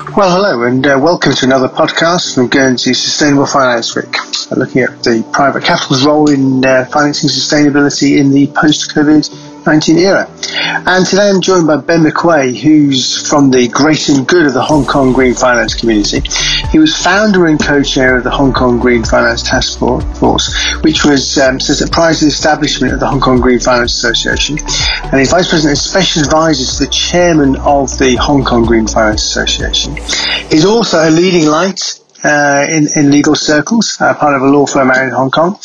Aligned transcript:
Well, 0.00 0.34
hello, 0.34 0.64
and 0.64 0.84
uh, 0.86 0.98
welcome 1.00 1.34
to 1.34 1.44
another 1.44 1.68
podcast 1.68 2.34
from 2.34 2.48
Guernsey 2.48 2.94
Sustainable 2.94 3.44
Finance 3.46 3.94
Week, 3.94 4.10
looking 4.50 4.82
at 4.82 5.04
the 5.04 5.22
private 5.30 5.62
capital's 5.62 6.04
role 6.06 6.30
in 6.30 6.64
uh, 6.64 6.86
financing 6.86 7.28
sustainability 7.28 8.18
in 8.18 8.30
the 8.30 8.46
post-COVID 8.48 9.66
19 9.66 9.98
era. 9.98 10.26
And 10.72 11.04
today 11.04 11.28
I'm 11.28 11.40
joined 11.40 11.66
by 11.66 11.78
Ben 11.78 12.04
McQuay, 12.04 12.56
who's 12.56 13.28
from 13.28 13.50
the 13.50 13.66
great 13.66 14.08
and 14.08 14.24
Good 14.24 14.46
of 14.46 14.54
the 14.54 14.62
Hong 14.62 14.86
Kong 14.86 15.12
Green 15.12 15.34
Finance 15.34 15.74
community. 15.74 16.22
He 16.70 16.78
was 16.78 16.96
founder 16.96 17.46
and 17.46 17.60
co-chair 17.60 18.18
of 18.18 18.22
the 18.22 18.30
Hong 18.30 18.52
Kong 18.52 18.78
Green 18.78 19.02
Finance 19.02 19.42
Task 19.42 19.80
Force, 19.80 20.54
which 20.82 21.04
was 21.04 21.38
um, 21.38 21.58
says 21.58 21.80
that 21.80 21.90
prior 21.90 22.14
to 22.14 22.20
the 22.20 22.28
establishment 22.28 22.92
of 22.92 23.00
the 23.00 23.06
Hong 23.08 23.18
Kong 23.18 23.40
Green 23.40 23.58
Finance 23.58 23.92
Association, 23.94 24.58
and 24.60 25.18
he's 25.18 25.32
vice 25.32 25.48
president 25.48 25.70
and 25.70 25.78
special 25.78 26.22
advisor 26.22 26.64
to 26.64 26.84
the 26.84 26.90
chairman 26.92 27.56
of 27.56 27.90
the 27.98 28.14
Hong 28.20 28.44
Kong 28.44 28.64
Green 28.64 28.86
Finance 28.86 29.24
Association. 29.24 29.96
He's 30.50 30.64
also 30.64 30.98
a 30.98 31.10
leading 31.10 31.48
light 31.48 31.98
uh, 32.22 32.64
in, 32.70 32.86
in 32.94 33.10
legal 33.10 33.34
circles, 33.34 33.96
uh, 34.00 34.14
part 34.14 34.36
of 34.36 34.42
a 34.42 34.46
law 34.46 34.66
firm 34.66 34.92
out 34.92 35.02
in 35.02 35.10
Hong 35.10 35.32
Kong. 35.32 35.58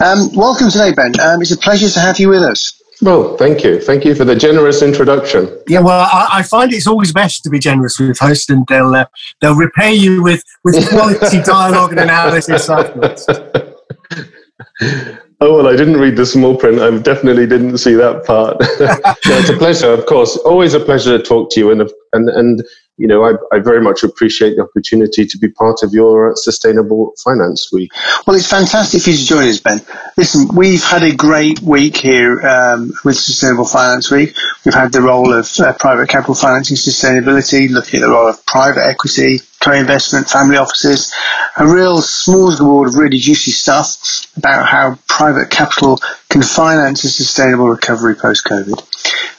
Um, 0.00 0.34
welcome 0.34 0.68
today, 0.68 0.92
Ben. 0.92 1.12
Um, 1.20 1.42
it's 1.42 1.52
a 1.52 1.58
pleasure 1.58 1.88
to 1.88 2.00
have 2.00 2.18
you 2.18 2.28
with 2.30 2.42
us. 2.42 2.77
Well, 3.00 3.36
thank 3.36 3.62
you. 3.62 3.80
Thank 3.80 4.04
you 4.04 4.14
for 4.14 4.24
the 4.24 4.34
generous 4.34 4.82
introduction. 4.82 5.48
Yeah, 5.68 5.80
well, 5.80 6.00
I, 6.00 6.28
I 6.32 6.42
find 6.42 6.72
it's 6.72 6.86
always 6.86 7.12
best 7.12 7.44
to 7.44 7.50
be 7.50 7.60
generous 7.60 7.98
with 7.98 8.18
hosts, 8.18 8.50
and 8.50 8.66
they'll 8.66 8.94
uh, 8.94 9.06
they'll 9.40 9.54
repay 9.54 9.94
you 9.94 10.22
with 10.22 10.42
with 10.64 10.88
quality 10.90 11.40
dialogue 11.42 11.92
and 11.92 12.00
analysis 12.00 12.68
afterwards. 12.68 13.28
Oh 15.40 15.54
well, 15.54 15.68
I 15.68 15.76
didn't 15.76 15.98
read 15.98 16.16
the 16.16 16.26
small 16.26 16.56
print. 16.56 16.80
I 16.80 16.98
definitely 16.98 17.46
didn't 17.46 17.78
see 17.78 17.94
that 17.94 18.24
part. 18.26 18.58
no, 18.80 19.38
it's 19.38 19.48
a 19.48 19.56
pleasure, 19.56 19.92
of 19.92 20.04
course. 20.06 20.36
Always 20.38 20.74
a 20.74 20.80
pleasure 20.80 21.16
to 21.16 21.22
talk 21.22 21.52
to 21.52 21.60
you, 21.60 21.70
and 21.70 21.88
and 22.12 22.28
and 22.28 22.64
you 22.98 23.06
know, 23.06 23.24
I, 23.24 23.34
I, 23.54 23.60
very 23.60 23.80
much 23.80 24.02
appreciate 24.02 24.56
the 24.56 24.62
opportunity 24.62 25.24
to 25.24 25.38
be 25.38 25.48
part 25.48 25.82
of 25.82 25.92
your 25.92 26.34
Sustainable 26.34 27.14
Finance 27.22 27.72
Week. 27.72 27.92
Well, 28.26 28.36
it's 28.36 28.50
fantastic 28.50 29.02
for 29.02 29.10
you 29.10 29.16
to 29.16 29.24
join 29.24 29.48
us, 29.48 29.60
Ben. 29.60 29.80
Listen, 30.16 30.48
we've 30.54 30.82
had 30.82 31.04
a 31.04 31.14
great 31.14 31.60
week 31.60 31.96
here 31.96 32.40
um, 32.40 32.92
with 33.04 33.16
Sustainable 33.16 33.66
Finance 33.66 34.10
Week. 34.10 34.34
We've 34.64 34.74
had 34.74 34.92
the 34.92 35.00
role 35.00 35.32
of 35.32 35.48
uh, 35.60 35.72
private 35.74 36.08
capital 36.08 36.34
financing 36.34 36.76
sustainability, 36.76 37.70
looking 37.70 38.00
at 38.00 38.06
the 38.06 38.12
role 38.12 38.28
of 38.28 38.44
private 38.46 38.84
equity, 38.84 39.40
co-investment, 39.68 40.28
family 40.28 40.56
offices, 40.56 41.12
a 41.58 41.66
real 41.66 41.98
smorgasbord 41.98 42.88
of 42.88 42.94
really 42.94 43.18
juicy 43.18 43.50
stuff 43.50 44.26
about 44.36 44.66
how 44.66 44.98
private 45.08 45.50
capital 45.50 46.00
can 46.30 46.42
finance 46.42 47.04
a 47.04 47.10
sustainable 47.10 47.68
recovery 47.68 48.14
post-COVID. 48.14 48.82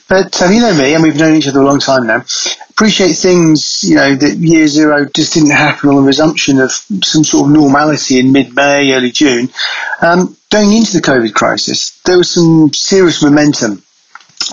But 0.08 0.40
um, 0.42 0.52
you 0.52 0.60
know 0.60 0.74
me, 0.74 0.94
and 0.94 1.02
we've 1.02 1.16
known 1.16 1.36
each 1.36 1.48
other 1.48 1.60
a 1.60 1.64
long 1.64 1.80
time 1.80 2.06
now. 2.06 2.24
Appreciate 2.70 3.14
things, 3.14 3.84
you 3.84 3.94
know, 3.96 4.14
that 4.14 4.36
year 4.38 4.66
zero 4.66 5.06
just 5.06 5.34
didn't 5.34 5.50
happen 5.50 5.90
on 5.90 5.96
the 5.96 6.02
resumption 6.02 6.60
of 6.60 6.72
some 6.72 7.24
sort 7.24 7.46
of 7.46 7.52
normality 7.52 8.18
in 8.18 8.32
mid-May, 8.32 8.92
early 8.92 9.10
June. 9.10 9.50
Um, 10.00 10.36
going 10.50 10.72
into 10.72 10.92
the 10.94 11.02
COVID 11.02 11.34
crisis, 11.34 12.00
there 12.04 12.18
was 12.18 12.30
some 12.30 12.72
serious 12.72 13.22
momentum 13.22 13.82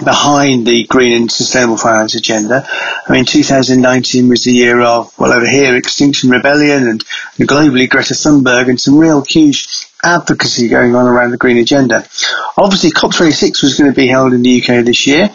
behind 0.03 0.67
the 0.67 0.85
green 0.85 1.13
and 1.13 1.31
sustainable 1.31 1.77
finance 1.77 2.15
agenda. 2.15 2.67
I 3.07 3.11
mean, 3.11 3.25
2019 3.25 4.27
was 4.27 4.43
the 4.43 4.51
year 4.51 4.81
of, 4.81 5.17
well, 5.17 5.33
over 5.33 5.47
here, 5.47 5.75
Extinction 5.75 6.29
Rebellion 6.29 6.87
and, 6.87 7.03
and 7.37 7.49
globally 7.49 7.89
Greta 7.89 8.13
Thunberg 8.13 8.69
and 8.69 8.79
some 8.79 8.97
real 8.97 9.23
huge 9.23 9.67
advocacy 10.03 10.67
going 10.67 10.95
on 10.95 11.07
around 11.07 11.31
the 11.31 11.37
green 11.37 11.57
agenda. 11.57 12.07
Obviously, 12.57 12.91
COP26 12.91 13.63
was 13.63 13.77
going 13.77 13.91
to 13.91 13.95
be 13.95 14.07
held 14.07 14.33
in 14.33 14.41
the 14.41 14.61
UK 14.61 14.85
this 14.85 15.07
year. 15.07 15.29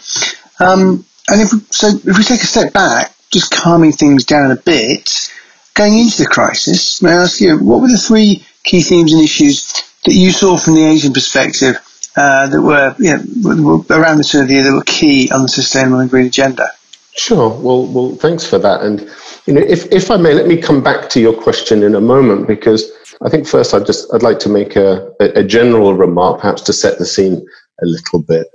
Um, 0.59 1.05
and 1.29 1.41
if 1.41 1.49
so, 1.73 1.87
if 1.87 2.17
we 2.17 2.23
take 2.23 2.41
a 2.41 2.47
step 2.47 2.73
back, 2.73 3.13
just 3.31 3.51
calming 3.51 3.91
things 3.91 4.25
down 4.25 4.51
a 4.51 4.55
bit, 4.55 5.31
going 5.73 5.97
into 5.97 6.23
the 6.23 6.29
crisis, 6.29 7.01
may 7.01 7.11
I 7.11 7.23
ask 7.23 7.41
you, 7.41 7.57
what 7.57 7.81
were 7.81 7.87
the 7.87 7.97
three 7.97 8.45
key 8.63 8.81
themes 8.81 9.13
and 9.13 9.23
issues 9.23 9.71
that 10.05 10.13
you 10.13 10.31
saw 10.31 10.57
from 10.57 10.75
the 10.75 10.85
Asian 10.85 11.13
perspective 11.13 11.77
uh, 12.15 12.47
that 12.47 12.61
were, 12.61 12.95
you 12.99 13.17
know, 13.17 13.85
around 13.89 14.17
the 14.17 14.23
turn 14.23 14.43
of 14.43 14.47
the 14.47 14.55
year 14.55 14.63
that 14.63 14.73
were 14.73 14.83
key 14.83 15.29
on 15.31 15.43
the 15.43 15.47
sustainable 15.47 15.99
and 15.99 16.09
green 16.09 16.27
agenda? 16.27 16.69
Sure. 17.15 17.49
Well, 17.49 17.85
well, 17.87 18.15
thanks 18.15 18.45
for 18.45 18.57
that. 18.59 18.81
And 18.81 19.01
you 19.45 19.53
know, 19.53 19.61
if 19.61 19.91
if 19.91 20.09
I 20.09 20.17
may, 20.17 20.33
let 20.33 20.47
me 20.47 20.57
come 20.57 20.81
back 20.81 21.09
to 21.09 21.19
your 21.19 21.33
question 21.33 21.83
in 21.83 21.95
a 21.95 22.01
moment 22.01 22.47
because 22.47 22.91
I 23.21 23.29
think 23.29 23.47
first 23.47 23.73
I'd 23.73 23.85
just 23.85 24.11
I'd 24.13 24.23
like 24.23 24.39
to 24.39 24.49
make 24.49 24.75
a, 24.75 25.11
a 25.19 25.43
general 25.43 25.93
remark, 25.93 26.41
perhaps 26.41 26.61
to 26.63 26.73
set 26.73 26.97
the 26.97 27.05
scene 27.05 27.45
a 27.81 27.85
little 27.85 28.23
bit. 28.23 28.47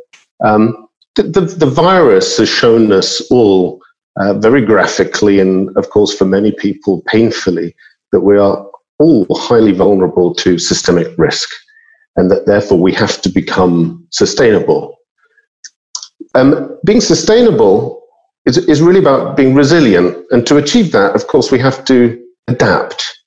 Um, 0.45 0.89
the, 1.17 1.23
the, 1.25 1.41
the, 1.41 1.67
virus 1.67 2.39
has 2.39 2.49
shown 2.49 2.93
us 2.93 3.21
all 3.31 3.83
uh, 4.21 4.35
very 4.35 4.65
graphically, 4.65 5.41
and 5.41 5.77
of 5.77 5.91
course 5.91 6.17
for 6.17 6.25
many 6.25 6.53
people 6.53 7.03
painfully, 7.07 7.75
that 8.13 8.21
we 8.21 8.39
are 8.39 8.65
all 8.99 9.27
highly 9.31 9.73
vulnerable 9.73 10.35
to 10.35 10.59
systemic 10.59 11.09
risk, 11.19 11.49
and 12.19 12.31
that 12.31 12.45
therefore 12.47 12.79
we 12.79 12.93
have 12.93 13.23
to 13.23 13.31
become 13.31 14.07
sustainable. 14.11 14.95
Um, 16.35 16.79
being 16.85 17.01
sustainable 17.01 18.03
is, 18.45 18.59
is 18.59 18.83
really 18.83 19.01
about 19.01 19.37
being 19.37 19.55
resilient, 19.55 20.17
and 20.31 20.47
to 20.47 20.59
achieve 20.59 20.93
that, 20.93 21.15
of 21.15 21.27
course, 21.27 21.51
we 21.51 21.59
have 21.59 21.85
to 21.87 22.23
adapt 22.49 23.19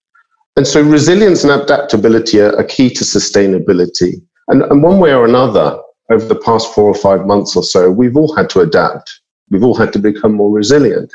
and 0.58 0.68
so 0.68 0.82
resilience 0.82 1.44
and 1.44 1.52
adaptability 1.52 2.42
are, 2.42 2.56
are 2.58 2.64
key 2.64 2.90
to 2.90 3.04
sustainability. 3.04 4.22
And, 4.48 4.64
and 4.64 4.84
one 4.84 5.00
way 5.00 5.14
or 5.14 5.26
another, 5.26 5.80
over 6.12 6.26
the 6.26 6.36
past 6.36 6.74
four 6.74 6.86
or 6.86 6.94
five 6.94 7.26
months 7.26 7.56
or 7.56 7.64
so, 7.64 7.90
we've 7.90 8.18
all 8.18 8.36
had 8.36 8.50
to 8.52 8.60
adapt. 8.60 9.22
We've 9.50 9.64
all 9.64 9.76
had 9.76 9.94
to 9.94 10.00
become 10.00 10.34
more 10.34 10.52
resilient. 10.52 11.14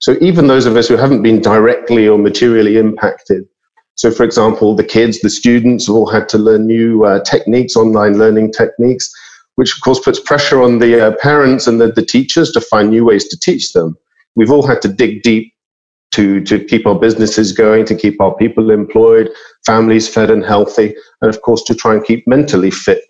So 0.00 0.16
even 0.20 0.46
those 0.46 0.66
of 0.66 0.76
us 0.76 0.88
who 0.88 0.96
haven't 0.96 1.22
been 1.22 1.40
directly 1.40 2.08
or 2.08 2.18
materially 2.18 2.78
impacted, 2.78 3.44
so 4.02 4.10
for 4.10 4.24
example, 4.24 4.74
the 4.74 4.82
kids, 4.82 5.20
the 5.20 5.30
students 5.30 5.88
all 5.88 6.10
had 6.10 6.28
to 6.30 6.36
learn 6.36 6.66
new 6.66 7.04
uh, 7.04 7.22
techniques, 7.22 7.76
online 7.76 8.18
learning 8.18 8.50
techniques, 8.50 9.08
which 9.54 9.76
of 9.76 9.80
course 9.80 10.00
puts 10.00 10.18
pressure 10.18 10.60
on 10.60 10.80
the 10.80 11.06
uh, 11.06 11.12
parents 11.22 11.68
and 11.68 11.80
the, 11.80 11.92
the 11.92 12.04
teachers 12.04 12.50
to 12.50 12.60
find 12.60 12.90
new 12.90 13.04
ways 13.04 13.28
to 13.28 13.38
teach 13.38 13.74
them. 13.74 13.96
We've 14.34 14.50
all 14.50 14.66
had 14.66 14.82
to 14.82 14.88
dig 14.88 15.22
deep 15.22 15.54
to, 16.16 16.42
to 16.42 16.64
keep 16.64 16.84
our 16.84 16.98
businesses 16.98 17.52
going, 17.52 17.84
to 17.84 17.94
keep 17.94 18.20
our 18.20 18.34
people 18.34 18.72
employed, 18.72 19.30
families 19.64 20.08
fed 20.08 20.30
and 20.30 20.44
healthy, 20.44 20.96
and 21.20 21.32
of 21.32 21.40
course 21.42 21.62
to 21.68 21.74
try 21.76 21.94
and 21.94 22.04
keep 22.04 22.26
mentally 22.26 22.72
fit 22.72 23.04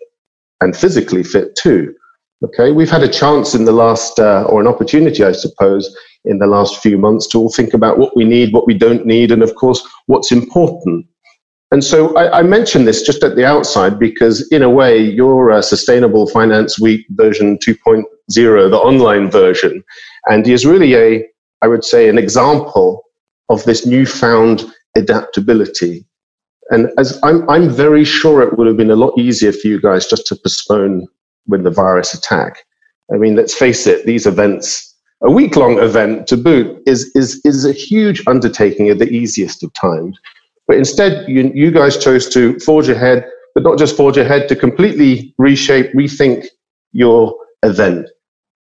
and 0.61 0.77
physically 0.77 1.23
fit 1.23 1.55
too. 1.55 1.91
Okay, 2.45 2.71
we've 2.71 2.91
had 2.91 3.01
a 3.01 3.11
chance 3.11 3.55
in 3.55 3.65
the 3.65 3.71
last, 3.71 4.19
uh, 4.19 4.43
or 4.43 4.61
an 4.61 4.67
opportunity, 4.67 5.23
I 5.23 5.31
suppose, 5.31 5.97
in 6.25 6.39
the 6.39 6.47
last 6.47 6.81
few 6.81 6.97
months 6.97 7.27
to 7.27 7.39
all 7.39 7.51
think 7.51 7.73
about 7.73 7.97
what 7.97 8.15
we 8.15 8.23
need, 8.23 8.53
what 8.53 8.67
we 8.67 8.73
don't 8.73 9.05
need, 9.05 9.31
and 9.31 9.43
of 9.43 9.55
course, 9.55 9.85
what's 10.07 10.31
important. 10.31 11.05
And 11.71 11.83
so 11.83 12.15
I, 12.15 12.39
I 12.39 12.43
mentioned 12.43 12.87
this 12.87 13.01
just 13.01 13.23
at 13.23 13.35
the 13.35 13.45
outside 13.45 13.97
because, 13.97 14.47
in 14.51 14.61
a 14.61 14.69
way, 14.69 14.97
your 14.97 15.51
uh, 15.51 15.61
Sustainable 15.61 16.27
Finance 16.27 16.79
Week 16.79 17.05
version 17.11 17.57
2.0, 17.57 18.05
the 18.69 18.77
online 18.77 19.29
version, 19.31 19.83
and 20.27 20.47
is 20.47 20.65
really 20.65 20.95
a 20.95 21.25
I 21.63 21.67
would 21.67 21.85
say, 21.85 22.09
an 22.09 22.17
example 22.17 23.05
of 23.47 23.63
this 23.63 23.85
newfound 23.85 24.65
adaptability. 24.97 26.05
And 26.69 26.89
as 26.97 27.17
I'm, 27.23 27.49
I'm 27.49 27.69
very 27.69 28.03
sure 28.03 28.41
it 28.41 28.57
would 28.57 28.67
have 28.67 28.75
been 28.75 28.91
a 28.91 28.97
lot 28.97 29.17
easier 29.17 29.53
for 29.53 29.69
you 29.69 29.79
guys 29.79 30.05
just 30.05 30.27
to 30.27 30.35
postpone 30.35 31.07
when 31.45 31.63
the 31.63 31.71
virus 31.71 32.13
attack. 32.13 32.65
I 33.13 33.17
mean, 33.17 33.35
let's 33.35 33.55
face 33.55 33.87
it, 33.87 34.05
these 34.05 34.25
events, 34.25 34.92
a 35.23 35.31
week 35.31 35.55
long 35.55 35.79
event 35.79 36.27
to 36.27 36.37
boot, 36.37 36.81
is, 36.85 37.11
is, 37.15 37.41
is 37.45 37.65
a 37.65 37.71
huge 37.71 38.21
undertaking 38.27 38.89
at 38.89 38.99
the 38.99 39.09
easiest 39.09 39.63
of 39.63 39.73
times. 39.73 40.19
But 40.67 40.77
instead, 40.77 41.27
you, 41.27 41.51
you 41.53 41.71
guys 41.71 41.97
chose 41.97 42.29
to 42.29 42.59
forge 42.59 42.89
ahead, 42.89 43.25
but 43.53 43.63
not 43.63 43.77
just 43.77 43.95
forge 43.95 44.17
ahead, 44.17 44.47
to 44.49 44.55
completely 44.55 45.33
reshape, 45.37 45.93
rethink 45.93 46.47
your 46.91 47.35
event. 47.63 48.09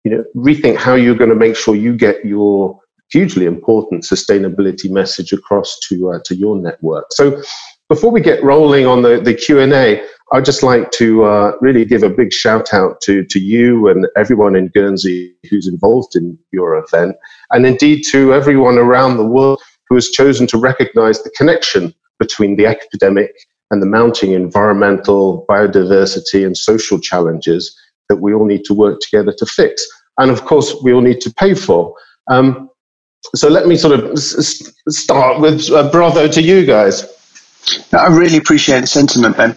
You 0.03 0.11
know, 0.11 0.23
rethink 0.35 0.77
how 0.77 0.95
you're 0.95 1.15
going 1.15 1.29
to 1.29 1.35
make 1.35 1.55
sure 1.55 1.75
you 1.75 1.95
get 1.95 2.25
your 2.25 2.79
hugely 3.11 3.45
important 3.45 4.03
sustainability 4.03 4.89
message 4.89 5.33
across 5.33 5.77
to 5.89 6.11
uh, 6.11 6.19
to 6.25 6.35
your 6.35 6.55
network. 6.55 7.07
So 7.11 7.41
before 7.89 8.11
we 8.11 8.21
get 8.21 8.43
rolling 8.43 8.85
on 8.85 9.01
the, 9.01 9.19
the 9.19 9.33
Q&A, 9.33 10.03
I'd 10.31 10.45
just 10.45 10.61
like 10.61 10.91
to 10.91 11.23
uh, 11.23 11.51
really 11.59 11.83
give 11.83 12.03
a 12.03 12.09
big 12.09 12.31
shout 12.31 12.71
out 12.71 13.01
to, 13.01 13.25
to 13.25 13.39
you 13.39 13.87
and 13.87 14.07
everyone 14.15 14.55
in 14.55 14.67
Guernsey 14.67 15.33
who's 15.49 15.67
involved 15.67 16.15
in 16.15 16.37
your 16.51 16.77
event, 16.77 17.15
and 17.49 17.65
indeed 17.65 18.03
to 18.11 18.33
everyone 18.33 18.77
around 18.77 19.17
the 19.17 19.25
world 19.25 19.59
who 19.87 19.95
has 19.95 20.09
chosen 20.09 20.45
to 20.47 20.57
recognize 20.57 21.23
the 21.23 21.31
connection 21.31 21.93
between 22.19 22.57
the 22.57 22.67
epidemic 22.67 23.33
and 23.71 23.81
the 23.81 23.87
mounting 23.87 24.33
environmental, 24.33 25.45
biodiversity, 25.49 26.45
and 26.45 26.55
social 26.55 26.99
challenges 26.99 27.75
that 28.07 28.17
we 28.17 28.33
all 28.33 28.45
need 28.45 28.63
to 28.65 28.73
work 28.73 28.99
together 28.99 29.33
to 29.35 29.45
fix. 29.47 29.85
And 30.19 30.29
of 30.29 30.45
course, 30.45 30.75
we 30.83 30.93
all 30.93 31.01
need 31.01 31.21
to 31.21 31.33
pay 31.33 31.55
for. 31.55 31.95
Um, 32.29 32.69
so 33.35 33.49
let 33.49 33.67
me 33.67 33.75
sort 33.75 33.99
of 33.99 34.11
s- 34.11 34.71
start 34.89 35.39
with 35.39 35.71
uh, 35.71 35.89
bravo 35.91 36.27
to 36.27 36.41
you 36.41 36.65
guys. 36.65 37.18
I 37.93 38.07
really 38.07 38.37
appreciate 38.37 38.81
the 38.81 38.87
sentiment, 38.87 39.37
Ben. 39.37 39.55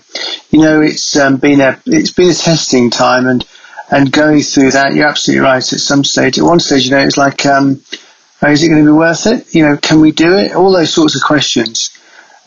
You 0.50 0.60
know, 0.60 0.80
it's 0.80 1.16
um, 1.16 1.36
been 1.36 1.60
a 1.60 1.80
it's 1.86 2.12
been 2.12 2.30
a 2.30 2.34
testing 2.34 2.90
time, 2.90 3.26
and 3.26 3.44
and 3.90 4.10
going 4.10 4.40
through 4.40 4.70
that, 4.72 4.94
you're 4.94 5.06
absolutely 5.06 5.44
right. 5.44 5.72
At 5.72 5.80
some 5.80 6.04
stage, 6.04 6.38
at 6.38 6.44
one 6.44 6.60
stage, 6.60 6.84
you 6.84 6.90
know, 6.90 6.98
it's 6.98 7.16
like 7.16 7.44
um, 7.46 7.82
is 8.42 8.62
it 8.62 8.68
going 8.68 8.84
to 8.84 8.90
be 8.90 8.96
worth 8.96 9.26
it? 9.26 9.54
You 9.54 9.62
know, 9.62 9.76
can 9.76 10.00
we 10.00 10.10
do 10.12 10.36
it? 10.36 10.52
All 10.52 10.72
those 10.72 10.92
sorts 10.92 11.14
of 11.14 11.22
questions. 11.22 11.90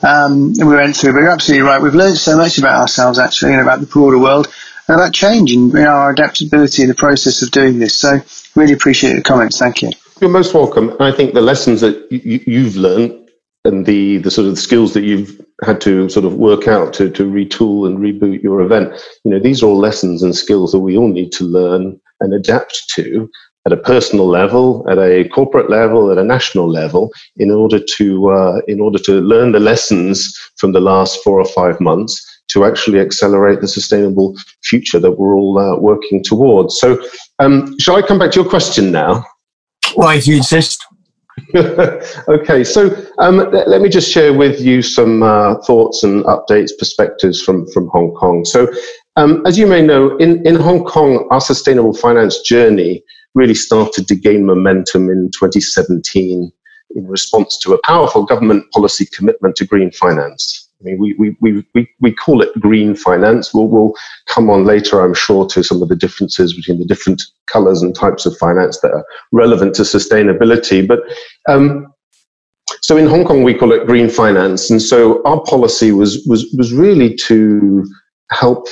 Um, 0.03 0.53
we 0.53 0.65
went 0.65 0.95
through, 0.95 1.13
but 1.13 1.19
you're 1.19 1.29
absolutely 1.29 1.67
right. 1.67 1.81
We've 1.81 1.95
learned 1.95 2.17
so 2.17 2.38
much 2.38 2.57
about 2.57 2.81
ourselves, 2.81 3.17
actually, 3.17 3.53
and 3.53 3.62
about 3.62 3.79
the 3.79 3.85
broader 3.85 4.19
world, 4.19 4.47
and 4.88 4.95
about 4.95 5.13
change 5.13 5.51
and 5.53 5.71
you 5.71 5.79
know, 5.79 5.89
our 5.89 6.12
adaptability 6.12 6.83
in 6.83 6.89
the 6.89 6.95
process 6.95 7.41
of 7.41 7.51
doing 7.51 7.79
this. 7.79 7.95
So, 7.95 8.19
really 8.56 8.73
appreciate 8.73 9.13
your 9.13 9.21
comments. 9.21 9.57
Thank 9.57 9.81
you. 9.81 9.91
You're 10.19 10.29
most 10.29 10.53
welcome. 10.53 10.95
I 11.00 11.12
think 11.12 11.33
the 11.33 11.41
lessons 11.41 11.81
that 11.81 12.07
you've 12.12 12.75
learned 12.75 13.25
and 13.65 13.85
the 13.85 14.17
the 14.19 14.31
sort 14.31 14.47
of 14.47 14.57
skills 14.57 14.94
that 14.94 15.03
you've 15.03 15.41
had 15.63 15.81
to 15.81 16.07
sort 16.09 16.25
of 16.25 16.35
work 16.35 16.67
out 16.67 16.94
to 16.94 17.09
to 17.09 17.29
retool 17.29 17.88
and 17.88 18.00
reboot 18.00 18.41
your 18.41 18.62
event 18.62 18.94
you 19.23 19.31
know 19.31 19.39
these 19.39 19.62
are 19.62 19.67
all 19.67 19.77
lessons 19.77 20.23
and 20.23 20.35
skills 20.35 20.71
that 20.71 20.79
we 20.79 20.97
all 20.97 21.07
need 21.07 21.31
to 21.31 21.44
learn 21.44 22.00
and 22.21 22.33
adapt 22.33 22.83
to 22.89 23.29
at 23.65 23.73
a 23.73 23.77
personal 23.77 24.27
level 24.27 24.85
at 24.89 25.00
a 25.00 25.27
corporate 25.29 25.69
level 25.69 26.12
at 26.12 26.17
a 26.17 26.23
national 26.23 26.69
level 26.69 27.12
in 27.38 27.51
order 27.51 27.79
to 27.79 28.29
uh, 28.29 28.62
in 28.67 28.79
order 28.79 29.00
to 29.00 29.21
learn 29.21 29.51
the 29.51 29.59
lessons 29.59 30.33
from 30.57 30.71
the 30.71 30.79
last 30.79 31.21
four 31.23 31.39
or 31.39 31.45
five 31.45 31.79
months 31.81 32.23
to 32.47 32.63
actually 32.63 33.00
accelerate 33.00 33.59
the 33.62 33.67
sustainable 33.67 34.35
future 34.63 35.00
that 35.00 35.13
we're 35.13 35.35
all 35.35 35.57
uh, 35.57 35.77
working 35.77 36.23
towards. 36.23 36.79
So 36.79 37.03
um, 37.39 37.77
shall 37.79 37.95
i 37.95 38.03
come 38.03 38.19
back 38.19 38.31
to 38.31 38.41
your 38.41 38.50
question 38.50 38.91
now? 38.91 39.25
Why 39.95 40.15
if 40.15 40.27
you 40.27 40.38
insist 40.38 40.85
okay, 42.29 42.63
so 42.63 42.95
um, 43.19 43.37
let, 43.51 43.67
let, 43.67 43.81
me 43.81 43.89
just 43.89 44.09
share 44.09 44.33
with 44.33 44.61
you 44.61 44.81
some 44.81 45.21
uh, 45.21 45.55
thoughts 45.63 46.03
and 46.03 46.23
updates, 46.25 46.71
perspectives 46.79 47.41
from, 47.41 47.67
from 47.71 47.87
Hong 47.89 48.13
Kong. 48.13 48.45
So, 48.45 48.71
um, 49.17 49.45
as 49.45 49.57
you 49.57 49.67
may 49.67 49.81
know, 49.81 50.15
in, 50.17 50.45
in 50.47 50.55
Hong 50.55 50.85
Kong, 50.85 51.27
our 51.31 51.41
sustainable 51.41 51.93
finance 51.93 52.39
journey 52.41 53.03
really 53.33 53.53
started 53.53 54.07
to 54.07 54.15
gain 54.15 54.45
momentum 54.45 55.09
in 55.09 55.29
2017 55.31 56.51
in 56.95 57.07
response 57.07 57.57
to 57.59 57.73
a 57.73 57.81
powerful 57.83 58.23
government 58.23 58.63
policy 58.71 59.05
commitment 59.05 59.55
to 59.57 59.65
green 59.65 59.91
finance. 59.91 60.64
I 60.81 60.83
mean, 60.83 61.00
we, 61.00 61.13
we, 61.13 61.38
we, 61.39 61.66
we, 61.74 61.89
we 62.01 62.13
call 62.13 62.42
it 62.42 62.54
green 62.60 62.95
finance. 62.95 63.54
We'll, 63.54 63.68
we'll 63.68 63.94
come 64.27 64.50
on 64.50 64.66
later, 64.66 65.01
I'm 65.01 65.13
sure, 65.13 65.48
to 65.48 65.63
some 65.63 65.81
of 65.81 65.89
the 65.89 65.95
differences 65.95 66.54
between 66.54 66.80
the 66.80 66.86
different 66.86 67.24
colors 67.48 67.81
and 67.81 67.95
types 67.95 68.25
of 68.25 68.38
finance 68.38 68.80
that 68.81 68.92
are 68.92 69.06
relevant 69.31 69.74
to 69.75 69.83
sustainability. 69.83 70.86
But 70.86 71.00
um, 71.48 71.94
so 72.81 72.98
in 72.98 73.07
Hong 73.07 73.24
Kong, 73.25 73.44
we 73.44 73.54
call 73.54 73.72
it 73.72 73.88
green 73.88 74.10
finance. 74.10 74.69
And 74.69 74.81
so 74.81 75.24
our 75.24 75.42
policy 75.44 75.92
was, 75.92 76.25
was, 76.27 76.45
was 76.57 76.74
really 76.74 77.16
to 77.27 77.86
help 78.31 78.68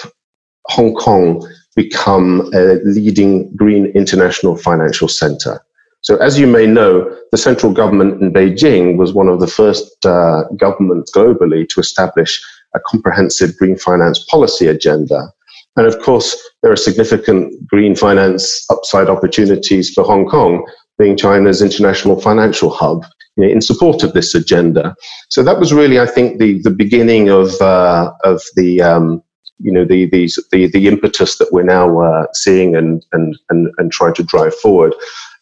Hong 0.68 0.94
Kong 0.96 1.48
become 1.76 2.50
a 2.54 2.80
leading 2.84 3.56
green 3.56 3.88
international 3.88 4.58
financial 4.58 5.08
center. 5.08 5.62
So, 6.04 6.18
as 6.18 6.38
you 6.38 6.48
may 6.48 6.68
know, 6.68 7.18
the 7.32 7.38
central 7.38 7.72
government 7.72 8.22
in 8.22 8.34
Beijing 8.34 8.98
was 8.98 9.14
one 9.14 9.30
of 9.30 9.40
the 9.40 9.48
first 9.48 10.06
uh, 10.06 10.44
governments 10.58 11.12
globally 11.12 11.68
to 11.70 11.80
establish 11.80 12.42
a 12.76 12.80
comprehensive 12.86 13.56
green 13.58 13.78
finance 13.78 14.20
policy 14.26 14.68
agenda. 14.68 15.32
And 15.78 15.88
of 15.88 16.00
course, 16.00 16.38
there 16.62 16.72
are 16.72 16.76
significant 16.76 17.68
green 17.68 17.96
finance 17.96 18.66
upside 18.70 19.10
opportunities 19.10 19.92
for 19.94 20.04
Hong 20.04 20.28
Kong, 20.28 20.66
being 21.00 21.18
China's 21.18 21.62
international 21.62 22.20
financial 22.20 22.70
hub, 22.70 23.06
you 23.38 23.46
know, 23.46 23.52
in 23.52 23.62
support 23.62 24.04
of 24.04 24.14
this 24.14 24.36
agenda. 24.36 24.96
So 25.30 25.42
that 25.44 25.60
was 25.60 25.74
really, 25.74 26.00
I 26.00 26.06
think, 26.06 26.38
the, 26.38 26.62
the 26.62 26.70
beginning 26.70 27.30
of, 27.30 27.50
uh, 27.62 28.12
of 28.24 28.42
the, 28.56 28.82
um, 28.82 29.24
you 29.60 29.72
know, 29.72 29.86
the, 29.86 30.10
the, 30.10 30.30
the, 30.52 30.68
the 30.68 30.88
impetus 30.88 31.38
that 31.38 31.52
we're 31.52 31.64
now 31.64 32.02
uh, 32.02 32.26
seeing 32.34 32.76
and, 32.76 33.04
and, 33.14 33.38
and, 33.50 33.72
and 33.78 33.92
trying 33.92 34.14
to 34.16 34.24
drive 34.24 34.54
forward. 34.56 34.94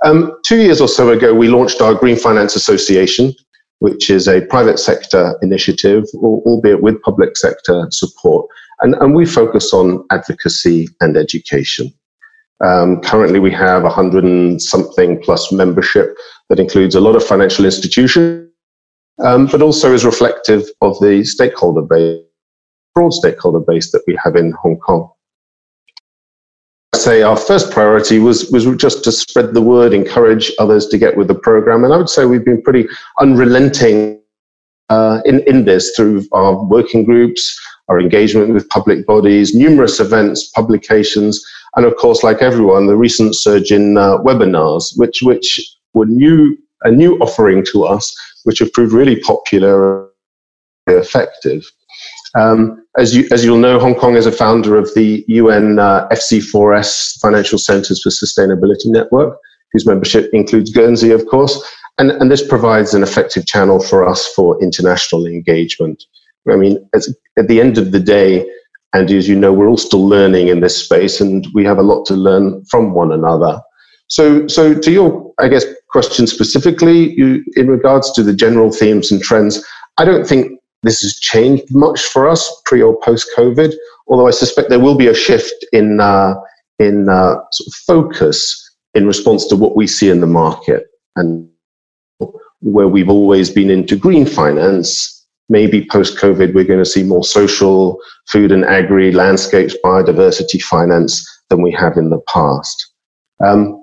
Um, 0.04 0.34
two 0.44 0.58
years 0.58 0.82
or 0.82 0.88
so 0.88 1.10
ago, 1.10 1.34
we 1.34 1.48
launched 1.48 1.82
our 1.82 1.94
Green 1.94 2.18
Finance 2.18 2.56
Association, 2.56 3.34
which 3.80 4.10
is 4.10 4.28
a 4.28 4.42
private 4.48 4.80
sector 4.80 5.38
initiative, 5.42 6.06
albeit 6.16 6.82
with 6.82 7.02
public 7.04 7.38
sector 7.38 7.88
support. 7.92 8.48
And, 8.82 8.96
and 8.96 9.14
we 9.14 9.26
focus 9.28 9.74
on 9.74 10.04
advocacy 10.12 10.88
and 11.02 11.16
education. 11.16 11.94
Um, 12.64 13.02
currently, 13.02 13.40
we 13.40 13.52
have 13.52 13.84
100 13.84 14.24
and 14.24 14.62
something 14.62 15.22
plus 15.22 15.52
membership 15.52 16.16
that 16.50 16.60
includes 16.60 16.96
a 16.96 17.02
lot 17.02 17.16
of 17.16 17.24
financial 17.24 17.66
institutions, 17.66 18.50
um, 19.24 19.48
but 19.48 19.62
also 19.62 19.94
is 19.94 20.04
reflective 20.04 20.64
of 20.82 21.00
the 21.00 21.24
stakeholder 21.24 21.82
base, 21.82 22.24
broad 22.96 23.14
stakeholder 23.14 23.60
base 23.60 23.92
that 23.92 24.04
we 24.08 24.18
have 24.24 24.36
in 24.36 24.52
Hong 24.64 24.78
Kong 24.78 25.12
say 27.02 27.22
our 27.24 27.38
first 27.38 27.72
priority 27.72 28.20
was 28.20 28.50
was 28.52 28.66
just 28.78 29.04
to 29.04 29.12
spread 29.12 29.54
the 29.54 29.62
word, 29.62 29.94
encourage 29.94 30.52
others 30.60 30.88
to 30.88 30.98
get 30.98 31.18
with 31.18 31.28
the 31.28 31.36
program, 31.36 31.84
and 31.84 31.94
I 31.94 31.98
would 31.98 32.10
say 32.10 32.26
we've 32.26 32.46
been 32.46 32.62
pretty 32.62 32.88
unrelenting 33.20 34.22
uh, 34.90 35.22
in 35.26 35.40
in 35.42 35.66
this 35.66 35.94
through 35.96 36.26
our 36.32 36.64
working 36.64 37.04
groups, 37.04 37.60
our 37.88 38.00
engagement 38.00 38.54
with 38.54 38.70
public 38.70 39.06
bodies, 39.06 39.56
numerous 39.56 40.00
events, 40.00 40.50
publications, 40.50 41.44
and 41.76 41.86
of 41.86 41.96
course, 41.96 42.24
like 42.24 42.42
everyone, 42.42 42.88
the 42.88 42.98
recent 42.98 43.36
surge 43.36 43.72
in 43.72 43.98
uh, 43.98 44.18
webinars, 44.20 44.98
which 44.98 45.22
which 45.24 45.60
were 45.94 46.06
new 46.06 46.58
a 46.84 46.92
new 46.92 47.18
offering 47.20 47.66
to 47.72 47.84
us, 47.84 48.16
which 48.44 48.60
have 48.60 48.74
proved 48.74 48.94
really 48.94 49.20
popular 49.20 50.10
and 50.88 50.98
effective. 50.98 51.70
Um, 52.36 52.86
as 52.98 53.16
you 53.16 53.28
as 53.32 53.44
you'll 53.44 53.58
know, 53.58 53.80
Hong 53.80 53.96
Kong 53.96 54.16
is 54.16 54.26
a 54.26 54.32
founder 54.32 54.78
of 54.78 54.94
the 54.94 55.24
UN 55.28 55.80
uh, 55.80 56.08
FC4S 56.10 57.20
Financial 57.20 57.58
Centres 57.58 58.02
for 58.02 58.10
Sustainability 58.10 58.86
Network, 58.86 59.38
whose 59.72 59.86
membership 59.86 60.30
includes 60.34 60.72
Guernsey, 60.72 61.12
of 61.12 61.26
course, 61.28 61.62
and 61.98 62.12
and 62.12 62.32
this 62.32 62.46
provides 62.46 62.94
an 62.94 63.04
effective 63.04 63.46
channel 63.46 63.82
for 63.82 64.08
us 64.08 64.28
for 64.34 64.62
international 64.62 65.26
engagement. 65.26 66.04
I 66.50 66.56
mean, 66.56 66.90
at 66.94 67.48
the 67.48 67.62
end 67.62 67.78
of 67.78 67.92
the 67.92 68.00
day, 68.00 68.46
and 68.94 69.10
as 69.12 69.28
you 69.28 69.36
know, 69.36 69.54
we're 69.54 69.70
all 69.70 69.78
still 69.78 70.08
learning 70.08 70.48
in 70.48 70.60
this 70.60 70.78
space, 70.78 71.22
and 71.22 71.48
we 71.54 71.64
have 71.66 71.78
a 71.78 71.84
lot 71.84 72.06
to 72.08 72.14
learn 72.16 72.66
from 72.66 72.94
one 72.94 73.12
another. 73.12 73.62
So, 74.08 74.46
so 74.48 74.74
to 74.74 74.92
your, 74.92 75.34
I 75.40 75.48
guess, 75.48 75.66
question 75.90 76.28
specifically, 76.28 77.14
you, 77.14 77.44
in 77.56 77.68
regards 77.68 78.12
to 78.14 78.24
the 78.24 78.34
general 78.34 78.72
themes 78.72 79.12
and 79.12 79.22
trends, 79.22 79.64
I 79.98 80.04
don't 80.04 80.28
think 80.28 80.60
this 80.84 81.02
has 81.02 81.20
changed 81.20 81.64
much 81.72 82.02
for 82.04 82.28
us 82.28 82.62
pre 82.66 82.82
or 82.82 82.98
post 83.02 83.30
COVID, 83.38 83.74
although 84.08 84.28
I 84.28 84.32
suspect 84.32 84.70
there 84.70 84.80
will 84.80 84.96
be 84.96 85.08
a 85.08 85.14
shift 85.14 85.66
in, 85.72 86.00
uh, 86.00 86.36
in 86.80 87.08
uh, 87.10 87.36
sort 87.52 87.68
of 87.68 87.74
focus 87.86 88.58
in 88.94 89.06
response 89.06 89.46
to 89.48 89.56
what 89.56 89.76
we 89.76 89.88
see 89.88 90.10
in 90.10 90.22
the 90.22 90.28
market. 90.28 90.88
And 91.16 91.48
where 92.62 92.88
we've 92.88 93.10
always 93.10 93.50
been 93.50 93.70
into 93.70 93.96
green 93.96 94.26
finance, 94.26 95.26
maybe 95.50 95.88
post 95.92 96.18
COVID, 96.18 96.54
we're 96.54 96.64
going 96.64 96.80
to 96.80 96.86
see 96.86 97.04
more 97.04 97.24
social, 97.24 98.00
food 98.28 98.52
and 98.52 98.64
agri, 98.66 99.12
landscapes, 99.12 99.76
biodiversity 99.84 100.62
finance 100.62 101.26
than 101.50 101.62
we 101.62 101.72
have 101.72 101.98
in 101.98 102.10
the 102.10 102.22
past. 102.28 102.94
Um, 103.44 103.81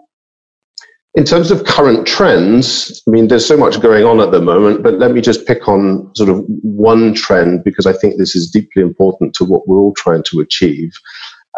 in 1.15 1.25
terms 1.25 1.51
of 1.51 1.65
current 1.65 2.07
trends, 2.07 3.03
I 3.07 3.11
mean, 3.11 3.29
there's 3.29 3.47
so 3.47 3.57
much 3.57 3.81
going 3.81 4.05
on 4.05 4.21
at 4.21 4.31
the 4.31 4.41
moment, 4.41 4.83
but 4.83 4.95
let 4.95 5.13
me 5.13 5.21
just 5.21 5.47
pick 5.47 5.67
on 5.67 6.11
sort 6.15 6.29
of 6.29 6.45
one 6.47 7.15
trend 7.15 7.65
because 7.65 7.87
I 7.87 7.93
think 7.93 8.19
this 8.19 8.37
is 8.37 8.51
deeply 8.51 8.83
important 8.83 9.35
to 9.35 9.45
what 9.45 9.67
we're 9.67 9.81
all 9.81 9.95
trying 9.95 10.23
to 10.25 10.41
achieve. 10.41 10.93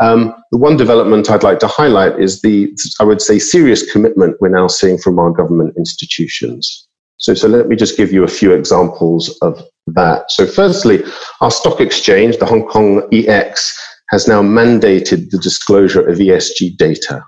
Um, 0.00 0.35
the 0.50 0.59
one 0.59 0.76
development 0.76 1.30
I'd 1.30 1.42
like 1.42 1.59
to 1.59 1.66
highlight 1.66 2.19
is 2.19 2.40
the, 2.40 2.75
I 3.00 3.04
would 3.04 3.21
say, 3.21 3.38
serious 3.38 3.90
commitment 3.90 4.37
we're 4.40 4.49
now 4.49 4.66
seeing 4.66 4.97
from 4.97 5.19
our 5.19 5.30
government 5.30 5.75
institutions. 5.76 6.88
So, 7.19 7.35
so 7.35 7.49
let 7.49 7.69
me 7.69 7.76
just 7.76 7.99
give 7.99 8.12
you 8.12 8.25
a 8.25 8.28
few 8.28 8.52
examples 8.52 9.37
of 9.42 9.62
that. 9.88 10.30
So, 10.30 10.47
firstly, 10.47 11.04
our 11.42 11.50
stock 11.50 11.80
exchange, 11.80 12.38
the 12.38 12.47
Hong 12.47 12.66
Kong 12.66 13.07
EX, 13.12 13.76
has 14.09 14.26
now 14.26 14.42
mandated 14.42 15.28
the 15.28 15.38
disclosure 15.38 16.09
of 16.09 16.16
ESG 16.16 16.78
data, 16.78 17.23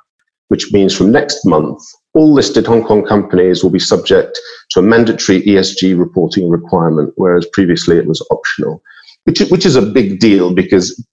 which 0.48 0.72
means 0.72 0.96
from 0.96 1.12
next 1.12 1.44
month, 1.44 1.82
all 2.14 2.32
listed 2.32 2.66
Hong 2.66 2.84
Kong 2.84 3.04
companies 3.04 3.62
will 3.62 3.70
be 3.70 3.78
subject 3.78 4.38
to 4.70 4.80
a 4.80 4.82
mandatory 4.82 5.42
ESG 5.42 5.98
reporting 5.98 6.48
requirement, 6.48 7.12
whereas 7.16 7.46
previously 7.52 7.96
it 7.96 8.06
was 8.06 8.26
optional, 8.30 8.82
which, 9.24 9.40
which 9.50 9.64
is 9.64 9.76
a 9.76 9.82
big 9.82 10.20
deal 10.20 10.54
because 10.54 11.04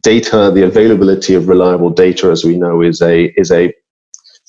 data, 0.00 0.50
the 0.54 0.64
availability 0.64 1.34
of 1.34 1.48
reliable 1.48 1.90
data, 1.90 2.28
as 2.28 2.44
we 2.44 2.56
know, 2.56 2.82
is 2.82 3.00
a, 3.00 3.32
is 3.36 3.50
a 3.50 3.72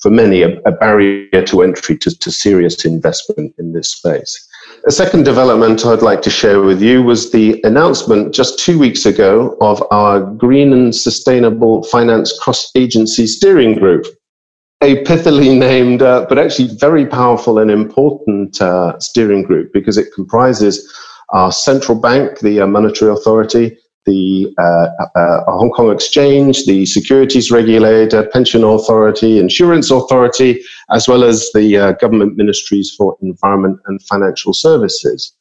for 0.00 0.10
many, 0.10 0.42
a, 0.42 0.58
a 0.66 0.72
barrier 0.72 1.42
to 1.46 1.62
entry 1.62 1.96
to, 1.96 2.10
to 2.18 2.30
serious 2.30 2.84
investment 2.84 3.54
in 3.58 3.72
this 3.72 3.90
space. 3.90 4.48
A 4.86 4.90
second 4.90 5.24
development 5.24 5.86
I'd 5.86 6.02
like 6.02 6.20
to 6.22 6.30
share 6.30 6.60
with 6.60 6.82
you 6.82 7.02
was 7.02 7.32
the 7.32 7.58
announcement 7.64 8.34
just 8.34 8.58
two 8.58 8.78
weeks 8.78 9.06
ago 9.06 9.56
of 9.62 9.82
our 9.90 10.20
Green 10.20 10.74
and 10.74 10.94
Sustainable 10.94 11.84
Finance 11.84 12.38
Cross 12.38 12.70
Agency 12.74 13.26
Steering 13.26 13.78
Group 13.78 14.04
a 14.84 15.02
pithily 15.04 15.56
named, 15.56 16.02
uh, 16.02 16.26
but 16.28 16.38
actually 16.38 16.68
very 16.76 17.06
powerful 17.06 17.58
and 17.58 17.70
important 17.70 18.60
uh, 18.60 18.98
steering 18.98 19.42
group 19.42 19.72
because 19.72 19.96
it 19.96 20.12
comprises 20.14 20.92
our 21.30 21.50
central 21.50 21.98
bank, 21.98 22.40
the 22.40 22.60
uh, 22.60 22.66
monetary 22.66 23.10
authority, 23.10 23.78
the 24.04 24.54
uh, 24.58 25.18
uh, 25.18 25.44
Hong 25.46 25.70
Kong 25.70 25.90
Exchange, 25.90 26.66
the 26.66 26.84
Securities 26.84 27.50
Regulator, 27.50 28.28
Pension 28.28 28.62
Authority, 28.62 29.38
Insurance 29.38 29.90
Authority, 29.90 30.62
as 30.90 31.08
well 31.08 31.24
as 31.24 31.50
the 31.54 31.78
uh, 31.78 31.92
government 31.92 32.36
ministries 32.36 32.94
for 32.94 33.16
environment 33.22 33.80
and 33.86 34.02
financial 34.02 34.52
services. 34.52 35.32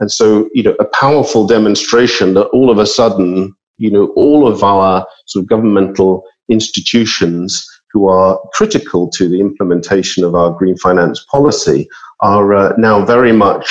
And 0.00 0.10
so, 0.10 0.48
you 0.54 0.62
know, 0.62 0.74
a 0.80 0.86
powerful 0.86 1.46
demonstration 1.46 2.32
that 2.34 2.46
all 2.46 2.70
of 2.70 2.78
a 2.78 2.86
sudden, 2.86 3.54
you 3.76 3.90
know, 3.90 4.06
all 4.16 4.48
of 4.48 4.64
our 4.64 5.06
sort 5.26 5.42
of 5.42 5.48
governmental 5.50 6.24
institutions 6.48 7.66
who 7.96 8.08
are 8.08 8.38
critical 8.52 9.08
to 9.08 9.26
the 9.26 9.40
implementation 9.40 10.22
of 10.22 10.34
our 10.34 10.50
green 10.50 10.76
finance 10.76 11.24
policy 11.30 11.88
are 12.20 12.52
uh, 12.52 12.74
now 12.76 13.02
very 13.02 13.32
much 13.32 13.66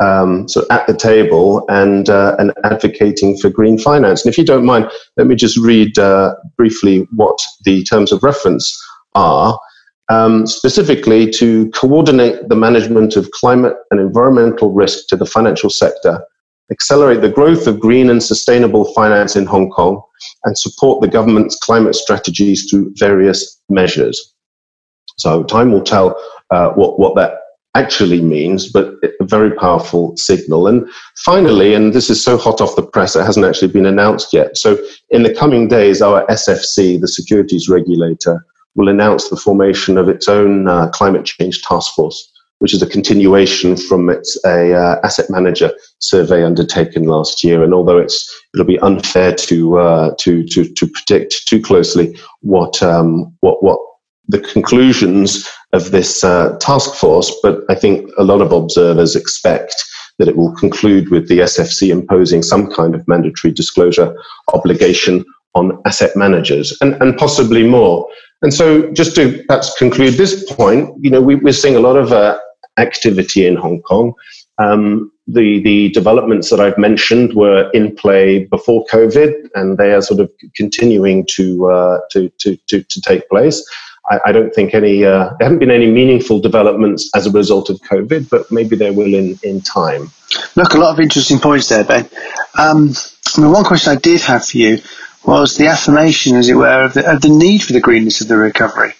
um, 0.00 0.48
so 0.48 0.66
at 0.70 0.88
the 0.88 0.96
table 0.96 1.64
and 1.68 2.08
uh, 2.08 2.34
and 2.38 2.52
advocating 2.64 3.36
for 3.38 3.48
green 3.48 3.78
finance. 3.78 4.24
And 4.24 4.32
if 4.32 4.38
you 4.38 4.44
don't 4.44 4.64
mind, 4.64 4.90
let 5.16 5.26
me 5.28 5.36
just 5.36 5.56
read 5.58 5.98
uh, 5.98 6.34
briefly 6.56 7.06
what 7.14 7.38
the 7.64 7.84
terms 7.84 8.10
of 8.10 8.22
reference 8.22 8.66
are. 9.14 9.58
Um, 10.08 10.44
specifically 10.44 11.30
to 11.34 11.70
coordinate 11.70 12.48
the 12.48 12.56
management 12.56 13.14
of 13.14 13.30
climate 13.30 13.76
and 13.92 14.00
environmental 14.00 14.72
risk 14.72 15.06
to 15.10 15.16
the 15.16 15.24
financial 15.36 15.70
sector, 15.70 16.24
accelerate 16.70 17.20
the 17.20 17.28
growth 17.28 17.66
of 17.66 17.80
green 17.80 18.10
and 18.10 18.22
sustainable 18.22 18.92
finance 18.94 19.36
in 19.36 19.46
Hong 19.46 19.70
Kong, 19.70 20.02
and 20.44 20.56
support 20.56 21.00
the 21.00 21.08
government's 21.08 21.56
climate 21.56 21.94
strategies 21.94 22.70
through 22.70 22.92
various 22.96 23.60
measures. 23.68 24.34
So 25.16 25.42
time 25.44 25.72
will 25.72 25.82
tell 25.82 26.16
uh, 26.50 26.70
what, 26.70 26.98
what 26.98 27.14
that 27.16 27.38
actually 27.74 28.20
means, 28.20 28.70
but 28.70 28.94
a 29.20 29.24
very 29.24 29.52
powerful 29.52 30.16
signal. 30.16 30.66
And 30.66 30.88
finally, 31.24 31.74
and 31.74 31.92
this 31.92 32.10
is 32.10 32.22
so 32.22 32.36
hot 32.36 32.60
off 32.60 32.74
the 32.74 32.82
press, 32.82 33.14
it 33.14 33.24
hasn't 33.24 33.46
actually 33.46 33.68
been 33.68 33.86
announced 33.86 34.32
yet. 34.32 34.56
So 34.56 34.78
in 35.10 35.22
the 35.22 35.34
coming 35.34 35.68
days, 35.68 36.02
our 36.02 36.26
SFC, 36.26 37.00
the 37.00 37.08
securities 37.08 37.68
regulator, 37.68 38.44
will 38.74 38.88
announce 38.88 39.28
the 39.28 39.36
formation 39.36 39.98
of 39.98 40.08
its 40.08 40.28
own 40.28 40.68
uh, 40.68 40.88
climate 40.90 41.24
change 41.24 41.62
task 41.62 41.94
force, 41.94 42.32
which 42.60 42.72
is 42.72 42.82
a 42.82 42.86
continuation 42.86 43.76
from 43.76 44.08
its 44.08 44.38
a, 44.44 44.72
uh, 44.72 45.00
asset 45.02 45.28
manager 45.28 45.72
survey 45.98 46.44
undertaken 46.44 47.04
last 47.04 47.42
year. 47.42 47.64
And 47.64 47.74
although 47.74 47.98
it's 47.98 48.30
it'll 48.54 48.66
be 48.66 48.78
unfair 48.78 49.34
to 49.34 49.78
uh, 49.78 50.14
to, 50.20 50.44
to 50.44 50.64
to 50.64 50.86
predict 50.86 51.46
too 51.46 51.60
closely 51.60 52.16
what 52.40 52.82
um, 52.82 53.34
what 53.40 53.62
what 53.62 53.80
the 54.28 54.40
conclusions 54.40 55.48
of 55.72 55.90
this 55.90 56.22
uh, 56.22 56.56
task 56.60 56.94
force, 56.94 57.34
but 57.42 57.64
I 57.68 57.74
think 57.74 58.10
a 58.16 58.24
lot 58.24 58.40
of 58.40 58.52
observers 58.52 59.16
expect 59.16 59.82
that 60.18 60.28
it 60.28 60.36
will 60.36 60.54
conclude 60.54 61.10
with 61.10 61.28
the 61.28 61.40
SFC 61.40 61.90
imposing 61.90 62.42
some 62.42 62.70
kind 62.70 62.94
of 62.94 63.06
mandatory 63.08 63.52
disclosure 63.52 64.14
obligation 64.52 65.24
on 65.54 65.80
asset 65.84 66.14
managers 66.14 66.76
and, 66.80 66.94
and 67.02 67.16
possibly 67.16 67.66
more. 67.66 68.08
And 68.42 68.54
so, 68.54 68.90
just 68.92 69.14
to 69.16 69.42
perhaps 69.48 69.76
conclude 69.78 70.14
this 70.14 70.50
point, 70.52 70.92
you 71.02 71.10
know, 71.10 71.20
we, 71.20 71.36
are 71.36 71.52
seeing 71.52 71.76
a 71.76 71.80
lot 71.80 71.96
of 71.96 72.12
uh, 72.12 72.38
activity 72.80 73.46
in 73.46 73.56
Hong 73.56 73.82
Kong. 73.82 74.14
Um, 74.58 75.12
the 75.26 75.60
the 75.62 75.90
developments 75.90 76.50
that 76.50 76.60
I've 76.60 76.76
mentioned 76.78 77.34
were 77.34 77.70
in 77.72 77.94
play 77.94 78.44
before 78.44 78.84
COVID, 78.86 79.32
and 79.54 79.78
they 79.78 79.92
are 79.92 80.02
sort 80.02 80.20
of 80.20 80.30
continuing 80.56 81.26
to 81.36 81.70
uh, 81.70 81.98
to, 82.12 82.28
to, 82.40 82.56
to 82.68 82.82
to 82.82 83.00
take 83.00 83.28
place. 83.28 83.64
I, 84.10 84.18
I 84.26 84.32
don't 84.32 84.52
think 84.54 84.74
any 84.74 85.04
uh, 85.04 85.30
there 85.38 85.46
haven't 85.46 85.60
been 85.60 85.70
any 85.70 85.90
meaningful 85.90 86.40
developments 86.40 87.08
as 87.14 87.26
a 87.26 87.30
result 87.30 87.70
of 87.70 87.80
COVID, 87.82 88.28
but 88.28 88.50
maybe 88.50 88.76
there 88.76 88.92
will 88.92 89.14
in, 89.14 89.38
in 89.42 89.60
time. 89.60 90.10
Look, 90.56 90.74
a 90.74 90.78
lot 90.78 90.92
of 90.92 91.00
interesting 91.00 91.38
points 91.38 91.68
there, 91.68 91.84
Ben. 91.84 92.08
Um, 92.58 92.92
I 93.36 93.40
mean, 93.40 93.52
one 93.52 93.64
question 93.64 93.92
I 93.92 94.00
did 94.00 94.20
have 94.22 94.44
for 94.46 94.58
you 94.58 94.78
was 95.24 95.56
the 95.56 95.68
affirmation, 95.68 96.36
as 96.36 96.48
it 96.48 96.54
were, 96.54 96.84
of 96.84 96.94
the, 96.94 97.08
of 97.10 97.20
the 97.20 97.28
need 97.28 97.62
for 97.62 97.72
the 97.72 97.80
greenness 97.80 98.20
of 98.20 98.28
the 98.28 98.36
recovery. 98.36 98.94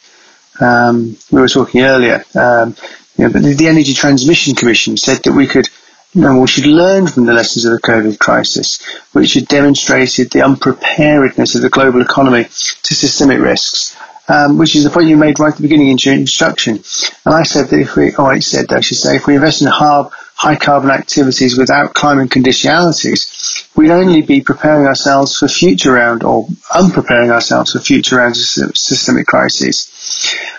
Um, 0.61 1.17
we 1.33 1.41
were 1.41 1.49
talking 1.49 1.81
earlier, 1.81 2.25
um, 2.35 2.77
you 3.21 3.27
know, 3.27 3.33
but 3.35 3.43
the, 3.43 3.53
the 3.53 3.69
Energy 3.69 3.93
Transition 3.93 4.55
Commission 4.55 4.97
said 4.97 5.23
that 5.25 5.33
we 5.33 5.47
could 5.47 5.69
know, 6.15 6.41
we 6.41 6.47
should 6.47 6.65
learn 6.65 7.07
from 7.07 7.27
the 7.27 7.35
lessons 7.35 7.67
of 7.67 7.73
the 7.73 7.81
COVID 7.81 8.19
crisis, 8.19 8.83
which 9.13 9.35
had 9.35 9.47
demonstrated 9.47 10.31
the 10.31 10.43
unpreparedness 10.43 11.55
of 11.55 11.61
the 11.61 11.69
global 11.69 12.01
economy 12.01 12.45
to 12.45 12.95
systemic 12.95 13.39
risks 13.39 13.95
um, 14.31 14.59
which 14.59 14.77
is 14.77 14.85
the 14.85 14.91
point 14.91 15.09
you 15.09 15.17
made 15.17 15.41
right 15.41 15.51
at 15.51 15.57
the 15.57 15.63
beginning 15.63 15.89
in 15.89 15.99
your 15.99 16.15
introduction. 16.15 16.77
And 17.25 17.35
I 17.35 17.43
said 17.43 17.67
that 17.67 17.81
if 17.81 17.97
we, 17.97 18.15
or 18.15 18.33
I 18.33 18.39
said, 18.39 18.73
I 18.73 18.81
should 18.81 18.97
say, 18.97 19.17
if 19.17 19.27
we 19.27 19.35
invest 19.35 19.63
in 19.63 19.69
hard, 19.69 20.13
high 20.37 20.57
carbon 20.57 20.91
activities 20.91 21.59
without 21.59 21.95
climate 21.95 22.31
conditionalities, 22.31 23.69
we'd 23.77 23.91
only 23.91 24.23
be 24.23 24.41
preparing 24.41 24.87
ourselves 24.87 25.37
for 25.37 25.49
future 25.49 25.93
round 25.93 26.23
or 26.23 26.47
unpreparing 26.73 27.31
ourselves 27.31 27.73
for 27.73 27.81
future 27.81 28.17
rounds 28.17 28.57
of 28.59 28.77
systemic 28.77 29.27
crises. 29.27 29.91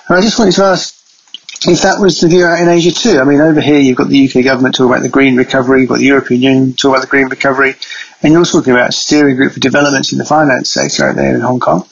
And 0.09 0.17
I 0.17 0.21
just 0.21 0.37
wanted 0.37 0.55
to 0.55 0.63
ask, 0.65 1.00
if 1.67 1.81
that 1.83 1.99
was 1.99 2.19
the 2.19 2.27
view 2.27 2.45
out 2.45 2.59
in 2.59 2.69
Asia 2.69 2.91
too. 2.91 3.19
I 3.19 3.23
mean, 3.23 3.39
over 3.41 3.61
here 3.61 3.79
you've 3.79 3.97
got 3.97 4.09
the 4.09 4.27
UK 4.27 4.43
government 4.43 4.75
talking 4.75 4.91
about 4.91 5.03
the 5.03 5.09
green 5.09 5.35
recovery, 5.35 5.81
you've 5.81 5.89
got 5.89 5.99
the 5.99 6.05
European 6.05 6.41
Union 6.41 6.73
talking 6.73 6.91
about 6.91 7.01
the 7.01 7.07
green 7.07 7.27
recovery, 7.27 7.75
and 8.23 8.33
you're 8.33 8.45
talking 8.45 8.73
about 8.73 8.89
a 8.89 8.93
steering 8.93 9.35
group 9.35 9.53
for 9.53 9.59
developments 9.59 10.11
in 10.11 10.17
the 10.17 10.25
finance 10.25 10.69
sector 10.69 11.09
out 11.09 11.15
there 11.15 11.35
in 11.35 11.41
Hong 11.41 11.59
Kong 11.59 11.87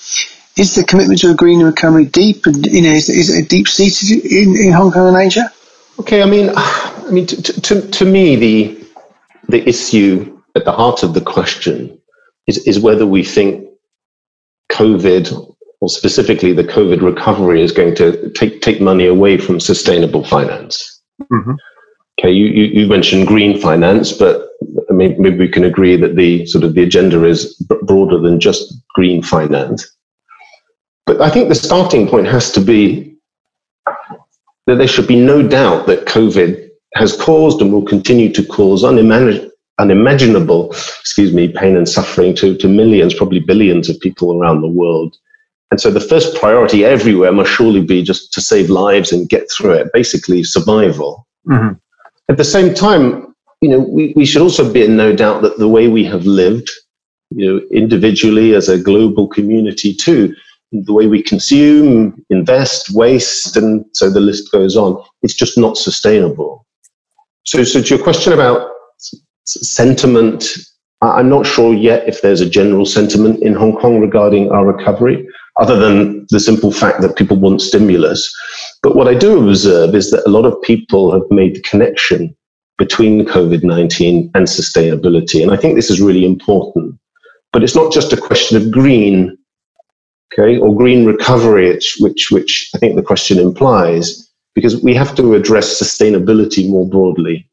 is 0.59 0.75
the 0.75 0.83
commitment 0.83 1.21
to 1.21 1.31
a 1.31 1.33
green 1.33 1.63
recovery 1.63 2.05
deep? 2.05 2.45
And 2.45 2.65
You 2.65 2.81
know, 2.81 2.91
is, 2.91 3.09
is 3.09 3.35
it 3.35 3.49
deep 3.49 3.67
seated 3.67 4.25
in, 4.25 4.55
in 4.57 4.73
Hong 4.73 4.91
Kong 4.91 5.07
and 5.07 5.17
Asia? 5.17 5.51
Okay, 5.99 6.21
I 6.21 6.25
mean, 6.25 6.51
I 6.55 7.09
mean, 7.11 7.25
to, 7.27 7.61
to, 7.61 7.81
to 7.89 8.05
me, 8.05 8.35
the 8.35 8.85
the 9.47 9.67
issue 9.67 10.39
at 10.55 10.65
the 10.65 10.71
heart 10.71 11.03
of 11.03 11.13
the 11.13 11.21
question 11.21 11.99
is 12.45 12.57
is 12.67 12.79
whether 12.79 13.07
we 13.07 13.23
think 13.23 13.67
COVID, 14.71 15.48
or 15.81 15.89
specifically 15.89 16.53
the 16.53 16.63
COVID 16.63 17.01
recovery, 17.01 17.61
is 17.61 17.71
going 17.71 17.95
to 17.95 18.29
take 18.31 18.61
take 18.61 18.81
money 18.81 19.05
away 19.05 19.37
from 19.37 19.59
sustainable 19.59 20.23
finance. 20.23 21.01
Mm-hmm. 21.31 21.53
Okay, 22.19 22.31
you, 22.31 22.47
you, 22.47 22.81
you 22.81 22.87
mentioned 22.87 23.27
green 23.27 23.59
finance, 23.59 24.11
but 24.11 24.49
maybe, 24.89 25.15
maybe 25.17 25.37
we 25.37 25.47
can 25.47 25.63
agree 25.63 25.95
that 25.95 26.17
the 26.17 26.45
sort 26.47 26.65
of 26.65 26.73
the 26.73 26.83
agenda 26.83 27.23
is 27.23 27.55
broader 27.83 28.19
than 28.19 28.41
just 28.41 28.73
green 28.93 29.23
finance. 29.23 29.89
But 31.05 31.21
I 31.21 31.29
think 31.29 31.47
the 31.47 31.55
starting 31.55 32.07
point 32.07 32.27
has 32.27 32.51
to 32.51 32.61
be 32.61 33.15
that 34.67 34.75
there 34.75 34.87
should 34.87 35.07
be 35.07 35.19
no 35.19 35.47
doubt 35.47 35.87
that 35.87 36.05
COVID 36.05 36.69
has 36.95 37.15
caused 37.15 37.61
and 37.61 37.71
will 37.71 37.85
continue 37.85 38.31
to 38.33 38.45
cause 38.45 38.83
unimagin- 38.83 39.49
unimaginable, 39.79 40.71
excuse 40.71 41.33
me, 41.33 41.47
pain 41.47 41.75
and 41.77 41.87
suffering 41.87 42.35
to, 42.35 42.55
to 42.57 42.67
millions, 42.67 43.13
probably 43.13 43.39
billions 43.39 43.89
of 43.89 43.99
people 44.01 44.37
around 44.37 44.61
the 44.61 44.67
world. 44.67 45.15
And 45.71 45.79
so 45.79 45.91
the 45.91 45.99
first 45.99 46.35
priority 46.35 46.83
everywhere 46.83 47.31
must 47.31 47.51
surely 47.51 47.83
be 47.83 48.01
just 48.01 48.33
to 48.33 48.41
save 48.41 48.69
lives 48.69 49.11
and 49.11 49.29
get 49.29 49.51
through 49.51 49.73
it, 49.73 49.93
basically 49.93 50.43
survival. 50.43 51.27
Mm-hmm. 51.47 51.73
At 52.29 52.37
the 52.37 52.43
same 52.43 52.73
time, 52.73 53.35
you 53.61 53.69
know, 53.69 53.79
we, 53.79 54.13
we 54.15 54.25
should 54.25 54.41
also 54.41 54.71
be 54.71 54.83
in 54.83 54.97
no 54.97 55.15
doubt 55.15 55.41
that 55.43 55.57
the 55.57 55.67
way 55.67 55.87
we 55.87 56.03
have 56.05 56.25
lived, 56.25 56.69
you 57.31 57.45
know, 57.45 57.61
individually 57.71 58.55
as 58.55 58.69
a 58.69 58.81
global 58.81 59.27
community 59.27 59.93
too, 59.93 60.35
the 60.71 60.93
way 60.93 61.07
we 61.07 61.21
consume, 61.21 62.23
invest, 62.29 62.91
waste, 62.91 63.57
and 63.57 63.85
so 63.93 64.09
the 64.09 64.19
list 64.19 64.51
goes 64.51 64.75
on. 64.75 65.03
It's 65.21 65.33
just 65.33 65.57
not 65.57 65.77
sustainable. 65.77 66.65
So, 67.45 67.63
so 67.63 67.81
to 67.81 67.95
your 67.95 68.03
question 68.03 68.33
about 68.33 68.71
sentiment, 69.45 70.45
I'm 71.01 71.29
not 71.29 71.45
sure 71.45 71.73
yet 71.73 72.07
if 72.07 72.21
there's 72.21 72.41
a 72.41 72.49
general 72.49 72.85
sentiment 72.85 73.41
in 73.41 73.53
Hong 73.55 73.75
Kong 73.77 73.99
regarding 73.99 74.51
our 74.51 74.65
recovery, 74.65 75.27
other 75.59 75.77
than 75.77 76.25
the 76.29 76.39
simple 76.39 76.71
fact 76.71 77.01
that 77.01 77.17
people 77.17 77.37
want 77.37 77.61
stimulus. 77.61 78.33
But 78.81 78.95
what 78.95 79.07
I 79.07 79.13
do 79.13 79.47
observe 79.47 79.93
is 79.93 80.09
that 80.11 80.25
a 80.25 80.29
lot 80.29 80.45
of 80.45 80.61
people 80.61 81.11
have 81.11 81.29
made 81.29 81.55
the 81.55 81.61
connection 81.61 82.35
between 82.77 83.25
COVID 83.25 83.63
19 83.63 84.31
and 84.33 84.47
sustainability. 84.47 85.43
And 85.43 85.51
I 85.51 85.57
think 85.57 85.75
this 85.75 85.89
is 85.89 86.01
really 86.01 86.25
important. 86.25 86.97
But 87.51 87.63
it's 87.63 87.75
not 87.75 87.91
just 87.91 88.13
a 88.13 88.17
question 88.17 88.57
of 88.57 88.71
green 88.71 89.37
okay, 90.31 90.57
or 90.57 90.75
green 90.75 91.05
recovery, 91.05 91.79
which, 91.99 92.29
which 92.31 92.69
I 92.75 92.77
think 92.77 92.95
the 92.95 93.03
question 93.03 93.39
implies, 93.39 94.29
because 94.55 94.81
we 94.81 94.93
have 94.95 95.15
to 95.15 95.35
address 95.35 95.81
sustainability 95.81 96.69
more 96.69 96.87
broadly. 96.87 97.49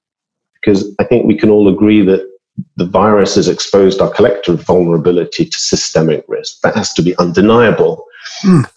Because 0.55 0.95
I 0.99 1.05
think 1.05 1.27
we 1.27 1.37
can 1.37 1.51
all 1.51 1.69
agree 1.69 2.03
that 2.05 2.29
the 2.77 2.87
virus 2.87 3.35
has 3.35 3.49
exposed 3.49 4.01
our 4.01 4.11
collective 4.11 4.63
vulnerability 4.63 5.45
to 5.45 5.59
systemic 5.59 6.25
risk. 6.29 6.61
That 6.63 6.75
has 6.75 6.93
to 6.95 7.03
be 7.03 7.17
undeniable. 7.19 8.05
Mm. 8.43 8.71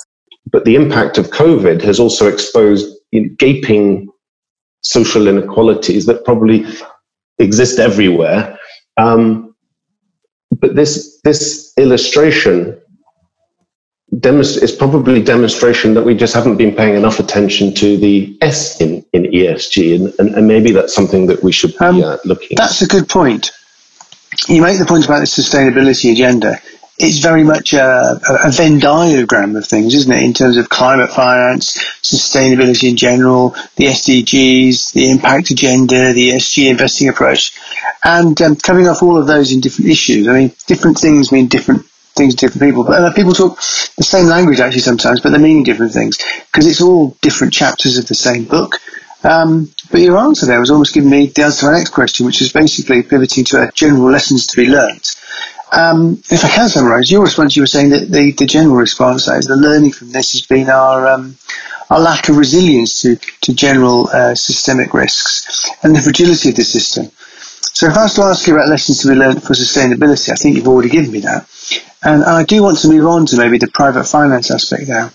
But 0.52 0.66
the 0.66 0.76
impact 0.76 1.18
of 1.18 1.28
COVID 1.28 1.82
has 1.82 2.00
also 2.00 2.28
exposed 2.28 2.96
gaping 3.38 4.10
social 4.82 5.28
inequalities 5.28 6.06
that 6.06 6.26
probably 6.26 6.66
exist 7.38 7.80
everywhere. 7.80 8.58
Um, 8.98 9.56
but 10.52 10.76
this 10.76 11.20
this 11.24 11.74
illustration 11.78 12.80
demonst- 14.16 14.62
it's 14.62 14.76
probably 14.76 15.22
demonstration 15.22 15.94
that 15.94 16.04
we 16.04 16.16
just 16.16 16.34
haven't 16.34 16.58
been 16.58 16.76
paying 16.76 16.96
enough 16.96 17.20
attention 17.20 17.74
to 17.76 17.98
the 17.98 18.38
S 18.42 18.80
in, 18.82 19.06
in 19.14 19.24
ESG, 19.26 19.96
and, 19.96 20.14
and, 20.20 20.36
and 20.36 20.48
maybe 20.48 20.72
that's 20.72 20.94
something 20.94 21.28
that 21.28 21.44
we 21.44 21.52
should 21.52 21.72
be 21.78 21.86
um, 21.86 22.04
uh, 22.04 22.18
looking. 22.26 22.56
That's 22.58 22.82
a 22.82 22.88
good 22.88 23.08
point. 23.08 23.52
You 24.48 24.62
make 24.62 24.80
the 24.80 24.86
point 24.86 25.06
about 25.06 25.20
the 25.20 25.26
sustainability 25.26 26.12
agenda. 26.12 26.60
It's 26.98 27.20
very 27.20 27.44
much 27.44 27.72
a, 27.72 28.20
a, 28.44 28.52
Venn 28.52 28.78
diagram 28.78 29.56
of 29.56 29.66
things, 29.66 29.96
isn't 29.96 30.12
it? 30.12 30.22
In 30.22 30.34
terms 30.34 30.58
of 30.58 30.68
climate 30.68 31.10
finance, 31.10 31.78
sustainability 32.02 32.90
in 32.90 32.98
general, 32.98 33.52
the 33.78 33.86
SDGs, 33.86 34.92
the 34.92 35.10
impact 35.10 35.50
agenda, 35.50 36.12
the 36.12 36.32
ESG 36.32 36.70
investing 36.70 37.08
approach, 37.08 37.58
and 38.04 38.40
um, 38.42 38.54
off 38.54 39.02
all 39.02 39.18
of 39.18 39.28
those 39.28 39.54
in 39.54 39.62
different 39.62 39.90
issues. 39.90 40.28
I 40.28 40.34
mean, 40.34 40.52
different 40.68 40.98
things 40.98 41.32
mean 41.32 41.48
different 41.48 41.86
things 42.20 42.36
to 42.36 42.48
different 42.48 42.70
people. 42.70 42.84
But 42.84 43.02
uh, 43.02 43.14
people 43.14 43.34
talk 43.34 43.56
the 43.98 44.04
same 44.04 44.26
language 44.28 44.60
actually 44.60 44.82
sometimes, 44.82 45.22
but 45.22 45.30
they're 45.30 45.40
meaning 45.40 45.64
different 45.64 45.94
things 45.94 46.18
because 46.52 46.68
it's 46.68 46.82
all 46.82 47.16
different 47.22 47.54
chapters 47.54 47.98
of 47.98 48.08
the 48.08 48.16
same 48.16 48.44
book. 48.44 48.76
Um, 49.24 49.72
but 49.92 50.00
your 50.00 50.18
answer 50.18 50.46
there 50.46 50.60
was 50.60 50.72
almost 50.72 50.94
giving 50.94 51.10
me 51.10 51.28
the 51.28 51.44
answer 51.44 51.62
to 51.62 51.72
my 51.72 51.78
next 51.78 51.92
question, 51.92 52.26
which 52.26 52.42
is 52.42 52.54
basically 52.54 53.04
pivoting 53.04 53.44
to 53.46 53.64
a 53.64 53.72
general 53.74 54.10
lessons 54.10 54.48
to 54.48 54.56
be 54.56 54.68
learnt. 54.68 55.16
Um, 55.72 56.22
if 56.32 56.44
I 56.44 56.50
can 56.50 56.70
summarise 56.70 57.12
your 57.12 57.22
response, 57.22 57.56
you 57.56 57.62
were 57.62 57.68
saying 57.68 57.90
that 57.90 58.12
the, 58.12 58.32
the 58.32 58.46
general 58.46 58.76
response 58.76 59.28
is 59.28 59.46
the 59.46 59.56
learning 59.56 59.92
from 59.92 60.12
this 60.12 60.32
has 60.34 60.42
been 60.42 60.70
our 60.70 61.08
um, 61.08 61.36
our 61.90 62.00
lack 62.00 62.30
of 62.30 62.38
resilience 62.38 63.02
to 63.02 63.18
to 63.42 63.54
general 63.54 64.10
uh, 64.10 64.34
systemic 64.36 64.94
risks 64.94 65.70
and 65.84 65.96
the 65.96 66.02
fragility 66.02 66.50
of 66.50 66.56
the 66.56 66.64
system. 66.64 67.12
So 67.62 67.88
if 67.88 67.98
I 67.98 68.04
was 68.04 68.16
to 68.16 68.24
ask 68.24 68.48
you 68.48 68.56
about 68.56 68.68
lessons 68.68 69.00
to 69.00 69.10
be 69.10 69.16
learned 69.16 69.44
for 69.44 69.54
sustainability, 69.54 70.30
I 70.32 70.36
think 70.36 70.56
you've 70.56 70.68
already 70.68 70.90
given 70.90 71.12
me 71.12 71.20
that. 71.22 71.48
And 72.04 72.24
I 72.24 72.44
do 72.44 72.64
want 72.64 72.80
to 72.80 72.88
move 72.88 73.06
on 73.06 73.26
to 73.28 73.38
maybe 73.38 73.58
the 73.58 73.70
private 73.74 74.06
finance 74.06 74.50
aspect 74.52 74.88
now. 74.88 75.12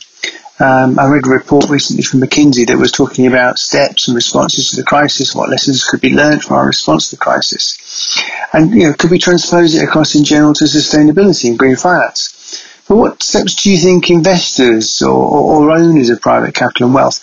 Um, 0.60 1.00
I 1.00 1.06
read 1.06 1.26
a 1.26 1.30
report 1.30 1.68
recently 1.68 2.04
from 2.04 2.20
McKinsey 2.20 2.64
that 2.68 2.78
was 2.78 2.92
talking 2.92 3.26
about 3.26 3.58
steps 3.58 4.06
and 4.06 4.14
responses 4.14 4.70
to 4.70 4.76
the 4.76 4.84
crisis, 4.84 5.34
what 5.34 5.50
lessons 5.50 5.82
could 5.82 6.00
be 6.00 6.14
learned 6.14 6.44
from 6.44 6.56
our 6.56 6.66
response 6.66 7.10
to 7.10 7.16
the 7.16 7.20
crisis. 7.20 8.22
And, 8.52 8.70
you 8.72 8.84
know, 8.84 8.92
could 8.92 9.10
we 9.10 9.18
transpose 9.18 9.74
it 9.74 9.82
across 9.82 10.14
in 10.14 10.22
general 10.22 10.54
to 10.54 10.64
sustainability 10.64 11.48
and 11.48 11.58
green 11.58 11.74
finance? 11.74 12.64
But 12.86 12.96
what 12.96 13.22
steps 13.22 13.54
do 13.56 13.72
you 13.72 13.78
think 13.78 14.10
investors 14.10 15.02
or, 15.02 15.10
or, 15.10 15.64
or 15.64 15.70
owners 15.72 16.10
of 16.10 16.20
private 16.20 16.54
capital 16.54 16.86
and 16.86 16.94
wealth 16.94 17.20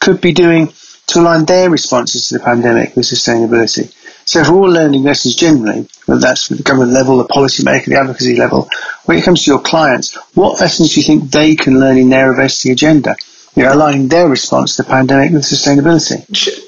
could 0.00 0.22
be 0.22 0.32
doing 0.32 0.72
to 1.08 1.20
align 1.20 1.44
their 1.44 1.68
responses 1.68 2.28
to 2.28 2.38
the 2.38 2.44
pandemic 2.44 2.96
with 2.96 3.04
sustainability? 3.04 3.92
So 4.30 4.44
for 4.44 4.52
all 4.52 4.70
learning 4.70 5.02
lessons 5.02 5.34
generally, 5.34 5.88
whether 6.06 6.20
that's 6.20 6.52
at 6.52 6.58
the 6.58 6.62
government 6.62 6.92
level, 6.92 7.18
the 7.18 7.24
policymaker, 7.24 7.86
the 7.86 7.98
advocacy 7.98 8.36
level, 8.36 8.68
when 9.06 9.18
it 9.18 9.24
comes 9.24 9.42
to 9.42 9.50
your 9.50 9.60
clients, 9.60 10.16
what 10.34 10.60
lessons 10.60 10.94
do 10.94 11.00
you 11.00 11.04
think 11.04 11.32
they 11.32 11.56
can 11.56 11.80
learn 11.80 11.98
in 11.98 12.10
their 12.10 12.30
investing 12.30 12.70
agenda? 12.70 13.16
You 13.56 13.64
know, 13.64 13.72
aligning 13.72 14.06
their 14.06 14.28
response 14.28 14.76
to 14.76 14.84
the 14.84 14.88
pandemic 14.88 15.32
with 15.32 15.42
sustainability. 15.42 16.24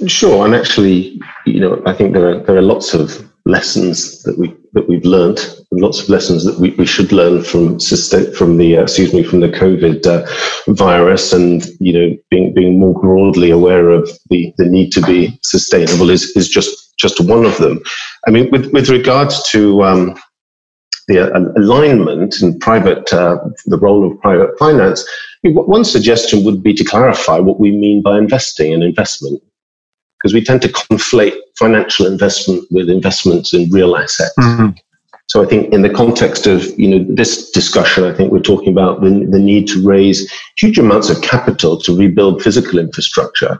Sure, 0.08 0.44
and 0.44 0.56
actually, 0.56 1.20
you 1.46 1.60
know, 1.60 1.80
I 1.86 1.92
think 1.92 2.14
there 2.14 2.30
are 2.30 2.40
there 2.40 2.56
are 2.56 2.62
lots 2.62 2.94
of 2.94 3.30
lessons 3.46 4.24
that 4.24 4.36
we 4.36 4.56
that 4.72 4.88
we've 4.88 5.04
learned, 5.04 5.38
lots 5.70 6.00
of 6.00 6.08
lessons 6.08 6.44
that 6.44 6.58
we, 6.58 6.70
we 6.70 6.86
should 6.86 7.12
learn 7.12 7.44
from 7.44 7.78
from 7.78 8.56
the 8.56 8.78
uh, 8.78 8.82
excuse 8.82 9.14
me 9.14 9.22
from 9.22 9.38
the 9.38 9.48
COVID 9.48 10.04
uh, 10.04 10.26
virus, 10.72 11.32
and 11.32 11.64
you 11.78 11.92
know, 11.92 12.16
being 12.28 12.52
being 12.54 12.80
more 12.80 13.00
broadly 13.00 13.50
aware 13.50 13.90
of 13.90 14.10
the 14.30 14.52
the 14.58 14.66
need 14.66 14.90
to 14.94 15.00
be 15.02 15.38
sustainable 15.44 16.10
is 16.10 16.36
is 16.36 16.48
just 16.48 16.81
just 17.02 17.20
one 17.20 17.44
of 17.44 17.58
them. 17.58 17.82
I 18.26 18.30
mean, 18.30 18.50
with, 18.52 18.72
with 18.72 18.88
regards 18.88 19.42
to 19.50 19.82
um, 19.82 20.18
the 21.08 21.18
uh, 21.18 21.40
alignment 21.56 22.40
and 22.40 22.58
private, 22.60 23.12
uh, 23.12 23.36
the 23.66 23.78
role 23.78 24.10
of 24.10 24.20
private 24.20 24.56
finance, 24.58 25.04
one 25.42 25.84
suggestion 25.84 26.44
would 26.44 26.62
be 26.62 26.72
to 26.74 26.84
clarify 26.84 27.38
what 27.38 27.58
we 27.58 27.72
mean 27.72 28.00
by 28.00 28.16
investing 28.16 28.72
and 28.72 28.84
investment, 28.84 29.42
because 30.16 30.32
we 30.32 30.44
tend 30.44 30.62
to 30.62 30.68
conflate 30.68 31.36
financial 31.58 32.06
investment 32.06 32.64
with 32.70 32.88
investments 32.88 33.52
in 33.52 33.68
real 33.70 33.96
assets. 33.96 34.34
Mm-hmm. 34.38 34.70
So 35.26 35.42
I 35.42 35.46
think 35.46 35.72
in 35.72 35.82
the 35.82 35.90
context 35.90 36.46
of 36.46 36.78
you 36.78 36.88
know 36.88 37.04
this 37.08 37.50
discussion, 37.50 38.04
I 38.04 38.14
think 38.14 38.30
we're 38.30 38.40
talking 38.40 38.72
about 38.72 39.00
the, 39.02 39.26
the 39.34 39.38
need 39.38 39.66
to 39.68 39.82
raise 39.82 40.30
huge 40.56 40.78
amounts 40.78 41.10
of 41.10 41.22
capital 41.22 41.76
to 41.80 41.96
rebuild 41.96 42.42
physical 42.42 42.78
infrastructure 42.78 43.58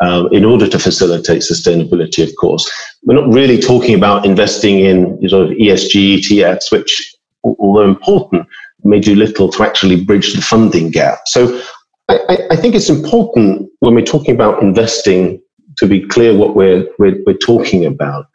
um, 0.00 0.28
in 0.32 0.44
order 0.44 0.68
to 0.68 0.78
facilitate 0.78 1.42
sustainability, 1.42 2.26
of 2.26 2.34
course. 2.36 2.70
We're 3.04 3.20
not 3.20 3.32
really 3.32 3.60
talking 3.60 3.94
about 3.94 4.24
investing 4.24 4.80
in 4.80 5.28
sort 5.28 5.46
of 5.46 5.56
ESG 5.56 6.18
ETFs, 6.18 6.72
which, 6.72 7.14
although 7.44 7.88
important, 7.88 8.46
may 8.82 9.00
do 9.00 9.14
little 9.14 9.50
to 9.50 9.62
actually 9.62 10.04
bridge 10.04 10.34
the 10.34 10.42
funding 10.42 10.90
gap. 10.90 11.20
So 11.26 11.60
I, 12.08 12.38
I 12.50 12.56
think 12.56 12.74
it's 12.74 12.90
important 12.90 13.70
when 13.80 13.94
we're 13.94 14.04
talking 14.04 14.34
about 14.34 14.62
investing 14.62 15.40
to 15.78 15.86
be 15.86 16.06
clear 16.06 16.36
what 16.36 16.54
we're, 16.54 16.86
we're, 16.98 17.22
we're 17.26 17.38
talking 17.38 17.86
about. 17.86 18.26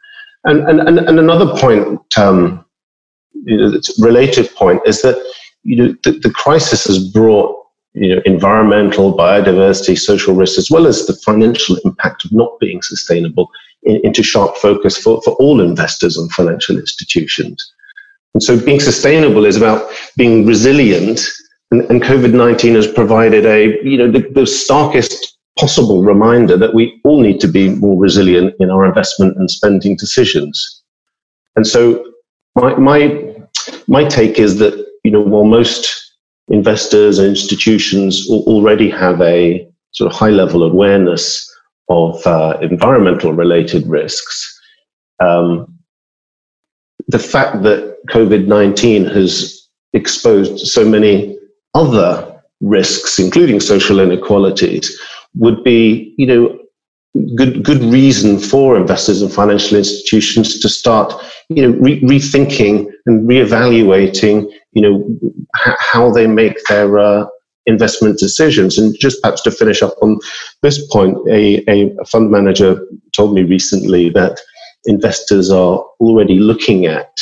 And, 0.44 0.60
and, 0.68 0.98
and, 0.98 1.18
another 1.18 1.56
point, 1.58 2.00
um, 2.18 2.64
you 3.34 3.56
know, 3.56 3.80
related 3.98 4.52
point, 4.54 4.80
is 4.86 5.02
that 5.02 5.22
you 5.62 5.76
know, 5.76 5.94
the, 6.02 6.12
the 6.12 6.30
crisis 6.30 6.84
has 6.86 6.98
brought 7.12 7.59
you 7.94 8.14
know, 8.14 8.22
environmental, 8.24 9.16
biodiversity, 9.16 9.98
social 9.98 10.34
risks, 10.34 10.58
as 10.58 10.70
well 10.70 10.86
as 10.86 11.06
the 11.06 11.14
financial 11.14 11.76
impact 11.84 12.24
of 12.24 12.32
not 12.32 12.58
being 12.60 12.82
sustainable 12.82 13.50
in, 13.82 14.00
into 14.04 14.22
sharp 14.22 14.56
focus 14.56 14.96
for, 14.96 15.20
for 15.22 15.32
all 15.34 15.60
investors 15.60 16.16
and 16.16 16.30
financial 16.32 16.78
institutions. 16.78 17.72
And 18.34 18.42
so 18.42 18.58
being 18.64 18.80
sustainable 18.80 19.44
is 19.44 19.56
about 19.56 19.90
being 20.16 20.46
resilient. 20.46 21.20
And, 21.72 21.82
and 21.90 22.02
COVID 22.02 22.32
19 22.32 22.74
has 22.74 22.86
provided 22.86 23.44
a, 23.44 23.82
you 23.82 23.96
know, 23.96 24.10
the, 24.10 24.20
the 24.30 24.46
starkest 24.46 25.38
possible 25.58 26.02
reminder 26.02 26.56
that 26.56 26.74
we 26.74 27.00
all 27.04 27.20
need 27.20 27.40
to 27.40 27.48
be 27.48 27.70
more 27.70 28.00
resilient 28.00 28.54
in 28.60 28.70
our 28.70 28.84
investment 28.84 29.36
and 29.36 29.50
spending 29.50 29.96
decisions. 29.96 30.82
And 31.56 31.66
so 31.66 32.04
my, 32.54 32.74
my, 32.76 33.34
my 33.88 34.04
take 34.04 34.38
is 34.38 34.58
that, 34.58 34.86
you 35.04 35.10
know, 35.10 35.20
while 35.20 35.44
most 35.44 36.09
investors 36.50 37.18
and 37.18 37.28
institutions 37.28 38.28
already 38.28 38.90
have 38.90 39.20
a 39.20 39.66
sort 39.92 40.12
of 40.12 40.18
high 40.18 40.30
level 40.30 40.62
awareness 40.62 41.46
of 41.88 42.24
uh, 42.26 42.58
environmental 42.60 43.32
related 43.32 43.86
risks. 43.86 44.60
Um, 45.20 45.78
the 47.08 47.18
fact 47.18 47.62
that 47.62 47.96
COVID 48.08 48.46
19 48.46 49.04
has 49.06 49.68
exposed 49.92 50.66
so 50.66 50.84
many 50.84 51.38
other 51.74 52.40
risks, 52.60 53.18
including 53.18 53.60
social 53.60 54.00
inequalities, 54.00 54.98
would 55.34 55.62
be, 55.64 56.14
you 56.16 56.26
know, 56.26 56.60
good 57.34 57.64
good 57.64 57.82
reason 57.82 58.38
for 58.38 58.76
investors 58.76 59.20
and 59.20 59.32
financial 59.32 59.76
institutions 59.76 60.60
to 60.60 60.68
start 60.68 61.12
you 61.48 61.60
know 61.60 61.76
re- 61.78 62.00
rethinking 62.02 62.86
and 63.06 63.28
reevaluating 63.28 64.48
you 64.72 64.82
know 64.82 65.04
h- 65.66 65.76
how 65.78 66.10
they 66.10 66.26
make 66.26 66.56
their 66.68 66.98
uh, 66.98 67.26
investment 67.66 68.18
decisions 68.18 68.78
and 68.78 68.96
just 68.98 69.20
perhaps 69.22 69.42
to 69.42 69.50
finish 69.50 69.82
up 69.82 69.94
on 70.02 70.18
this 70.62 70.84
point 70.88 71.16
a, 71.28 71.64
a 71.70 72.04
fund 72.04 72.30
manager 72.30 72.80
told 73.12 73.34
me 73.34 73.42
recently 73.42 74.08
that 74.10 74.40
investors 74.86 75.50
are 75.50 75.84
already 76.00 76.38
looking 76.38 76.86
at 76.86 77.12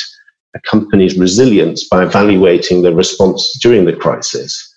a 0.55 0.61
company's 0.61 1.19
resilience 1.19 1.87
by 1.89 2.05
evaluating 2.05 2.83
their 2.83 2.95
response 2.95 3.51
during 3.61 3.85
the 3.85 3.97
crisis 3.97 4.69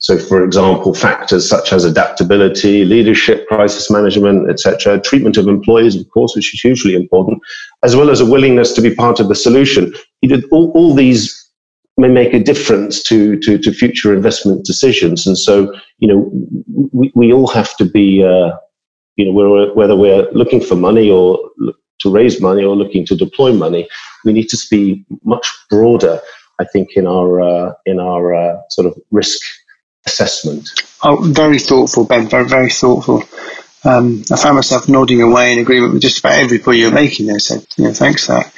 so, 0.00 0.18
for 0.18 0.42
example, 0.44 0.94
factors 0.94 1.46
such 1.46 1.74
as 1.74 1.84
adaptability, 1.84 2.86
leadership, 2.86 3.46
crisis 3.48 3.90
management, 3.90 4.48
etc., 4.48 4.98
treatment 4.98 5.36
of 5.36 5.46
employees, 5.46 5.94
of 5.94 6.08
course, 6.08 6.34
which 6.34 6.54
is 6.54 6.60
hugely 6.60 6.94
important, 6.94 7.38
as 7.82 7.94
well 7.94 8.08
as 8.08 8.20
a 8.20 8.26
willingness 8.26 8.72
to 8.72 8.80
be 8.80 8.94
part 8.94 9.20
of 9.20 9.28
the 9.28 9.34
solution. 9.34 9.92
You 10.22 10.30
know, 10.30 10.42
all, 10.52 10.72
all 10.72 10.94
these 10.94 11.39
may 12.00 12.08
make 12.08 12.34
a 12.34 12.42
difference 12.42 13.02
to, 13.04 13.38
to, 13.40 13.58
to, 13.58 13.72
future 13.72 14.14
investment 14.14 14.64
decisions. 14.64 15.26
And 15.26 15.38
so, 15.38 15.74
you 15.98 16.08
know, 16.08 16.30
we, 16.92 17.12
we 17.14 17.32
all 17.32 17.46
have 17.48 17.76
to 17.76 17.84
be, 17.84 18.24
uh, 18.24 18.56
you 19.16 19.26
know, 19.26 19.32
we're, 19.32 19.72
whether 19.74 19.96
we're 19.96 20.30
looking 20.32 20.60
for 20.60 20.74
money 20.74 21.10
or 21.10 21.38
to 22.00 22.10
raise 22.10 22.40
money 22.40 22.64
or 22.64 22.74
looking 22.74 23.06
to 23.06 23.16
deploy 23.16 23.52
money, 23.52 23.88
we 24.24 24.32
need 24.32 24.48
to 24.48 24.58
be 24.70 25.04
much 25.24 25.46
broader, 25.68 26.20
I 26.58 26.64
think, 26.64 26.90
in 26.96 27.06
our, 27.06 27.40
uh, 27.40 27.72
in 27.86 28.00
our 28.00 28.34
uh, 28.34 28.56
sort 28.70 28.86
of 28.86 28.94
risk 29.10 29.40
assessment? 30.06 30.70
Oh, 31.02 31.22
very 31.22 31.58
thoughtful, 31.58 32.04
Ben. 32.04 32.28
Very, 32.28 32.48
very 32.48 32.70
thoughtful. 32.70 33.22
Um, 33.84 34.22
I 34.30 34.36
found 34.36 34.56
myself 34.56 34.88
nodding 34.88 35.22
away 35.22 35.52
in 35.52 35.58
agreement 35.58 35.94
with 35.94 36.02
just 36.02 36.18
about 36.18 36.32
every 36.32 36.58
point 36.58 36.78
you're 36.78 36.92
making 36.92 37.26
there. 37.26 37.38
So, 37.38 37.62
you 37.76 37.84
know, 37.84 37.92
thanks 37.92 38.26
for 38.26 38.32
that. 38.32 38.52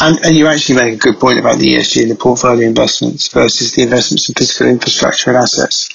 And, 0.00 0.18
and 0.24 0.36
you 0.36 0.48
actually 0.48 0.76
make 0.76 0.94
a 0.94 0.96
good 0.96 1.20
point 1.20 1.38
about 1.38 1.58
the 1.58 1.76
ESG 1.76 2.02
and 2.02 2.10
the 2.10 2.16
portfolio 2.16 2.66
investments 2.66 3.28
versus 3.28 3.74
the 3.74 3.82
investments 3.82 4.28
in 4.28 4.34
physical 4.34 4.66
infrastructure 4.66 5.30
and 5.30 5.38
assets. 5.38 5.88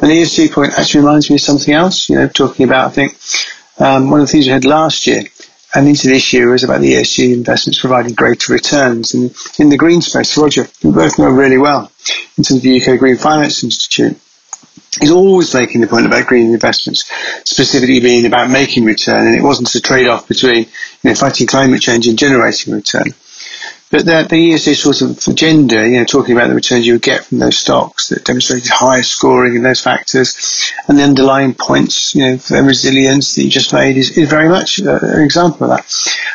And 0.00 0.10
the 0.10 0.22
ESG 0.22 0.52
point 0.52 0.72
actually 0.78 1.00
reminds 1.00 1.28
me 1.28 1.36
of 1.36 1.42
something 1.42 1.74
else. 1.74 2.08
You 2.08 2.16
know, 2.16 2.28
talking 2.28 2.64
about 2.64 2.86
I 2.86 2.90
think 2.90 3.18
um, 3.78 4.10
one 4.10 4.20
of 4.20 4.26
the 4.26 4.32
things 4.32 4.46
we 4.46 4.52
had 4.52 4.64
last 4.64 5.06
year 5.06 5.24
and 5.74 5.88
into 5.88 6.08
this 6.08 6.32
year 6.32 6.50
was 6.50 6.62
about 6.62 6.80
the 6.80 6.94
ESG 6.94 7.34
investments 7.34 7.80
providing 7.80 8.14
greater 8.14 8.52
returns. 8.52 9.14
And 9.14 9.34
in 9.58 9.70
the 9.70 9.76
green 9.76 10.00
space, 10.00 10.38
Roger, 10.38 10.68
we 10.84 10.92
both 10.92 11.18
know 11.18 11.28
really 11.28 11.58
well, 11.58 11.90
in 12.38 12.44
terms 12.44 12.58
of 12.58 12.62
the 12.62 12.80
UK 12.80 12.98
Green 12.98 13.16
Finance 13.16 13.64
Institute, 13.64 14.16
is 15.02 15.10
always 15.10 15.52
making 15.52 15.80
the 15.80 15.88
point 15.88 16.06
about 16.06 16.28
green 16.28 16.52
investments, 16.52 17.10
specifically 17.44 17.98
being 17.98 18.26
about 18.26 18.50
making 18.50 18.84
return, 18.84 19.26
and 19.26 19.34
it 19.34 19.42
wasn't 19.42 19.74
a 19.74 19.80
trade-off 19.80 20.28
between 20.28 20.58
you 20.58 20.66
know, 21.02 21.14
fighting 21.14 21.48
climate 21.48 21.82
change 21.82 22.06
and 22.06 22.16
generating 22.16 22.72
return. 22.72 23.12
But 23.94 24.06
the, 24.06 24.26
the 24.28 24.50
ESG 24.50 24.74
sort 24.74 25.02
of 25.02 25.24
agenda, 25.32 25.88
you 25.88 25.98
know, 25.98 26.04
talking 26.04 26.36
about 26.36 26.48
the 26.48 26.56
returns 26.56 26.84
you 26.84 26.94
would 26.94 27.02
get 27.02 27.26
from 27.26 27.38
those 27.38 27.56
stocks 27.56 28.08
that 28.08 28.24
demonstrated 28.24 28.68
higher 28.68 29.04
scoring 29.04 29.54
in 29.54 29.62
those 29.62 29.80
factors, 29.80 30.72
and 30.88 30.98
the 30.98 31.04
underlying 31.04 31.54
points, 31.54 32.12
you 32.12 32.22
know, 32.26 32.36
for 32.36 32.60
resilience 32.64 33.36
that 33.36 33.44
you 33.44 33.50
just 33.50 33.72
made 33.72 33.96
is, 33.96 34.18
is 34.18 34.28
very 34.28 34.48
much 34.48 34.82
uh, 34.82 34.98
an 35.00 35.22
example 35.22 35.70
of 35.70 35.76
that. 35.76 35.84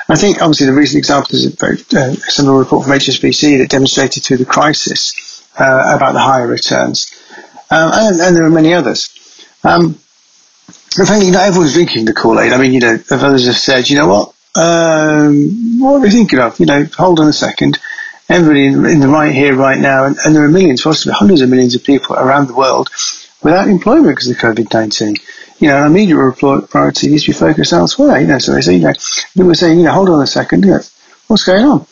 I 0.07 0.15
think 0.15 0.41
obviously 0.41 0.67
the 0.67 0.73
recent 0.73 0.99
example 0.99 1.35
is 1.35 1.47
a 1.47 1.99
uh, 1.99 2.13
similar 2.29 2.59
report 2.59 2.85
from 2.85 2.93
HSBC 2.93 3.57
that 3.57 3.69
demonstrated 3.69 4.23
through 4.23 4.37
the 4.37 4.45
crisis 4.45 5.43
uh, 5.59 5.95
about 5.97 6.13
the 6.13 6.21
higher 6.21 6.47
returns, 6.47 7.11
um, 7.71 7.91
and, 7.93 8.21
and, 8.21 8.37
there 8.37 8.45
are 8.45 8.49
many 8.49 8.73
others. 8.73 9.09
Um, 9.65 9.99
think 10.69 11.25
you 11.25 11.31
know 11.31 11.41
everyone's 11.41 11.73
drinking 11.73 12.05
the 12.05 12.13
Kool 12.13 12.39
Aid. 12.39 12.53
I 12.53 12.57
mean, 12.57 12.71
you 12.71 12.79
know, 12.79 12.97
others 13.11 13.47
have 13.47 13.57
said, 13.57 13.89
you 13.89 13.97
know 13.97 14.07
what, 14.07 14.33
um, 14.55 15.79
what 15.79 15.95
are 15.95 15.99
we 15.99 16.09
thinking 16.09 16.39
of? 16.39 16.59
You 16.59 16.65
know, 16.65 16.85
hold 16.97 17.19
on 17.19 17.27
a 17.27 17.33
second. 17.33 17.79
Everybody 18.29 18.65
in, 18.67 18.85
in 18.85 18.99
the 18.99 19.07
right 19.07 19.33
here, 19.33 19.55
right 19.55 19.79
now, 19.79 20.05
and, 20.05 20.17
and, 20.23 20.35
there 20.35 20.43
are 20.43 20.49
millions, 20.49 20.83
possibly 20.83 21.13
hundreds 21.13 21.41
of 21.41 21.49
millions 21.49 21.73
of 21.75 21.83
people 21.83 22.15
around 22.15 22.47
the 22.47 22.53
world 22.53 22.89
without 23.41 23.67
employment 23.67 24.15
because 24.15 24.29
of 24.29 24.37
COVID 24.37 24.73
19. 24.73 25.15
You 25.59 25.67
know, 25.67 25.77
our 25.77 25.87
immediate 25.87 26.37
priority 26.69 27.09
needs 27.09 27.25
to 27.25 27.31
be 27.31 27.37
focused 27.37 27.73
elsewhere. 27.73 28.21
You 28.21 28.27
know, 28.27 28.39
so 28.39 28.53
they 28.53 28.61
say, 28.61 28.75
you 28.75 28.81
know, 28.81 28.93
they 29.35 29.43
were 29.43 29.55
saying, 29.55 29.79
you 29.79 29.85
know, 29.85 29.93
hold 29.93 30.09
on 30.09 30.21
a 30.21 30.27
second, 30.27 30.63
you 30.63 30.71
know, 30.71 30.81
what's 31.27 31.43
going 31.43 31.65
on? 31.65 31.85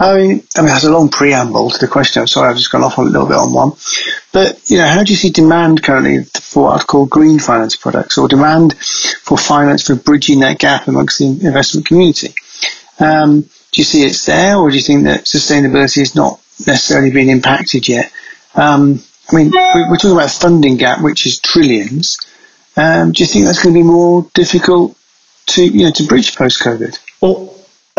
I 0.00 0.16
mean, 0.16 0.42
I 0.56 0.62
mean, 0.62 0.68
that's 0.68 0.84
a 0.84 0.90
long 0.90 1.10
preamble 1.10 1.68
to 1.70 1.78
the 1.78 1.86
question. 1.86 2.20
I'm 2.20 2.26
sorry, 2.26 2.48
I've 2.48 2.56
just 2.56 2.72
gone 2.72 2.82
off 2.82 2.96
a 2.96 3.02
little 3.02 3.28
bit 3.28 3.36
on 3.36 3.52
one. 3.52 3.72
But, 4.32 4.58
you 4.70 4.78
know, 4.78 4.88
how 4.88 5.04
do 5.04 5.12
you 5.12 5.16
see 5.16 5.28
demand 5.28 5.82
currently 5.82 6.24
for 6.24 6.64
what 6.64 6.80
I'd 6.80 6.86
call 6.86 7.04
green 7.04 7.38
finance 7.38 7.76
products 7.76 8.16
or 8.16 8.26
demand 8.26 8.78
for 8.78 9.36
finance 9.36 9.86
for 9.86 9.94
bridging 9.96 10.40
that 10.40 10.58
gap 10.58 10.88
amongst 10.88 11.18
the 11.18 11.26
investment 11.26 11.86
community? 11.86 12.34
Um, 12.98 13.42
do 13.42 13.80
you 13.80 13.84
see 13.84 14.04
it's 14.04 14.24
there 14.24 14.56
or 14.56 14.70
do 14.70 14.76
you 14.76 14.82
think 14.82 15.04
that 15.04 15.24
sustainability 15.24 16.00
is 16.00 16.14
not 16.14 16.40
necessarily 16.66 17.10
being 17.10 17.28
impacted 17.28 17.86
yet? 17.86 18.10
Um, 18.54 19.02
I 19.30 19.36
mean, 19.36 19.50
we're 19.50 19.96
talking 19.96 20.12
about 20.12 20.34
a 20.34 20.40
funding 20.40 20.78
gap, 20.78 21.02
which 21.02 21.26
is 21.26 21.38
trillions. 21.38 22.18
Um, 22.74 23.12
do 23.12 23.22
you 23.22 23.26
think 23.26 23.44
that's 23.44 23.62
going 23.62 23.74
to 23.74 23.80
be 23.80 23.86
more 23.86 24.26
difficult 24.32 24.96
to, 25.48 25.62
you 25.62 25.84
know, 25.84 25.90
to 25.92 26.06
bridge 26.06 26.34
post-COVID? 26.36 26.98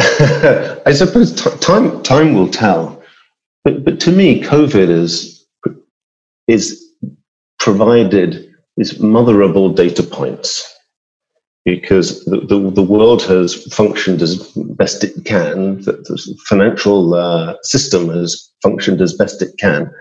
I 0.86 0.94
suppose 0.94 1.32
t- 1.34 1.58
time 1.60 2.02
time 2.04 2.34
will 2.34 2.50
tell, 2.50 3.02
but 3.64 3.84
but 3.84 4.00
to 4.02 4.12
me, 4.12 4.42
COVID 4.42 4.90
is 4.90 5.46
is 6.48 6.84
provided 7.60 8.52
is 8.78 9.00
mother 9.00 9.42
of 9.42 9.56
all 9.56 9.70
data 9.70 10.02
points 10.02 10.68
because 11.66 12.26
the, 12.26 12.40
the, 12.40 12.72
the, 12.72 12.82
world 12.82 13.22
has 13.22 13.64
functioned 13.72 14.20
as 14.22 14.38
best 14.56 15.04
it 15.04 15.14
can, 15.26 15.80
the, 15.82 15.92
the 15.92 16.36
financial 16.48 17.14
uh, 17.14 17.56
system 17.62 18.10
has 18.10 18.50
functioned 18.64 19.00
as 19.00 19.14
best 19.14 19.44
it 19.44 19.54
can 19.60 19.92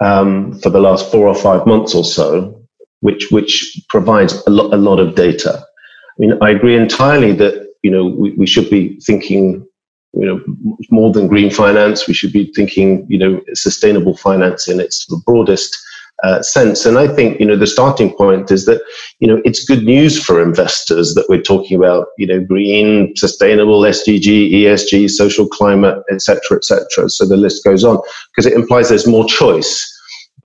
um, 0.00 0.58
for 0.60 0.68
the 0.68 0.80
last 0.80 1.10
four 1.10 1.26
or 1.26 1.34
five 1.34 1.66
months 1.66 1.94
or 1.94 2.04
so, 2.04 2.62
which 3.00 3.30
which 3.30 3.80
provides 3.88 4.42
a 4.46 4.50
lot 4.50 4.74
a 4.74 4.76
lot 4.76 4.98
of 4.98 5.14
data. 5.14 5.64
I 5.64 6.14
mean, 6.18 6.38
I 6.42 6.50
agree 6.50 6.76
entirely 6.76 7.32
that 7.32 7.59
you 7.82 7.90
know, 7.90 8.06
we, 8.06 8.30
we 8.32 8.46
should 8.46 8.68
be 8.70 8.98
thinking, 9.00 9.66
you 10.12 10.26
know, 10.26 10.76
more 10.90 11.12
than 11.12 11.28
green 11.28 11.50
finance. 11.50 12.06
We 12.06 12.14
should 12.14 12.32
be 12.32 12.52
thinking, 12.54 13.06
you 13.08 13.18
know, 13.18 13.40
sustainable 13.54 14.16
finance 14.16 14.68
in 14.68 14.80
its 14.80 15.06
broadest 15.24 15.76
uh, 16.22 16.42
sense. 16.42 16.84
And 16.84 16.98
I 16.98 17.08
think, 17.08 17.40
you 17.40 17.46
know, 17.46 17.56
the 17.56 17.66
starting 17.66 18.14
point 18.14 18.50
is 18.50 18.66
that, 18.66 18.82
you 19.20 19.28
know, 19.28 19.40
it's 19.44 19.64
good 19.64 19.84
news 19.84 20.22
for 20.22 20.42
investors 20.42 21.14
that 21.14 21.26
we're 21.28 21.40
talking 21.40 21.76
about, 21.76 22.08
you 22.18 22.26
know, 22.26 22.40
green, 22.40 23.14
sustainable, 23.16 23.80
SDG, 23.82 24.52
ESG, 24.52 25.08
social 25.10 25.48
climate, 25.48 26.02
etc., 26.10 26.58
etc. 26.58 27.08
So 27.08 27.26
the 27.26 27.36
list 27.36 27.64
goes 27.64 27.84
on 27.84 28.00
because 28.30 28.46
it 28.46 28.52
implies 28.52 28.88
there's 28.88 29.06
more 29.06 29.26
choice. 29.26 29.86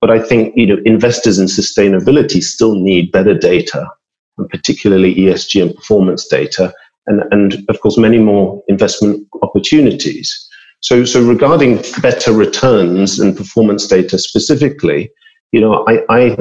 But 0.00 0.10
I 0.10 0.20
think, 0.20 0.54
you 0.56 0.66
know, 0.66 0.78
investors 0.84 1.38
in 1.38 1.46
sustainability 1.46 2.42
still 2.42 2.74
need 2.74 3.12
better 3.12 3.36
data, 3.36 3.86
and 4.38 4.48
particularly 4.48 5.14
ESG 5.14 5.62
and 5.62 5.74
performance 5.74 6.26
data, 6.26 6.72
and, 7.06 7.22
and 7.30 7.64
of 7.68 7.80
course 7.80 7.96
many 7.98 8.18
more 8.18 8.62
investment 8.68 9.26
opportunities. 9.42 10.48
So, 10.80 11.04
so 11.04 11.22
regarding 11.22 11.82
better 12.00 12.32
returns 12.32 13.18
and 13.18 13.36
performance 13.36 13.86
data 13.86 14.18
specifically, 14.18 15.10
you 15.52 15.60
know, 15.60 15.84
I, 15.88 16.04
I, 16.10 16.36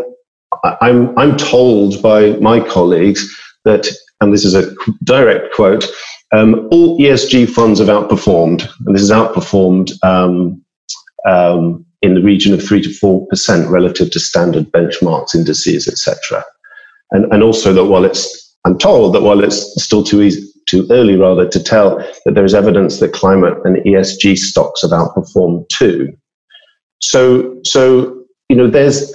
I'm, 0.82 1.18
I'm 1.18 1.38
told 1.38 2.02
by 2.02 2.32
my 2.38 2.60
colleagues 2.60 3.26
that, 3.64 3.88
and 4.22 4.34
this 4.34 4.46
is 4.46 4.54
a 4.54 4.74
direct 5.04 5.54
quote, 5.54 5.86
um, 6.34 6.68
all 6.72 7.00
ESG 7.00 7.50
funds 7.50 7.80
have 7.80 7.88
outperformed, 7.88 8.68
and 8.86 8.96
this 8.96 9.02
is 9.04 9.12
outperformed 9.12 9.92
um, 10.04 10.62
um, 11.28 11.86
in 12.02 12.14
the 12.14 12.22
region 12.22 12.54
of 12.54 12.64
three 12.64 12.82
to 12.82 12.94
four 12.94 13.26
percent 13.28 13.70
relative 13.70 14.12
to 14.12 14.20
standard 14.20 14.72
benchmarks, 14.72 15.34
indices, 15.34 15.88
etc. 15.88 16.44
And, 17.12 17.32
and 17.32 17.42
also 17.42 17.74
that 17.74 17.86
while 17.86 18.06
it's, 18.06 18.56
I'm 18.66 18.78
told 18.78 19.14
that 19.16 19.22
while 19.22 19.44
it's 19.44 19.82
still 19.82 20.04
too 20.04 20.22
easy, 20.22 20.46
too 20.68 20.88
early 20.90 21.16
rather 21.16 21.48
to 21.48 21.64
tell 21.64 21.98
that 22.26 22.34
there 22.34 22.46
is 22.46 22.54
evidence 22.54 23.00
that 23.00 23.14
climate 23.14 23.58
and 23.64 23.78
ESG 23.78 24.38
stocks 24.38 24.82
have 24.82 24.92
outperformed 24.92 25.68
too. 25.70 26.16
So, 27.02 27.60
so 27.64 28.24
you 28.50 28.56
know, 28.56 28.68
there's 28.68 29.14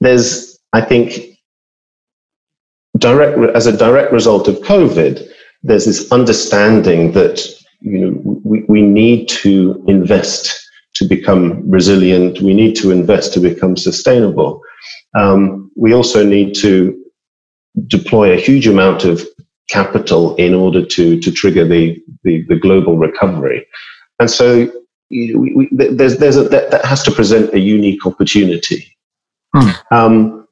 there's 0.00 0.58
I 0.72 0.80
think 0.80 1.30
direct 2.98 3.38
as 3.56 3.66
a 3.66 3.76
direct 3.76 4.12
result 4.12 4.48
of 4.48 4.56
COVID, 4.56 5.26
there's 5.62 5.86
this 5.86 6.10
understanding 6.12 7.12
that 7.12 7.46
you 7.80 7.98
know 7.98 8.40
we, 8.44 8.64
we 8.68 8.82
need 8.82 9.28
to 9.28 9.82
invest 9.88 10.56
to 10.94 11.04
become 11.06 11.68
resilient. 11.68 12.40
We 12.40 12.54
need 12.54 12.76
to 12.76 12.90
invest 12.90 13.32
to 13.34 13.40
become 13.40 13.76
sustainable. 13.76 14.60
Um, 15.16 15.70
we 15.76 15.94
also 15.94 16.24
need 16.24 16.54
to 16.56 16.96
deploy 17.86 18.32
a 18.32 18.40
huge 18.40 18.66
amount 18.66 19.04
of 19.04 19.26
capital 19.70 20.34
in 20.36 20.54
order 20.54 20.84
to 20.84 21.20
to 21.20 21.30
trigger 21.30 21.66
the 21.66 22.02
the, 22.24 22.44
the 22.48 22.56
global 22.56 22.98
recovery. 22.98 23.66
And 24.18 24.30
so 24.30 24.70
you 25.08 25.34
know, 25.34 25.40
we, 25.40 25.54
we, 25.54 25.68
there's 25.72 26.18
there's 26.18 26.36
a, 26.36 26.44
that, 26.44 26.70
that 26.70 26.84
has 26.84 27.02
to 27.04 27.10
present 27.10 27.54
a 27.54 27.58
unique 27.58 28.06
opportunity. 28.06 28.96
Hmm. 29.54 29.70
Um, 29.90 30.48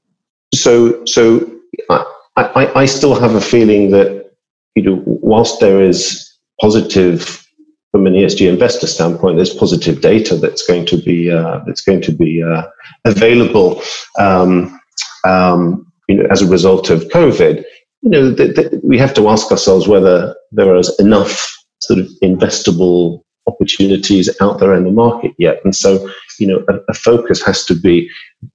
so 0.54 1.04
so 1.04 1.50
I, 1.90 2.04
I, 2.36 2.80
I 2.82 2.86
still 2.86 3.18
have 3.18 3.34
a 3.34 3.40
feeling 3.40 3.90
that 3.90 4.32
you 4.74 4.82
know 4.82 5.02
whilst 5.06 5.60
there 5.60 5.82
is 5.82 6.28
positive 6.60 7.44
from 7.92 8.06
an 8.06 8.12
ESG 8.12 8.48
investor 8.48 8.86
standpoint, 8.86 9.36
there's 9.36 9.54
positive 9.54 10.00
data 10.00 10.36
that's 10.36 10.66
going 10.66 10.84
to 10.86 10.96
be 10.96 11.30
uh, 11.30 11.60
that's 11.66 11.80
going 11.80 12.02
to 12.02 12.12
be 12.12 12.42
uh, 12.42 12.62
available, 13.04 13.82
um, 14.18 14.78
um, 15.24 15.90
you 16.08 16.16
know, 16.16 16.26
as 16.30 16.42
a 16.42 16.46
result 16.46 16.90
of 16.90 17.04
COVID 17.08 17.64
you 18.02 18.10
know, 18.10 18.34
th- 18.34 18.54
th- 18.54 18.72
we 18.82 18.98
have 18.98 19.14
to 19.14 19.28
ask 19.28 19.50
ourselves 19.50 19.88
whether 19.88 20.34
there 20.52 20.76
is 20.76 20.94
enough 20.98 21.54
sort 21.80 21.98
of 21.98 22.08
investable 22.22 23.22
opportunities 23.46 24.28
out 24.40 24.60
there 24.60 24.74
in 24.74 24.84
the 24.84 24.90
market 24.90 25.32
yet. 25.38 25.60
And 25.64 25.74
so, 25.74 26.08
you 26.38 26.46
know, 26.46 26.64
a, 26.68 26.74
a 26.88 26.94
focus 26.94 27.42
has 27.44 27.64
to 27.64 27.74
be, 27.74 28.08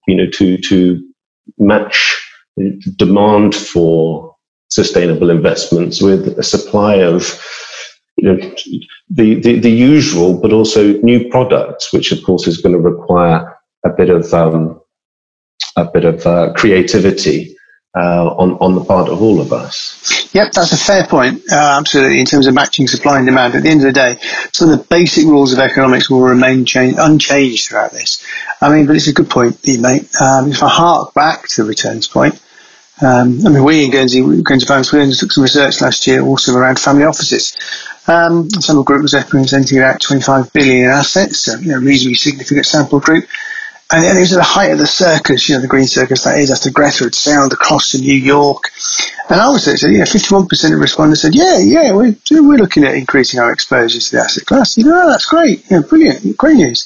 you 0.07 0.15
know, 0.15 0.27
to 0.31 0.57
to 0.57 1.03
match 1.57 2.19
demand 2.97 3.55
for 3.55 4.35
sustainable 4.69 5.29
investments 5.29 6.01
with 6.01 6.37
a 6.39 6.43
supply 6.43 6.95
of 6.95 7.39
you 8.17 8.27
know 8.27 8.37
the, 9.09 9.35
the, 9.35 9.59
the 9.59 9.71
usual 9.71 10.39
but 10.39 10.53
also 10.53 10.93
new 11.01 11.27
products 11.29 11.91
which 11.91 12.11
of 12.11 12.23
course 12.23 12.47
is 12.47 12.57
going 12.57 12.73
to 12.73 12.79
require 12.79 13.55
a 13.85 13.89
bit 13.89 14.09
of 14.09 14.33
um, 14.33 14.79
a 15.75 15.85
bit 15.85 16.05
of 16.05 16.25
uh, 16.25 16.53
creativity 16.53 17.55
uh, 17.95 18.27
on, 18.27 18.53
on 18.53 18.75
the 18.75 18.83
part 18.83 19.09
of 19.09 19.21
all 19.21 19.39
of 19.39 19.53
us. 19.53 20.29
Yep, 20.33 20.51
that's 20.53 20.71
a 20.71 20.77
fair 20.77 21.05
point. 21.05 21.43
Uh, 21.51 21.77
absolutely, 21.79 22.19
in 22.19 22.25
terms 22.25 22.47
of 22.47 22.53
matching 22.53 22.87
supply 22.87 23.17
and 23.17 23.27
demand. 23.27 23.53
At 23.53 23.63
the 23.63 23.69
end 23.69 23.81
of 23.81 23.85
the 23.85 23.91
day, 23.93 24.17
some 24.51 24.69
of 24.69 24.77
the 24.79 24.83
basic 24.85 25.25
rules 25.25 25.53
of 25.53 25.59
economics 25.59 26.09
will 26.09 26.21
remain 26.21 26.65
change, 26.65 26.95
unchanged 26.97 27.67
throughout 27.67 27.91
this. 27.91 28.25
I 28.61 28.73
mean, 28.73 28.87
but 28.87 28.95
it's 28.95 29.07
a 29.07 29.13
good 29.13 29.29
point 29.29 29.61
that 29.61 29.71
you 29.71 29.79
make. 29.79 30.09
Um, 30.19 30.51
if 30.51 30.63
I 30.63 30.69
hark 30.69 31.13
back 31.13 31.47
to 31.49 31.63
the 31.63 31.69
returns 31.69 32.07
point, 32.07 32.41
um, 33.01 33.45
I 33.45 33.49
mean, 33.49 33.63
we 33.63 33.85
in 33.85 33.91
Guernsey, 33.91 34.21
Guernsey 34.41 34.65
Finance, 34.65 34.91
we 34.91 35.01
undertook 35.01 35.31
some 35.31 35.43
research 35.43 35.81
last 35.81 36.07
year 36.07 36.21
also 36.21 36.55
around 36.55 36.79
family 36.79 37.03
offices. 37.03 37.55
Um, 38.07 38.49
sample 38.49 38.83
group 38.83 39.01
was 39.01 39.13
representing 39.13 39.77
about 39.77 40.01
25 40.01 40.51
billion 40.53 40.85
in 40.85 40.89
assets, 40.89 41.39
so, 41.39 41.57
you 41.57 41.71
know, 41.71 41.79
reasonably 41.79 42.15
significant 42.15 42.65
sample 42.65 42.99
group. 42.99 43.25
And, 43.91 44.17
it 44.17 44.19
was 44.19 44.33
at 44.33 44.37
the 44.37 44.43
height 44.43 44.71
of 44.71 44.79
the 44.79 44.87
circus, 44.87 45.47
you 45.47 45.55
know, 45.55 45.61
the 45.61 45.67
Green 45.67 45.85
Circus 45.85 46.23
that 46.23 46.39
is, 46.39 46.49
after 46.49 46.71
Greta 46.71 47.03
had 47.03 47.15
sailed 47.15 47.53
across 47.53 47.91
to 47.91 47.99
New 47.99 48.15
York. 48.15 48.71
And 49.29 49.39
I 49.39 49.49
was 49.49 49.65
there, 49.65 49.77
said, 49.77 49.91
yeah, 49.91 50.03
51% 50.03 50.73
of 50.73 50.79
respondents 50.79 51.21
said, 51.21 51.35
yeah, 51.35 51.59
yeah, 51.59 51.93
we're, 51.93 52.15
we're 52.31 52.57
looking 52.57 52.83
at 52.83 52.95
increasing 52.95 53.39
our 53.39 53.51
exposure 53.51 53.99
to 53.99 54.11
the 54.11 54.21
asset 54.21 54.45
class. 54.45 54.77
You 54.77 54.85
know, 54.85 55.03
oh, 55.03 55.09
that's 55.11 55.25
great, 55.25 55.63
yeah, 55.69 55.81
brilliant, 55.81 56.37
great 56.37 56.55
news. 56.55 56.85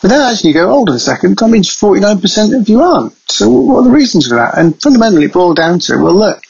But 0.00 0.08
then 0.08 0.20
actually 0.20 0.50
you 0.50 0.54
go, 0.54 0.68
hold 0.68 0.90
on 0.90 0.96
a 0.96 1.00
second, 1.00 1.38
that 1.38 1.48
means 1.48 1.68
49% 1.68 2.60
of 2.60 2.68
you 2.68 2.80
aren't. 2.82 3.14
So 3.30 3.48
what 3.48 3.80
are 3.80 3.84
the 3.84 3.90
reasons 3.90 4.28
for 4.28 4.36
that? 4.36 4.56
And 4.56 4.80
fundamentally 4.80 5.24
it 5.24 5.32
boiled 5.32 5.56
down 5.56 5.78
to, 5.80 5.96
well, 5.96 6.14
look, 6.14 6.42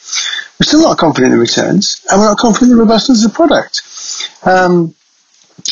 we're 0.59 0.65
still 0.67 0.83
not 0.83 0.97
confident 0.97 1.33
in 1.33 1.37
the 1.37 1.41
returns, 1.41 2.05
and 2.09 2.19
we're 2.19 2.27
not 2.27 2.37
confident 2.37 2.71
in 2.71 2.77
the 2.77 2.83
robustness 2.83 3.25
of 3.25 3.31
the 3.31 3.35
product. 3.35 3.81
Um, 4.43 4.95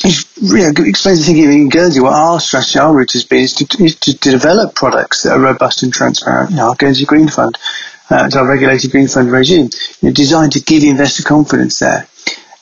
you 0.03 0.58
know, 0.58 0.71
explains 0.86 1.19
the 1.19 1.25
thinking 1.25 1.51
in 1.51 1.69
Guernsey. 1.69 1.99
What 1.99 2.13
our 2.13 2.39
strategy, 2.39 2.79
our 2.79 2.93
route 2.93 3.13
has 3.13 3.23
been 3.23 3.39
is 3.39 3.53
to, 3.53 3.84
is 3.84 3.95
to, 3.97 4.13
develop 4.17 4.75
products 4.75 5.23
that 5.23 5.34
are 5.34 5.39
robust 5.39 5.84
and 5.84 5.93
transparent. 5.93 6.51
You 6.51 6.58
know, 6.58 6.69
our 6.69 6.75
Guernsey 6.75 7.06
Green 7.06 7.27
Fund, 7.27 7.58
uh, 8.10 8.29
our 8.36 8.47
regulated 8.47 8.91
green 8.91 9.08
fund 9.08 9.32
regime, 9.32 9.69
you 10.01 10.10
know, 10.10 10.13
designed 10.13 10.53
to 10.53 10.62
give 10.62 10.84
investor 10.84 11.23
confidence 11.23 11.79
there. 11.79 12.08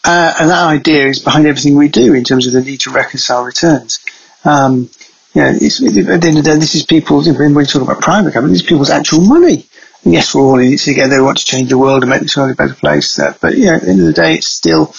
Uh, 0.03 0.33
and 0.39 0.49
that 0.49 0.67
idea 0.67 1.07
is 1.07 1.19
behind 1.19 1.45
everything 1.45 1.75
we 1.75 1.87
do 1.87 2.13
in 2.13 2.23
terms 2.23 2.47
of 2.47 2.53
the 2.53 2.61
need 2.61 2.79
to 2.81 2.91
reconcile 2.91 3.43
returns. 3.43 3.99
Um, 4.43 4.89
you 5.33 5.41
know, 5.41 5.49
at 5.49 5.59
the 5.59 6.27
end 6.27 6.37
of 6.37 6.43
the 6.43 6.49
day, 6.51 6.55
this 6.55 6.75
is 6.75 6.85
people's, 6.85 7.29
when 7.29 7.53
we 7.53 7.65
talk 7.65 7.81
about 7.81 8.01
private 8.01 8.33
capital, 8.33 8.53
it's 8.53 8.63
people's 8.63 8.89
actual 8.89 9.21
money. 9.21 9.65
And 10.03 10.13
yes, 10.13 10.33
we're 10.33 10.41
all 10.41 10.59
in 10.59 10.73
it 10.73 10.79
together. 10.79 11.17
We 11.17 11.23
want 11.23 11.37
to 11.37 11.45
change 11.45 11.69
the 11.69 11.77
world 11.77 12.03
and 12.03 12.09
make 12.09 12.21
this 12.21 12.35
world 12.35 12.51
a 12.51 12.55
better 12.55 12.73
place. 12.73 13.19
Uh, 13.19 13.33
but, 13.39 13.55
you 13.55 13.65
know, 13.65 13.75
at 13.75 13.83
the 13.83 13.89
end 13.89 13.99
of 14.01 14.07
the 14.07 14.13
day, 14.13 14.35
it's 14.35 14.47
still 14.47 14.93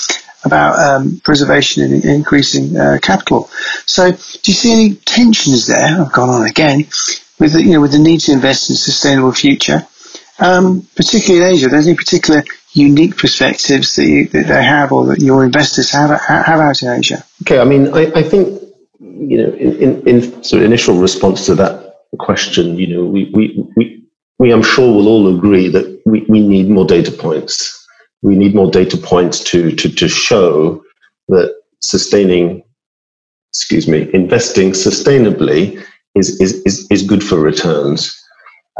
about 0.45 0.79
um, 0.79 1.21
preservation 1.25 1.83
and 1.85 2.05
increasing 2.05 2.77
uh, 2.77 2.99
capital. 3.03 3.49
So, 3.87 4.11
do 4.11 4.51
you 4.51 4.55
see 4.55 4.73
any 4.73 4.95
tensions 4.95 5.67
there? 5.67 6.01
I've 6.01 6.13
gone 6.13 6.31
on 6.31 6.47
again 6.47 6.87
with 7.39 7.53
the, 7.53 7.63
you 7.63 7.73
know 7.73 7.81
with 7.81 7.93
the 7.93 7.99
need 7.99 8.21
to 8.21 8.33
invest 8.33 8.71
in 8.71 8.75
a 8.75 8.77
sustainable 8.77 9.33
future, 9.33 9.87
um, 10.39 10.87
particularly 10.97 11.47
in 11.47 11.55
Asia. 11.55 11.69
There's 11.69 11.87
any 11.87 11.97
particular 11.97 12.43
unique 12.73 13.17
perspectives 13.17 13.97
that, 13.97 14.07
you, 14.07 14.27
that 14.29 14.47
they 14.47 14.65
have 14.65 14.93
or 14.93 15.07
that 15.07 15.21
your 15.21 15.45
investors 15.45 15.91
have 15.91 16.11
have 16.21 16.61
out 16.61 16.83
in 16.83 16.89
Asia? 16.89 17.25
Okay, 17.43 17.59
I 17.59 17.65
mean, 17.65 17.95
I, 17.95 18.11
I 18.15 18.23
think 18.23 18.63
you 19.01 19.39
know, 19.39 19.53
in, 19.55 19.77
in, 19.77 20.09
in 20.09 20.45
sort 20.45 20.63
of 20.63 20.67
initial 20.67 20.97
response 20.97 21.47
to 21.47 21.55
that 21.57 21.97
question, 22.19 22.79
you 22.79 22.87
know, 22.87 23.05
we 23.05 23.31
we 23.35 23.65
we, 23.77 24.05
we 24.39 24.53
I'm 24.53 24.63
sure 24.63 24.95
we'll 24.95 25.09
all 25.09 25.37
agree 25.37 25.69
that 25.69 26.03
we, 26.07 26.25
we 26.29 26.41
need 26.41 26.69
more 26.69 26.87
data 26.87 27.13
points 27.13 27.82
we 28.23 28.37
need 28.37 28.55
more 28.55 28.71
data 28.71 28.97
points 28.97 29.41
to, 29.41 29.75
to, 29.77 29.89
to 29.89 30.09
show 30.09 30.83
that 31.29 31.55
sustaining, 31.81 32.63
excuse 33.51 33.89
me, 33.89 34.09
investing 34.15 34.71
sustainably 34.71 35.85
is, 36.15 36.41
is, 36.41 36.63
is, 36.65 36.87
is 36.91 37.03
good 37.03 37.23
for 37.23 37.37
returns. 37.37 38.17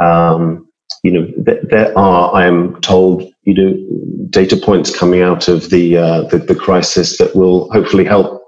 Um, 0.01 0.67
you 1.03 1.11
know, 1.11 1.25
th- 1.45 1.63
there 1.69 1.97
are, 1.97 2.33
I 2.33 2.45
am 2.45 2.79
told, 2.81 3.29
you 3.43 3.53
know, 3.53 4.27
data 4.29 4.55
points 4.55 4.97
coming 4.97 5.21
out 5.21 5.47
of 5.47 5.69
the, 5.69 5.97
uh, 5.97 6.21
the, 6.23 6.37
the, 6.37 6.55
crisis 6.55 7.17
that 7.17 7.35
will 7.35 7.69
hopefully 7.71 8.05
help 8.05 8.41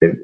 you 0.00 0.08
know, 0.08 0.14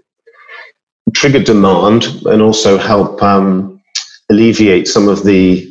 trigger 1.15 1.43
demand 1.43 2.07
and 2.27 2.41
also 2.41 2.79
help 2.79 3.23
um, 3.23 3.83
alleviate 4.31 4.87
some 4.87 5.09
of 5.09 5.25
the 5.25 5.68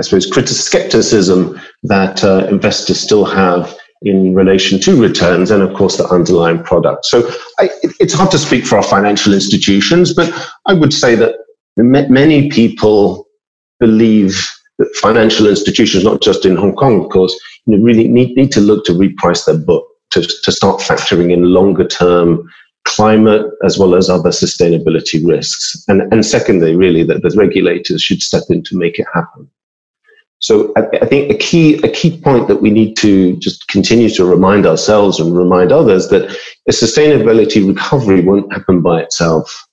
I 0.00 0.02
suppose, 0.02 0.30
skepticism 0.66 1.60
that 1.82 2.24
uh, 2.24 2.46
investors 2.48 2.98
still 2.98 3.26
have 3.26 3.76
in 4.00 4.34
relation 4.34 4.80
to 4.80 4.98
returns 4.98 5.50
and, 5.50 5.62
of 5.62 5.74
course, 5.74 5.98
the 5.98 6.08
underlying 6.08 6.62
product. 6.62 7.04
So 7.04 7.30
I, 7.58 7.68
it's 8.00 8.14
hard 8.14 8.30
to 8.30 8.38
speak 8.38 8.64
for 8.64 8.76
our 8.76 8.82
financial 8.82 9.34
institutions, 9.34 10.14
but 10.14 10.32
I 10.64 10.72
would 10.72 10.94
say 10.94 11.14
that 11.16 11.34
many 11.76 12.48
people 12.48 13.26
believe 13.78 14.42
that 14.78 14.88
financial 14.96 15.46
institutions, 15.46 16.02
not 16.02 16.22
just 16.22 16.46
in 16.46 16.56
Hong 16.56 16.74
Kong, 16.74 17.04
of 17.04 17.10
course, 17.10 17.38
you 17.66 17.76
know, 17.76 17.84
really 17.84 18.08
need, 18.08 18.34
need 18.36 18.52
to 18.52 18.60
look 18.62 18.86
to 18.86 18.92
reprice 18.92 19.44
their 19.44 19.58
book 19.58 19.86
to, 20.12 20.22
to 20.22 20.50
start 20.50 20.80
factoring 20.80 21.30
in 21.30 21.52
longer 21.52 21.86
term 21.86 22.50
climate 22.84 23.46
as 23.62 23.78
well 23.78 23.94
as 23.94 24.08
other 24.08 24.30
sustainability 24.30 25.20
risks. 25.28 25.84
And, 25.88 26.10
and 26.10 26.24
secondly, 26.24 26.74
really, 26.74 27.02
that 27.04 27.20
the 27.20 27.30
regulators 27.36 28.00
should 28.00 28.22
step 28.22 28.44
in 28.48 28.62
to 28.64 28.78
make 28.78 28.98
it 28.98 29.06
happen. 29.12 29.50
So 30.40 30.72
I, 30.74 30.86
I, 31.02 31.06
think 31.06 31.30
a 31.30 31.36
key 31.36 31.74
a 31.82 31.88
key 31.88 32.18
point 32.18 32.48
that 32.48 32.62
we 32.62 32.70
need 32.70 32.96
to 32.98 33.36
just 33.36 33.68
continue 33.68 34.08
to 34.10 34.24
remind 34.24 34.66
ourselves 34.66 35.20
and 35.20 35.36
remind 35.36 35.70
others 35.70 36.08
that 36.08 36.30
a 36.66 36.72
sustainability 36.72 37.66
recovery 37.66 38.22
won't 38.22 38.50
happen 38.50 38.80
by 38.80 39.02
itself. 39.02 39.66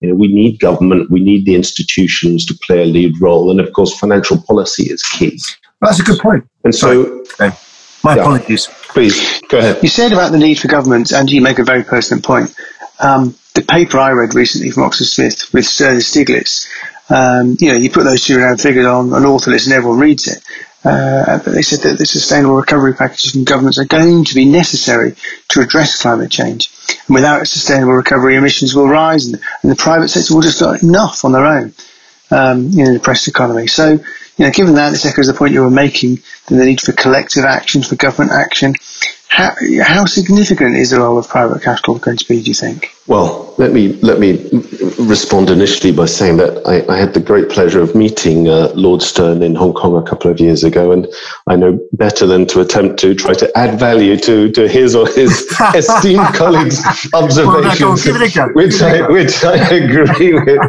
You 0.00 0.10
know, 0.10 0.16
we 0.16 0.26
need 0.26 0.58
government, 0.58 1.10
we 1.10 1.20
need 1.20 1.46
the 1.46 1.54
institutions 1.54 2.44
to 2.46 2.54
play 2.62 2.82
a 2.82 2.84
lead 2.84 3.20
role, 3.20 3.50
and 3.50 3.60
of 3.60 3.72
course, 3.72 3.96
financial 3.96 4.42
policy 4.42 4.90
is 4.90 5.02
key. 5.04 5.40
That's 5.80 6.00
a 6.00 6.02
good 6.02 6.18
point. 6.18 6.46
And 6.64 6.74
so, 6.74 7.22
okay. 7.40 7.56
my 8.02 8.16
yeah, 8.16 8.22
apologies. 8.22 8.66
Please 8.88 9.40
go 9.48 9.58
ahead. 9.58 9.82
You 9.82 9.88
said 9.88 10.12
about 10.12 10.32
the 10.32 10.38
need 10.38 10.58
for 10.58 10.68
government, 10.68 11.12
and 11.12 11.30
you 11.30 11.40
make 11.40 11.60
a 11.60 11.64
very 11.64 11.84
pertinent 11.84 12.24
point. 12.24 12.54
Um, 12.98 13.36
the 13.54 13.62
paper 13.62 13.98
I 13.98 14.10
read 14.10 14.34
recently 14.34 14.70
from 14.70 14.82
Oxford 14.82 15.04
Smith 15.04 15.48
with 15.54 15.64
Stern 15.64 15.92
and 15.92 16.00
Stiglitz 16.00 16.66
um, 17.08 17.56
you 17.60 17.70
know, 17.70 17.76
you 17.76 17.90
put 17.90 18.04
those 18.04 18.24
two 18.24 18.38
round 18.38 18.60
figures 18.60 18.86
on 18.86 19.12
an 19.12 19.24
author 19.24 19.50
list 19.50 19.66
and 19.66 19.74
everyone 19.74 19.98
reads 19.98 20.28
it. 20.28 20.42
Uh, 20.84 21.38
but 21.44 21.52
they 21.52 21.62
said 21.62 21.80
that 21.80 21.98
the 21.98 22.06
sustainable 22.06 22.54
recovery 22.54 22.94
packages 22.94 23.32
from 23.32 23.42
governments 23.42 23.78
are 23.78 23.84
going 23.84 24.24
to 24.24 24.34
be 24.34 24.44
necessary 24.44 25.16
to 25.48 25.60
address 25.60 26.00
climate 26.00 26.30
change. 26.30 26.70
And 27.08 27.14
without 27.14 27.46
sustainable 27.48 27.94
recovery, 27.94 28.36
emissions 28.36 28.74
will 28.74 28.88
rise 28.88 29.26
and, 29.26 29.40
and 29.62 29.72
the 29.72 29.76
private 29.76 30.08
sector 30.08 30.34
will 30.34 30.42
just 30.42 30.60
not 30.60 30.82
enough 30.82 31.24
on 31.24 31.32
their 31.32 31.44
own 31.44 31.74
um, 32.30 32.70
in 32.78 32.86
a 32.86 32.92
depressed 32.92 33.26
economy. 33.26 33.66
So, 33.66 33.92
you 33.92 34.44
know, 34.44 34.50
given 34.50 34.74
that, 34.74 34.90
this 34.90 35.06
echoes 35.06 35.26
the 35.26 35.34
point 35.34 35.54
you 35.54 35.62
were 35.62 35.70
making, 35.70 36.20
the 36.46 36.64
need 36.64 36.80
for 36.80 36.92
collective 36.92 37.44
action, 37.44 37.82
for 37.82 37.96
government 37.96 38.32
action. 38.32 38.74
How, 39.28 39.54
how 39.82 40.04
significant 40.06 40.76
is 40.76 40.90
the 40.90 41.00
role 41.00 41.18
of 41.18 41.28
private 41.28 41.62
capital 41.62 41.98
going 41.98 42.16
to 42.16 42.28
be, 42.28 42.42
do 42.42 42.48
you 42.48 42.54
think? 42.54 42.96
Well, 43.06 43.54
let 43.56 43.72
me 43.72 43.92
let 44.02 44.18
me 44.18 44.48
respond 44.98 45.48
initially 45.48 45.92
by 45.92 46.06
saying 46.06 46.38
that 46.38 46.66
I, 46.66 46.92
I 46.92 46.98
had 46.98 47.14
the 47.14 47.20
great 47.20 47.48
pleasure 47.48 47.80
of 47.80 47.94
meeting 47.94 48.48
uh, 48.48 48.72
Lord 48.74 49.00
Stern 49.00 49.42
in 49.42 49.54
Hong 49.54 49.74
Kong 49.74 49.96
a 49.96 50.02
couple 50.02 50.28
of 50.30 50.40
years 50.40 50.64
ago, 50.64 50.90
and 50.90 51.06
I 51.46 51.54
know 51.54 51.78
better 51.92 52.26
than 52.26 52.46
to 52.46 52.60
attempt 52.60 52.98
to 53.00 53.14
try 53.14 53.34
to 53.34 53.56
add 53.56 53.78
value 53.78 54.16
to, 54.16 54.50
to 54.50 54.68
his 54.68 54.96
or 54.96 55.06
his 55.06 55.46
esteemed 55.74 56.34
colleagues' 56.34 56.82
observations, 57.14 58.06
well, 58.06 58.48
which 58.54 58.82
I 58.82 59.08
which 59.08 59.44
I 59.44 59.54
agree 59.74 60.34
with. 60.34 60.60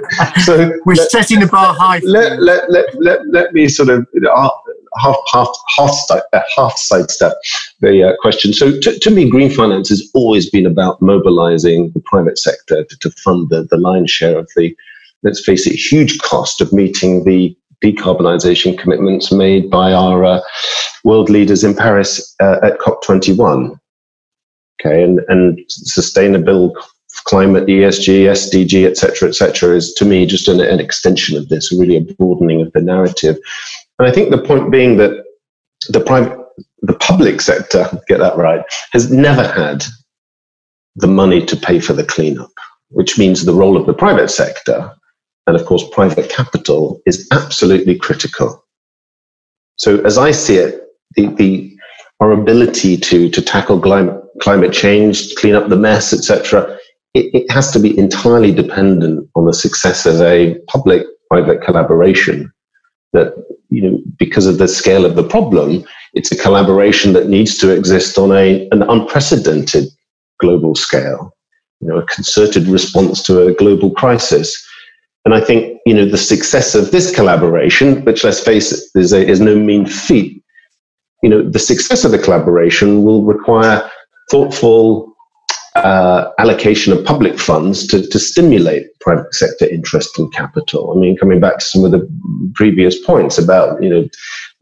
So 0.43 0.71
we're 0.85 0.93
let, 0.93 1.09
setting 1.09 1.39
the 1.39 1.47
bar 1.47 1.73
high. 1.73 1.99
Let, 2.03 2.39
let, 2.39 2.69
let, 2.69 3.01
let, 3.01 3.27
let 3.29 3.53
me 3.53 3.67
sort 3.67 3.89
of 3.89 4.07
uh, 4.15 4.49
half 4.99 5.17
half 5.31 5.49
half 5.77 5.95
uh, 6.11 6.41
half 6.55 6.77
sidestep 6.77 7.33
the 7.81 8.09
uh, 8.09 8.13
question. 8.21 8.53
So 8.53 8.79
to, 8.79 8.99
to, 8.99 9.09
me, 9.09 9.29
green 9.29 9.49
finance 9.49 9.89
has 9.89 10.09
always 10.13 10.49
been 10.49 10.65
about 10.65 11.01
mobilizing 11.01 11.91
the 11.91 12.01
private 12.01 12.37
sector 12.37 12.83
to, 12.83 12.99
to 12.99 13.11
fund 13.11 13.49
the, 13.49 13.63
the 13.63 13.77
lion's 13.77 14.11
share 14.11 14.37
of 14.37 14.49
the, 14.55 14.75
let's 15.23 15.43
face 15.43 15.67
it, 15.67 15.73
huge 15.73 16.19
cost 16.19 16.61
of 16.61 16.73
meeting 16.73 17.23
the 17.23 17.55
decarbonisation 17.83 18.77
commitments 18.77 19.31
made 19.31 19.69
by 19.69 19.93
our 19.93 20.25
uh, 20.25 20.41
world 21.03 21.29
leaders 21.29 21.63
in 21.63 21.75
Paris 21.75 22.35
uh, 22.39 22.57
at 22.63 22.79
COP21. 22.79 23.79
Okay, 24.79 25.03
and 25.03 25.21
and 25.27 25.59
sustainable 25.69 26.75
climate, 27.25 27.65
ESG, 27.65 28.25
SDG, 28.25 28.85
etc., 28.85 29.29
etc., 29.29 29.75
is 29.75 29.93
to 29.93 30.05
me 30.05 30.25
just 30.25 30.47
an, 30.47 30.61
an 30.61 30.79
extension 30.79 31.37
of 31.37 31.49
this, 31.49 31.71
really 31.71 31.97
a 31.97 32.01
broadening 32.01 32.61
of 32.61 32.71
the 32.73 32.81
narrative. 32.81 33.37
And 33.99 34.07
I 34.07 34.11
think 34.11 34.29
the 34.29 34.37
point 34.37 34.71
being 34.71 34.97
that 34.97 35.23
the 35.89 35.99
private, 35.99 36.37
the 36.81 36.93
public 36.93 37.41
sector, 37.41 37.89
get 38.07 38.19
that 38.19 38.37
right, 38.37 38.63
has 38.91 39.11
never 39.11 39.47
had 39.47 39.83
the 40.95 41.07
money 41.07 41.45
to 41.45 41.55
pay 41.55 41.79
for 41.79 41.93
the 41.93 42.03
cleanup, 42.03 42.51
which 42.89 43.17
means 43.17 43.45
the 43.45 43.53
role 43.53 43.77
of 43.77 43.85
the 43.85 43.93
private 43.93 44.29
sector 44.29 44.91
and 45.47 45.55
of 45.55 45.65
course 45.65 45.83
private 45.91 46.29
capital 46.29 47.01
is 47.05 47.27
absolutely 47.31 47.97
critical. 47.97 48.63
So 49.77 50.01
as 50.01 50.17
I 50.17 50.31
see 50.31 50.57
it, 50.57 50.83
the, 51.15 51.27
the 51.27 51.73
our 52.19 52.31
ability 52.31 52.97
to 52.97 53.29
to 53.29 53.41
tackle 53.41 53.79
climate 53.79 54.21
climate 54.41 54.73
change, 54.73 55.33
clean 55.35 55.55
up 55.55 55.69
the 55.69 55.75
mess, 55.75 56.13
etc., 56.13 56.77
it, 57.13 57.33
it 57.33 57.51
has 57.51 57.71
to 57.71 57.79
be 57.79 57.97
entirely 57.97 58.51
dependent 58.51 59.27
on 59.35 59.45
the 59.45 59.53
success 59.53 60.05
of 60.05 60.21
a 60.21 60.59
public 60.67 61.05
private 61.29 61.61
collaboration 61.61 62.51
that 63.13 63.33
you 63.69 63.81
know 63.81 63.99
because 64.17 64.45
of 64.45 64.57
the 64.57 64.67
scale 64.67 65.05
of 65.05 65.15
the 65.15 65.27
problem 65.27 65.83
it's 66.13 66.31
a 66.31 66.37
collaboration 66.37 67.13
that 67.13 67.27
needs 67.27 67.57
to 67.57 67.69
exist 67.69 68.17
on 68.17 68.31
a 68.31 68.67
an 68.71 68.83
unprecedented 68.83 69.85
global 70.39 70.75
scale 70.75 71.35
you 71.79 71.87
know 71.87 71.97
a 71.97 72.05
concerted 72.05 72.67
response 72.67 73.21
to 73.23 73.47
a 73.47 73.53
global 73.53 73.91
crisis. 73.91 74.65
And 75.25 75.33
i 75.33 75.41
think 75.41 75.79
you 75.85 75.93
know 75.93 76.05
the 76.05 76.17
success 76.17 76.73
of 76.73 76.91
this 76.91 77.13
collaboration 77.13 78.05
which 78.05 78.23
let's 78.23 78.39
face 78.39 78.71
it 78.71 78.81
is, 78.95 79.11
a, 79.11 79.27
is 79.27 79.41
no 79.41 79.55
mean 79.55 79.85
feat 79.85 80.41
you 81.21 81.29
know 81.29 81.41
the 81.49 81.59
success 81.59 82.05
of 82.05 82.11
the 82.11 82.19
collaboration 82.19 83.03
will 83.03 83.23
require 83.23 83.89
thoughtful 84.31 85.16
uh, 85.83 86.31
allocation 86.39 86.93
of 86.93 87.03
public 87.05 87.39
funds 87.39 87.85
to, 87.87 88.05
to 88.07 88.19
stimulate 88.19 88.87
private 88.99 89.33
sector 89.33 89.65
interest 89.65 90.17
in 90.19 90.29
capital. 90.31 90.93
I 90.95 90.99
mean, 90.99 91.17
coming 91.17 91.39
back 91.39 91.59
to 91.59 91.65
some 91.65 91.85
of 91.85 91.91
the 91.91 92.07
previous 92.55 92.99
points 92.99 93.37
about 93.37 93.81
you 93.81 93.89
know 93.89 94.07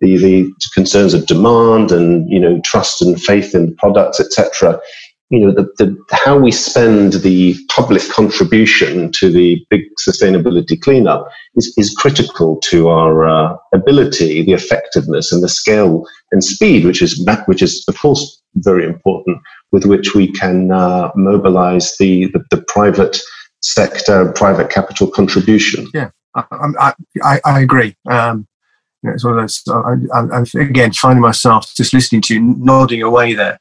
the, 0.02 0.18
the 0.18 0.54
concerns 0.74 1.14
of 1.14 1.26
demand 1.26 1.92
and 1.92 2.30
you 2.30 2.40
know 2.40 2.62
trust 2.62 3.02
and 3.02 3.22
faith 3.22 3.56
in 3.56 3.76
products, 3.78 4.20
etc. 4.20 4.80
You 5.32 5.40
know, 5.40 5.52
the, 5.52 5.64
the, 5.80 5.98
how 6.12 6.38
we 6.38 6.52
spend 6.52 7.14
the 7.14 7.56
public 7.70 8.04
contribution 8.10 9.12
to 9.14 9.32
the 9.32 9.66
big 9.72 9.82
sustainability 10.08 10.80
cleanup 10.80 11.28
is, 11.56 11.74
is 11.78 11.96
critical 11.96 12.58
to 12.66 12.90
our 12.90 13.28
uh, 13.28 13.58
ability, 13.74 14.44
the 14.44 14.54
effectiveness, 14.54 15.32
and 15.32 15.42
the 15.42 15.50
scale 15.50 16.06
and 16.32 16.44
speed, 16.44 16.86
which 16.86 17.02
is 17.02 17.28
which 17.48 17.64
is 17.64 17.84
of 17.88 17.98
course 17.98 18.42
very 18.58 18.86
important 18.86 19.38
with 19.72 19.86
which 19.86 20.16
we 20.16 20.32
can 20.32 20.72
uh, 20.72 21.12
mobilize 21.16 21.98
the, 21.98 22.28
the, 22.28 22.44
the, 22.52 22.64
private 22.68 23.20
sector, 23.62 24.32
private 24.34 24.70
capital 24.70 25.08
contribution. 25.08 25.88
Yeah, 25.94 26.10
I, 26.36 26.94
I, 27.24 27.42
I 27.44 27.60
agree. 27.62 27.96
Um, 28.10 28.48
you 29.04 29.10
know, 29.10 29.14
it's 29.14 29.24
one 29.24 29.38
of 29.38 29.42
those, 29.42 29.64
I, 29.68 30.38
am 30.38 30.46
again, 30.60 30.92
finding 30.94 31.22
myself 31.22 31.74
just 31.76 31.94
listening 31.94 32.22
to 32.22 32.36
you, 32.36 32.42
nodding 32.42 33.02
away 33.02 33.34
there. 33.34 33.60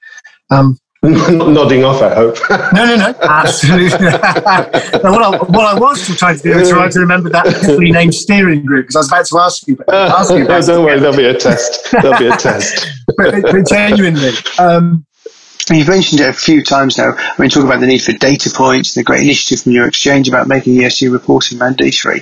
Um, 0.50 0.78
nodding 1.04 1.84
off, 1.84 2.00
I 2.00 2.14
hope. 2.14 2.38
no, 2.72 2.86
no, 2.86 2.96
no, 2.96 3.14
absolutely. 3.22 3.98
no, 4.08 5.12
what, 5.12 5.22
I, 5.22 5.36
what 5.36 5.66
I 5.66 5.78
was 5.78 6.06
trying 6.16 6.38
to 6.38 6.42
do 6.42 6.58
is 6.58 6.70
trying 6.70 6.90
to 6.90 7.00
remember 7.00 7.28
that 7.28 7.46
fully 7.62 7.90
named 7.92 8.14
steering 8.14 8.64
group 8.64 8.86
because 8.86 8.96
I 8.96 9.00
was 9.00 9.08
about 9.08 9.26
to 9.26 9.38
ask 9.38 9.68
you. 9.68 9.78
Ask 9.92 10.34
you 10.34 10.44
about 10.46 10.64
don't 10.64 10.82
worry, 10.82 10.98
there'll 10.98 11.14
be 11.14 11.26
a 11.26 11.36
test. 11.38 11.90
There'll 11.92 12.18
be 12.18 12.28
a 12.28 12.36
test. 12.38 12.86
but, 13.18 13.42
but 13.42 13.68
genuinely, 13.68 14.32
um, 14.58 15.04
You've 15.70 15.88
mentioned 15.88 16.20
it 16.20 16.28
a 16.28 16.32
few 16.32 16.62
times 16.62 16.98
now. 16.98 17.14
I 17.16 17.34
mean, 17.38 17.48
talk 17.48 17.64
about 17.64 17.80
the 17.80 17.86
need 17.86 18.02
for 18.02 18.12
data 18.12 18.50
points, 18.50 18.94
the 18.94 19.02
great 19.02 19.22
initiative 19.22 19.62
from 19.62 19.72
your 19.72 19.88
exchange 19.88 20.28
about 20.28 20.46
making 20.46 20.74
ESG 20.74 21.10
reporting 21.10 21.56
mandatory. 21.56 22.20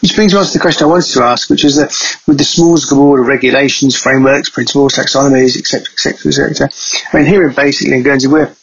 Which 0.00 0.14
brings 0.14 0.32
me 0.32 0.38
on 0.38 0.46
to 0.46 0.52
the 0.52 0.58
question 0.58 0.86
I 0.86 0.88
wanted 0.88 1.12
to 1.12 1.22
ask, 1.22 1.50
which 1.50 1.64
is 1.64 1.76
that 1.76 1.90
with 2.26 2.38
the 2.38 2.44
smorgasbord 2.44 3.20
of 3.20 3.26
regulations, 3.26 4.00
frameworks, 4.00 4.48
principles, 4.48 4.94
taxonomies, 4.94 5.58
etc., 5.58 5.92
etc., 5.92 6.28
etc. 6.28 6.68
I 7.12 7.16
mean, 7.18 7.26
here 7.26 7.48
basically 7.50 7.96
in 7.96 8.02
Guernsey, 8.02 8.28
we're 8.28 8.54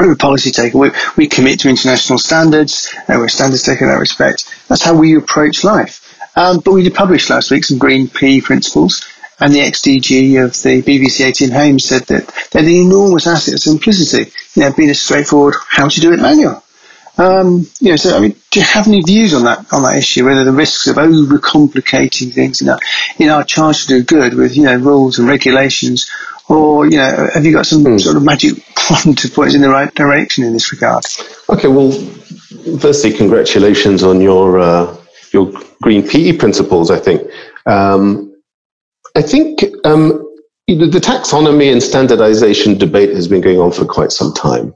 we're 0.00 0.12
a 0.12 0.16
policy 0.16 0.50
taker. 0.50 0.76
We, 0.76 0.90
we 1.16 1.26
commit 1.26 1.60
to 1.60 1.68
international 1.68 2.18
standards, 2.18 2.92
and 3.08 3.18
we're 3.18 3.28
standards 3.28 3.62
taker 3.62 3.84
in 3.84 3.90
that 3.90 4.00
respect. 4.00 4.52
That's 4.68 4.82
how 4.82 4.94
we 4.94 5.16
approach 5.16 5.64
life. 5.64 6.02
Um, 6.36 6.60
but 6.60 6.72
we 6.72 6.82
did 6.82 6.94
publish 6.94 7.30
last 7.30 7.50
week 7.50 7.64
some 7.64 7.78
green 7.78 8.08
PE 8.08 8.42
principles, 8.42 9.02
and 9.40 9.52
the 9.52 9.60
XDG 9.60 10.42
of 10.42 10.52
the 10.62 10.82
BBC 10.82 11.26
18 11.26 11.50
Hames 11.50 11.84
said 11.84 12.02
that 12.04 12.32
they're 12.50 12.62
the 12.62 12.80
enormous 12.80 13.26
asset 13.26 13.54
of 13.54 13.60
simplicity, 13.60 14.30
you 14.54 14.62
know, 14.62 14.72
being 14.72 14.90
a 14.90 14.94
straightforward 14.94 15.54
how 15.68 15.88
to 15.88 16.00
do 16.00 16.12
it 16.12 16.20
manual. 16.20 16.62
Um, 17.18 17.66
you 17.80 17.90
know, 17.90 17.96
so 17.96 18.16
I 18.16 18.20
mean, 18.20 18.36
do 18.50 18.60
you 18.60 18.66
have 18.66 18.86
any 18.86 19.00
views 19.00 19.32
on 19.32 19.44
that 19.44 19.72
on 19.72 19.82
that 19.84 19.96
issue? 19.96 20.26
Whether 20.26 20.44
the 20.44 20.52
risks 20.52 20.86
of 20.86 20.96
overcomplicating 20.96 22.32
things 22.32 22.60
in 22.60 22.68
our 22.68 22.78
in 23.18 23.30
our 23.30 23.42
charge 23.42 23.82
to 23.82 23.88
do 23.88 24.02
good 24.02 24.34
with 24.34 24.56
you 24.56 24.64
know 24.64 24.76
rules 24.76 25.18
and 25.18 25.26
regulations, 25.26 26.10
or 26.48 26.84
you 26.84 26.98
know, 26.98 27.28
have 27.32 27.46
you 27.46 27.52
got 27.52 27.66
some 27.66 27.84
hmm. 27.84 27.98
sort 27.98 28.16
of 28.16 28.22
magic 28.22 28.62
wand 28.90 29.16
to 29.18 29.30
point 29.30 29.48
us 29.48 29.54
in 29.54 29.62
the 29.62 29.70
right 29.70 29.94
direction 29.94 30.44
in 30.44 30.52
this 30.52 30.70
regard? 30.72 31.04
Okay, 31.48 31.68
well, 31.68 31.90
firstly, 32.78 33.12
congratulations 33.12 34.02
on 34.02 34.20
your 34.20 34.58
uh, 34.58 34.96
your 35.32 35.52
green 35.80 36.06
PE 36.06 36.36
principles. 36.36 36.90
I 36.90 36.98
think 36.98 37.22
um, 37.64 38.25
I 39.16 39.22
think 39.22 39.64
um, 39.84 40.22
the 40.68 41.00
taxonomy 41.02 41.72
and 41.72 41.82
standardization 41.82 42.76
debate 42.76 43.10
has 43.10 43.26
been 43.26 43.40
going 43.40 43.58
on 43.58 43.72
for 43.72 43.86
quite 43.86 44.12
some 44.12 44.34
time. 44.34 44.74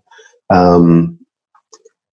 Um, 0.48 1.18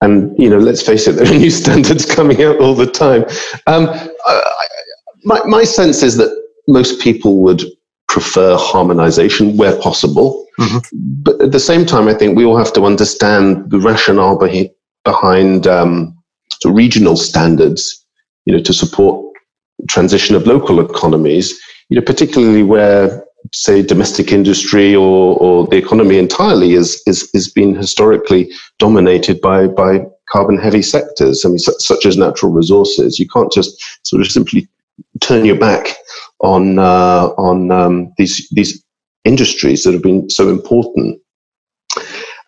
and 0.02 0.38
you 0.38 0.50
know, 0.50 0.58
let's 0.58 0.82
face 0.82 1.08
it, 1.08 1.13
there 1.16 1.26
are 1.26 1.38
new 1.38 1.50
standards 1.50 2.06
coming 2.06 2.44
out 2.44 2.60
all 2.60 2.76
the 2.76 2.86
time. 2.86 3.24
Um, 3.66 3.88
I, 4.26 4.42
my, 5.24 5.44
my 5.46 5.63
sense 5.63 6.04
is 6.04 6.18
that 6.18 6.30
most 6.68 7.00
people 7.02 7.40
would 7.40 7.63
prefer 8.10 8.58
harmonization 8.58 9.56
where 9.56 9.80
possible. 9.80 10.46
Mm-hmm. 10.60 10.78
But 11.24 11.42
at 11.42 11.52
the 11.54 11.60
same 11.60 11.86
time, 11.86 12.10
I 12.10 12.13
think 12.13 12.36
we 12.36 12.44
all 12.44 12.58
have 12.58 12.74
to 12.74 12.84
understand 12.84 13.72
the 13.72 13.80
rationale 13.80 14.38
behind, 14.38 14.70
behind 15.06 15.66
um, 15.66 16.18
regional 16.66 17.16
standards, 17.16 18.06
you 18.46 18.54
know, 18.54 18.62
to 18.62 18.74
support 18.74 19.26
transition 19.88 20.36
of 20.36 20.46
local 20.46 20.80
economies 20.80 21.58
you 21.89 22.00
know, 22.00 22.06
particularly 22.06 22.63
where 22.63 23.23
say 23.54 23.82
domestic 23.82 24.32
industry 24.32 24.95
or, 24.95 25.38
or 25.38 25.67
the 25.67 25.78
economy 25.78 26.17
entirely 26.17 26.73
is, 26.73 27.02
is, 27.08 27.30
is 27.34 27.50
been 27.52 27.76
historically 27.76 28.52
dominated 28.78 29.39
by, 29.41 29.67
by 29.67 30.06
carbon 30.30 30.58
heavy 30.58 30.82
sectors. 30.82 31.45
I 31.45 31.50
mean, 31.50 31.60
such 31.60 32.06
as 32.06 32.17
natural 32.17 32.52
resources. 32.52 33.19
You 33.19 33.28
can't 33.28 33.52
just 33.52 33.82
sort 34.06 34.21
of 34.21 34.28
simply 34.28 34.67
turn 35.21 35.45
your 35.45 35.58
back 35.58 35.95
on, 36.39 36.80
uh, 36.80 37.28
on 37.38 37.71
um, 37.71 38.13
these, 38.17 38.47
these 38.52 38.84
industries 39.23 39.84
that 39.84 39.93
have 39.93 40.04
been 40.04 40.30
so 40.30 40.50
important. 40.50 41.21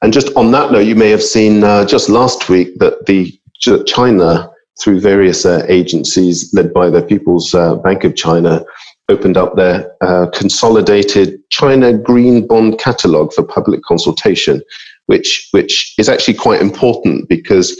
And 0.02 0.13
just 0.13 0.34
on 0.36 0.52
that 0.52 0.71
note, 0.71 0.88
you 0.88 0.95
may 0.95 1.10
have 1.10 1.23
seen 1.23 1.63
uh, 1.63 1.86
just 1.86 2.10
last 2.10 2.49
week 2.49 2.78
that 2.80 3.06
the 3.06 3.38
China, 3.86 4.49
through 4.82 5.02
various 5.02 5.45
uh, 5.45 5.65
agencies 5.67 6.54
led 6.54 6.73
by 6.73 6.89
the 6.89 7.02
People's 7.02 7.54
uh, 7.54 7.75
Bank 7.75 8.06
of 8.06 8.15
China, 8.15 8.63
opened 9.10 9.38
up 9.38 9.56
their 9.56 9.91
uh, 10.02 10.28
consolidated 10.34 11.39
China 11.50 11.98
Green 11.98 12.48
Bond 12.48 12.80
Catalog 12.80 13.34
for 13.34 13.43
public 13.43 13.82
consultation, 13.84 14.62
which 15.08 15.48
which 15.52 15.93
is 15.98 16.08
actually 16.08 16.36
quite 16.36 16.62
important 16.62 17.28
because 17.28 17.76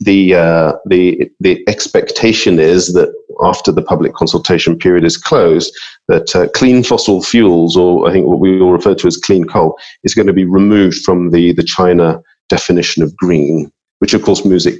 the 0.00 0.34
uh, 0.34 0.72
the 0.86 1.30
the 1.40 1.62
expectation 1.68 2.58
is 2.58 2.94
that 2.94 3.12
after 3.42 3.70
the 3.70 3.82
public 3.82 4.14
consultation 4.14 4.78
period 4.78 5.04
is 5.04 5.16
closed, 5.16 5.72
that 6.08 6.34
uh, 6.34 6.48
clean 6.48 6.82
fossil 6.82 7.22
fuels, 7.22 7.76
or 7.76 8.08
I 8.08 8.12
think 8.12 8.26
what 8.26 8.40
we 8.40 8.60
all 8.60 8.72
refer 8.72 8.94
to 8.94 9.06
as 9.06 9.16
clean 9.16 9.44
coal, 9.44 9.78
is 10.04 10.14
going 10.14 10.26
to 10.26 10.32
be 10.32 10.44
removed 10.44 11.04
from 11.04 11.30
the 11.30 11.52
the 11.52 11.62
China 11.62 12.20
definition 12.48 13.02
of 13.02 13.16
green, 13.16 13.70
which 14.00 14.14
of 14.14 14.22
course 14.22 14.44
music 14.44 14.74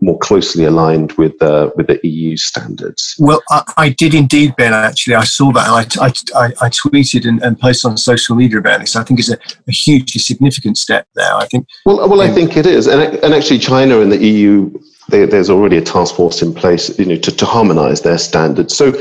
more 0.00 0.18
closely 0.18 0.64
aligned 0.64 1.12
with 1.12 1.40
uh, 1.42 1.70
with 1.76 1.86
the 1.86 2.00
EU 2.06 2.36
standards. 2.36 3.14
Well, 3.18 3.42
I, 3.50 3.72
I, 3.76 3.88
did 3.90 4.14
indeed, 4.14 4.54
Ben. 4.56 4.72
Actually, 4.72 5.14
I 5.14 5.24
saw 5.24 5.52
that, 5.52 5.66
and 5.66 6.00
I, 6.00 6.38
I, 6.38 6.66
I 6.66 6.68
tweeted 6.68 7.26
and, 7.26 7.42
and, 7.42 7.58
posted 7.58 7.90
on 7.90 7.96
social 7.96 8.36
media 8.36 8.58
about 8.58 8.80
this. 8.80 8.96
I 8.96 9.04
think 9.04 9.20
it's 9.20 9.30
a, 9.30 9.38
a 9.68 9.72
hugely 9.72 10.20
significant 10.20 10.78
step 10.78 11.06
there. 11.14 11.34
I 11.34 11.46
think. 11.46 11.66
Well, 11.86 12.08
well, 12.08 12.20
I 12.20 12.30
think 12.30 12.56
it 12.56 12.66
is, 12.66 12.86
and 12.86 13.02
and 13.02 13.34
actually, 13.34 13.58
China 13.58 14.00
and 14.00 14.12
the 14.12 14.22
EU, 14.22 14.72
they, 15.08 15.26
there's 15.26 15.50
already 15.50 15.78
a 15.78 15.82
task 15.82 16.14
force 16.14 16.42
in 16.42 16.54
place, 16.54 16.96
you 16.98 17.06
know, 17.06 17.16
to, 17.16 17.30
to 17.30 17.46
harmonise 17.46 18.02
their 18.02 18.18
standards. 18.18 18.76
So. 18.76 18.92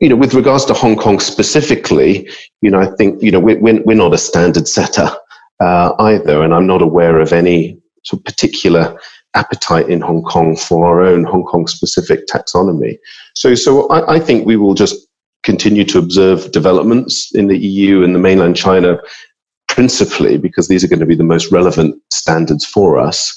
You 0.00 0.08
know, 0.08 0.16
with 0.16 0.34
regards 0.34 0.64
to 0.64 0.74
Hong 0.74 0.96
Kong 0.96 1.20
specifically, 1.20 2.28
you 2.60 2.72
know, 2.72 2.80
I 2.80 2.90
think 2.96 3.22
you 3.22 3.30
know 3.30 3.38
we're 3.38 3.60
we're 3.60 3.94
not 3.94 4.12
a 4.12 4.18
standard 4.18 4.66
setter 4.66 5.08
uh, 5.60 5.92
either, 6.00 6.42
and 6.42 6.52
I'm 6.52 6.66
not 6.66 6.82
aware 6.82 7.20
of 7.20 7.32
any 7.32 7.80
sort 8.02 8.18
of 8.18 8.24
particular 8.24 8.98
appetite 9.34 9.88
in 9.88 10.00
Hong 10.00 10.22
Kong 10.22 10.56
for 10.56 10.86
our 10.86 11.00
own 11.00 11.24
Hong 11.24 11.44
Kong 11.44 11.66
specific 11.66 12.26
taxonomy. 12.26 12.98
So, 13.34 13.54
so 13.54 13.88
I, 13.88 14.14
I, 14.16 14.20
think 14.20 14.46
we 14.46 14.56
will 14.56 14.74
just 14.74 15.08
continue 15.42 15.84
to 15.84 15.98
observe 15.98 16.52
developments 16.52 17.34
in 17.34 17.46
the 17.48 17.58
EU 17.58 18.02
and 18.02 18.14
the 18.14 18.18
mainland 18.18 18.56
China 18.56 18.98
principally 19.68 20.36
because 20.36 20.68
these 20.68 20.84
are 20.84 20.88
going 20.88 21.00
to 21.00 21.06
be 21.06 21.14
the 21.14 21.24
most 21.24 21.50
relevant 21.50 22.00
standards 22.10 22.64
for 22.64 22.98
us. 22.98 23.34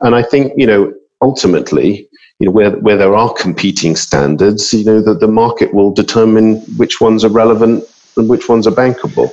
And 0.00 0.14
I 0.14 0.22
think, 0.22 0.52
you 0.56 0.66
know, 0.66 0.92
ultimately, 1.22 2.08
you 2.38 2.46
know, 2.46 2.52
where, 2.52 2.70
where 2.78 2.96
there 2.96 3.16
are 3.16 3.32
competing 3.34 3.96
standards, 3.96 4.72
you 4.72 4.84
know, 4.84 5.00
that 5.00 5.20
the 5.20 5.28
market 5.28 5.72
will 5.72 5.92
determine 5.92 6.56
which 6.76 7.00
ones 7.00 7.24
are 7.24 7.30
relevant 7.30 7.84
and 8.16 8.28
which 8.28 8.48
ones 8.48 8.66
are 8.66 8.72
bankable. 8.72 9.32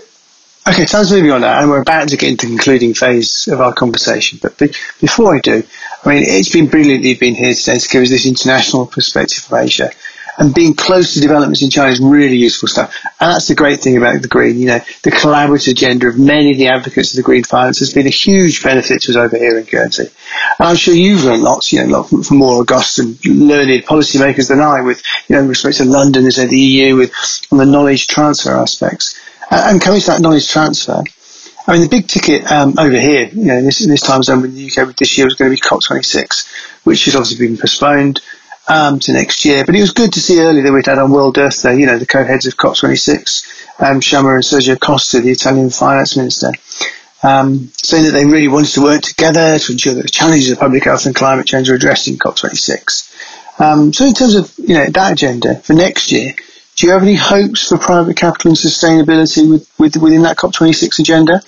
Okay, 0.67 0.87
so 0.87 0.97
let's 0.97 1.11
moving 1.11 1.29
on 1.29 1.41
now, 1.41 1.59
and 1.59 1.69
we're 1.69 1.83
about 1.83 2.07
to 2.07 2.17
get 2.17 2.31
into 2.31 2.47
the 2.47 2.53
concluding 2.53 2.95
phase 2.95 3.47
of 3.47 3.61
our 3.61 3.71
conversation. 3.71 4.39
But 4.41 4.57
be, 4.57 4.69
before 4.99 5.35
I 5.35 5.39
do, 5.39 5.61
I 6.03 6.09
mean, 6.09 6.23
it's 6.25 6.51
been 6.51 6.65
brilliant 6.65 7.03
that 7.03 7.09
you've 7.09 7.19
been 7.19 7.35
here 7.35 7.53
today 7.53 7.77
to 7.77 7.87
give 7.87 8.01
us 8.01 8.09
this 8.09 8.25
international 8.25 8.87
perspective 8.87 9.45
of 9.45 9.53
Asia. 9.53 9.91
And 10.39 10.55
being 10.55 10.73
close 10.73 11.13
to 11.13 11.19
developments 11.19 11.61
in 11.61 11.69
China 11.69 11.91
is 11.91 11.99
really 12.01 12.35
useful 12.35 12.67
stuff. 12.67 12.97
And 13.19 13.31
that's 13.31 13.47
the 13.47 13.53
great 13.53 13.79
thing 13.79 13.95
about 13.95 14.23
the 14.23 14.27
green. 14.27 14.57
You 14.57 14.65
know, 14.65 14.79
the 15.03 15.11
collaborative 15.11 15.71
agenda 15.71 16.07
of 16.07 16.17
many 16.17 16.51
of 16.51 16.57
the 16.57 16.67
advocates 16.67 17.13
of 17.13 17.17
the 17.17 17.23
green 17.23 17.43
finance 17.43 17.77
has 17.77 17.93
been 17.93 18.07
a 18.07 18.09
huge 18.09 18.63
benefit 18.63 19.03
to 19.03 19.11
us 19.11 19.17
over 19.17 19.37
here 19.37 19.59
in 19.59 19.65
Guernsey. 19.65 20.09
And 20.57 20.67
I'm 20.67 20.75
sure 20.75 20.95
you've 20.95 21.25
learned 21.25 21.43
lots, 21.43 21.71
you 21.71 21.85
know, 21.85 22.03
from 22.03 22.37
more 22.37 22.61
august 22.61 22.97
and 22.97 23.23
learned 23.23 23.69
policymakers 23.83 24.49
than 24.49 24.61
I 24.61 24.81
with, 24.81 25.03
you 25.27 25.35
know, 25.35 25.45
respect 25.45 25.77
to 25.77 25.85
London 25.85 26.25
as 26.25 26.37
the 26.37 26.57
EU 26.57 26.95
with 26.95 27.13
on 27.51 27.59
the 27.59 27.65
knowledge 27.67 28.07
transfer 28.07 28.57
aspects. 28.57 29.15
And 29.51 29.81
coming 29.81 30.01
to 30.01 30.07
that 30.07 30.21
knowledge 30.21 30.49
transfer, 30.49 31.03
I 31.67 31.73
mean, 31.73 31.81
the 31.81 31.89
big 31.89 32.07
ticket 32.07 32.49
um, 32.51 32.75
over 32.77 32.99
here, 32.99 33.27
you 33.27 33.45
know, 33.45 33.61
this, 33.61 33.83
in 33.83 33.89
this 33.89 34.01
time 34.01 34.21
zone 34.21 34.43
in 34.43 34.53
the 34.53 34.71
UK 34.71 34.95
this 34.95 35.17
year 35.17 35.25
was 35.25 35.33
going 35.33 35.49
to 35.49 35.55
be 35.55 35.61
COP26, 35.61 36.83
which 36.83 37.05
has 37.05 37.15
obviously 37.15 37.47
been 37.47 37.57
postponed 37.57 38.21
um, 38.67 38.99
to 38.99 39.13
next 39.13 39.45
year. 39.45 39.65
But 39.65 39.75
it 39.75 39.81
was 39.81 39.91
good 39.91 40.13
to 40.13 40.19
see 40.19 40.39
earlier 40.39 40.63
that 40.63 40.71
we'd 40.71 40.85
had 40.85 40.99
on 40.99 41.11
World 41.11 41.37
Earth 41.37 41.61
Day, 41.61 41.77
you 41.77 41.85
know, 41.85 41.97
the 41.97 42.05
co-heads 42.05 42.45
of 42.45 42.55
COP26, 42.57 43.79
um, 43.79 43.95
and 43.95 44.01
Sergio 44.01 44.79
Costa, 44.79 45.21
the 45.21 45.31
Italian 45.31 45.69
finance 45.69 46.15
minister, 46.15 46.51
um, 47.23 47.71
saying 47.77 48.05
that 48.05 48.11
they 48.11 48.25
really 48.25 48.47
wanted 48.47 48.71
to 48.73 48.83
work 48.83 49.01
together 49.01 49.57
to 49.57 49.71
ensure 49.71 49.93
that 49.95 50.03
the 50.03 50.09
challenges 50.09 50.51
of 50.51 50.59
public 50.59 50.83
health 50.83 51.05
and 51.05 51.15
climate 51.15 51.47
change 51.47 51.69
are 51.69 51.75
addressed 51.75 52.07
in 52.07 52.17
COP26. 52.17 53.11
Um, 53.59 53.93
so 53.93 54.05
in 54.05 54.13
terms 54.13 54.35
of, 54.35 54.53
you 54.59 54.75
know, 54.75 54.85
that 54.85 55.13
agenda 55.13 55.55
for 55.61 55.73
next 55.73 56.11
year, 56.11 56.33
do 56.75 56.87
you 56.87 56.93
have 56.93 57.03
any 57.03 57.15
hopes 57.15 57.67
for 57.67 57.77
private 57.77 58.17
capital 58.17 58.49
and 58.49 58.57
sustainability 58.57 59.49
with, 59.49 59.69
with, 59.79 59.95
within 59.97 60.23
that 60.23 60.37
COP26 60.37 60.99
agenda? 60.99 61.41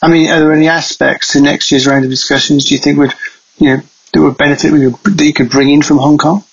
I 0.00 0.08
mean, 0.08 0.30
are 0.30 0.38
there 0.38 0.52
any 0.52 0.68
aspects 0.68 1.32
to 1.32 1.40
next 1.40 1.70
year's 1.72 1.86
round 1.86 2.04
of 2.04 2.10
discussions 2.10 2.64
do 2.64 2.74
you 2.74 2.80
think 2.80 2.98
would, 2.98 3.12
you 3.58 3.76
know, 3.76 3.82
that 4.12 4.22
would 4.22 4.38
benefit 4.38 4.70
that 4.70 5.24
you 5.24 5.32
could 5.32 5.50
bring 5.50 5.70
in 5.70 5.82
from 5.82 5.98
Hong 5.98 6.18
Kong? 6.18 6.44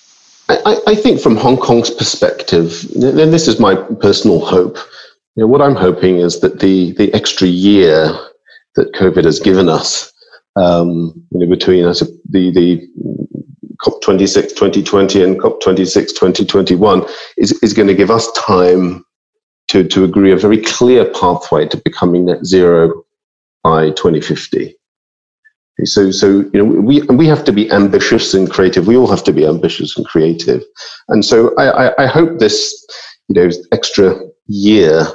I, 0.48 0.76
I 0.86 0.94
think 0.94 1.20
from 1.20 1.36
Hong 1.36 1.56
Kong's 1.56 1.90
perspective, 1.90 2.84
and 2.94 3.32
this 3.32 3.48
is 3.48 3.58
my 3.58 3.74
personal 3.74 4.44
hope, 4.44 4.76
you 5.36 5.42
know, 5.42 5.46
what 5.46 5.62
I'm 5.62 5.76
hoping 5.76 6.18
is 6.18 6.40
that 6.40 6.60
the, 6.60 6.92
the 6.92 7.12
extra 7.14 7.46
year 7.46 8.12
that 8.74 8.92
COVID 8.94 9.24
has 9.24 9.40
given 9.40 9.68
us, 9.68 10.12
um, 10.56 11.26
you 11.30 11.40
know, 11.40 11.48
between 11.48 11.84
us, 11.84 12.00
the, 12.00 12.50
the 12.50 12.88
COP26 13.86 14.48
2020 14.50 15.22
and 15.22 15.40
COP26 15.40 16.08
2021 16.08 17.06
is, 17.36 17.52
is 17.62 17.72
going 17.72 17.88
to 17.88 17.94
give 17.94 18.10
us 18.10 18.30
time 18.32 19.04
to, 19.68 19.84
to 19.84 20.04
agree 20.04 20.32
a 20.32 20.36
very 20.36 20.60
clear 20.60 21.04
pathway 21.04 21.66
to 21.68 21.76
becoming 21.78 22.26
net 22.26 22.44
zero 22.44 23.04
by 23.62 23.90
2050. 23.90 24.76
So, 25.84 26.10
so 26.10 26.28
you 26.28 26.50
know, 26.54 26.64
we 26.64 27.02
we 27.02 27.26
have 27.26 27.44
to 27.44 27.52
be 27.52 27.70
ambitious 27.70 28.32
and 28.32 28.50
creative. 28.50 28.86
We 28.86 28.96
all 28.96 29.08
have 29.08 29.24
to 29.24 29.32
be 29.32 29.44
ambitious 29.44 29.94
and 29.96 30.06
creative. 30.06 30.64
And 31.08 31.22
so, 31.22 31.54
I, 31.56 31.88
I, 31.88 32.04
I 32.04 32.06
hope 32.06 32.38
this, 32.38 32.72
you 33.28 33.34
know, 33.34 33.50
extra 33.72 34.18
year 34.46 35.06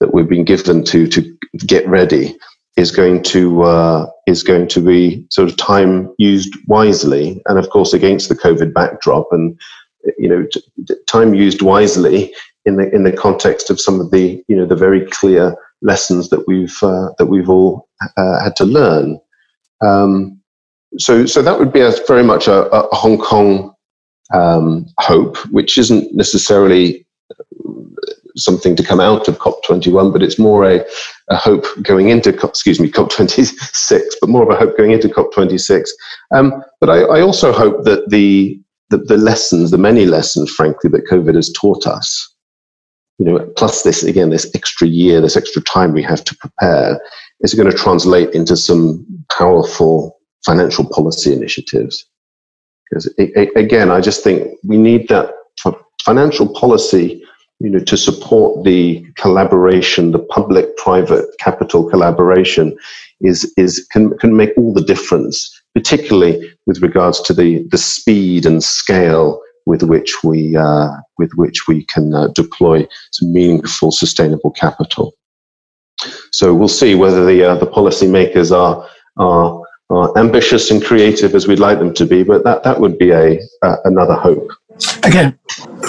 that 0.00 0.12
we've 0.12 0.28
been 0.28 0.44
given 0.44 0.82
to 0.84 1.06
to 1.06 1.38
get 1.66 1.86
ready 1.86 2.36
is 2.78 2.92
going 2.92 3.24
to 3.24 3.62
uh, 3.64 4.06
is 4.26 4.44
going 4.44 4.68
to 4.68 4.80
be 4.80 5.26
sort 5.30 5.50
of 5.50 5.56
time 5.56 6.14
used 6.16 6.54
wisely, 6.68 7.42
and 7.46 7.58
of 7.58 7.68
course 7.70 7.92
against 7.92 8.28
the 8.28 8.36
COVID 8.36 8.72
backdrop, 8.72 9.26
and 9.32 9.58
you 10.16 10.28
know 10.28 10.46
t- 10.46 10.94
time 11.08 11.34
used 11.34 11.60
wisely 11.60 12.32
in 12.64 12.76
the 12.76 12.88
in 12.94 13.02
the 13.02 13.12
context 13.12 13.68
of 13.68 13.80
some 13.80 14.00
of 14.00 14.12
the 14.12 14.42
you 14.46 14.56
know 14.56 14.64
the 14.64 14.76
very 14.76 15.04
clear 15.06 15.56
lessons 15.82 16.30
that 16.30 16.46
we've 16.46 16.80
uh, 16.82 17.10
that 17.18 17.26
we've 17.26 17.50
all 17.50 17.88
uh, 18.16 18.42
had 18.42 18.54
to 18.56 18.64
learn. 18.64 19.20
Um, 19.84 20.40
so 20.98 21.26
so 21.26 21.42
that 21.42 21.58
would 21.58 21.72
be 21.72 21.80
a, 21.80 21.92
very 22.06 22.22
much 22.22 22.46
a, 22.46 22.68
a 22.70 22.94
Hong 22.94 23.18
Kong 23.18 23.74
um, 24.32 24.86
hope, 25.00 25.36
which 25.50 25.78
isn't 25.78 26.14
necessarily 26.14 27.04
something 28.38 28.76
to 28.76 28.82
come 28.82 29.00
out 29.00 29.28
of 29.28 29.38
COP21, 29.38 30.12
but 30.12 30.22
it's 30.22 30.38
more 30.38 30.64
a, 30.64 30.84
a 31.28 31.36
hope 31.36 31.66
going 31.82 32.08
into, 32.08 32.30
excuse 32.46 32.80
me, 32.80 32.90
COP26, 32.90 34.02
but 34.20 34.30
more 34.30 34.42
of 34.42 34.50
a 34.50 34.56
hope 34.56 34.76
going 34.76 34.92
into 34.92 35.08
COP26. 35.08 35.88
Um, 36.34 36.62
but 36.80 36.90
I, 36.90 37.00
I, 37.00 37.20
also 37.20 37.52
hope 37.52 37.84
that 37.84 38.08
the, 38.10 38.60
the, 38.90 38.98
the 38.98 39.16
lessons, 39.16 39.70
the 39.70 39.78
many 39.78 40.06
lessons, 40.06 40.50
frankly, 40.50 40.90
that 40.90 41.06
COVID 41.06 41.34
has 41.34 41.52
taught 41.52 41.86
us, 41.86 42.34
you 43.18 43.26
know, 43.26 43.38
plus 43.56 43.82
this 43.82 44.04
again, 44.04 44.30
this 44.30 44.50
extra 44.54 44.86
year, 44.86 45.20
this 45.20 45.36
extra 45.36 45.60
time 45.62 45.92
we 45.92 46.02
have 46.02 46.24
to 46.24 46.36
prepare, 46.36 47.00
is 47.40 47.54
going 47.54 47.70
to 47.70 47.76
translate 47.76 48.30
into 48.30 48.56
some 48.56 49.04
powerful 49.36 50.18
financial 50.44 50.88
policy 50.88 51.32
initiatives. 51.32 52.06
Because 52.88 53.12
again, 53.56 53.90
I 53.90 54.00
just 54.00 54.22
think 54.24 54.56
we 54.64 54.78
need 54.78 55.08
that 55.08 55.34
financial 56.04 56.48
policy 56.54 57.22
you 57.60 57.70
know, 57.70 57.80
to 57.80 57.96
support 57.96 58.64
the 58.64 59.04
collaboration, 59.16 60.12
the 60.12 60.20
public-private 60.20 61.26
capital 61.38 61.88
collaboration, 61.88 62.76
is 63.20 63.52
is 63.56 63.86
can 63.90 64.16
can 64.18 64.36
make 64.36 64.50
all 64.56 64.72
the 64.72 64.84
difference, 64.84 65.50
particularly 65.74 66.52
with 66.66 66.80
regards 66.82 67.20
to 67.22 67.34
the 67.34 67.66
the 67.70 67.78
speed 67.78 68.46
and 68.46 68.62
scale 68.62 69.40
with 69.66 69.82
which 69.82 70.22
we 70.22 70.56
uh, 70.56 70.90
with 71.18 71.32
which 71.34 71.66
we 71.66 71.84
can 71.84 72.14
uh, 72.14 72.28
deploy 72.28 72.86
some 73.10 73.32
meaningful, 73.32 73.90
sustainable 73.90 74.52
capital. 74.52 75.12
So 76.30 76.54
we'll 76.54 76.68
see 76.68 76.94
whether 76.94 77.26
the 77.26 77.42
uh, 77.42 77.56
the 77.56 77.66
policymakers 77.66 78.56
are 78.56 78.88
are 79.16 79.60
are 79.90 80.16
ambitious 80.16 80.70
and 80.70 80.84
creative 80.84 81.34
as 81.34 81.48
we'd 81.48 81.58
like 81.58 81.80
them 81.80 81.94
to 81.94 82.06
be, 82.06 82.22
but 82.22 82.44
that 82.44 82.62
that 82.62 82.78
would 82.80 82.98
be 82.98 83.10
a 83.10 83.40
another 83.84 84.14
hope 84.14 84.48
again, 85.04 85.38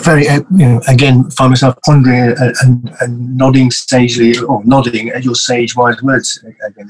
very, 0.04 0.28
uh, 0.28 0.42
you 0.52 0.66
know, 0.66 0.82
again, 0.88 1.30
find 1.32 1.52
myself 1.52 1.76
pondering 1.86 2.36
and, 2.38 2.56
and, 2.62 2.96
and, 3.02 3.38
nodding 3.38 3.72
sagely, 3.72 4.38
or 4.40 4.64
nodding 4.66 5.10
at 5.10 5.24
your 5.24 5.36
sage 5.36 5.76
wise 5.76 6.02
words. 6.02 6.44
Again, 6.44 6.90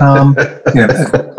um, 0.00 0.34
you 0.74 0.86
know, 0.86 0.88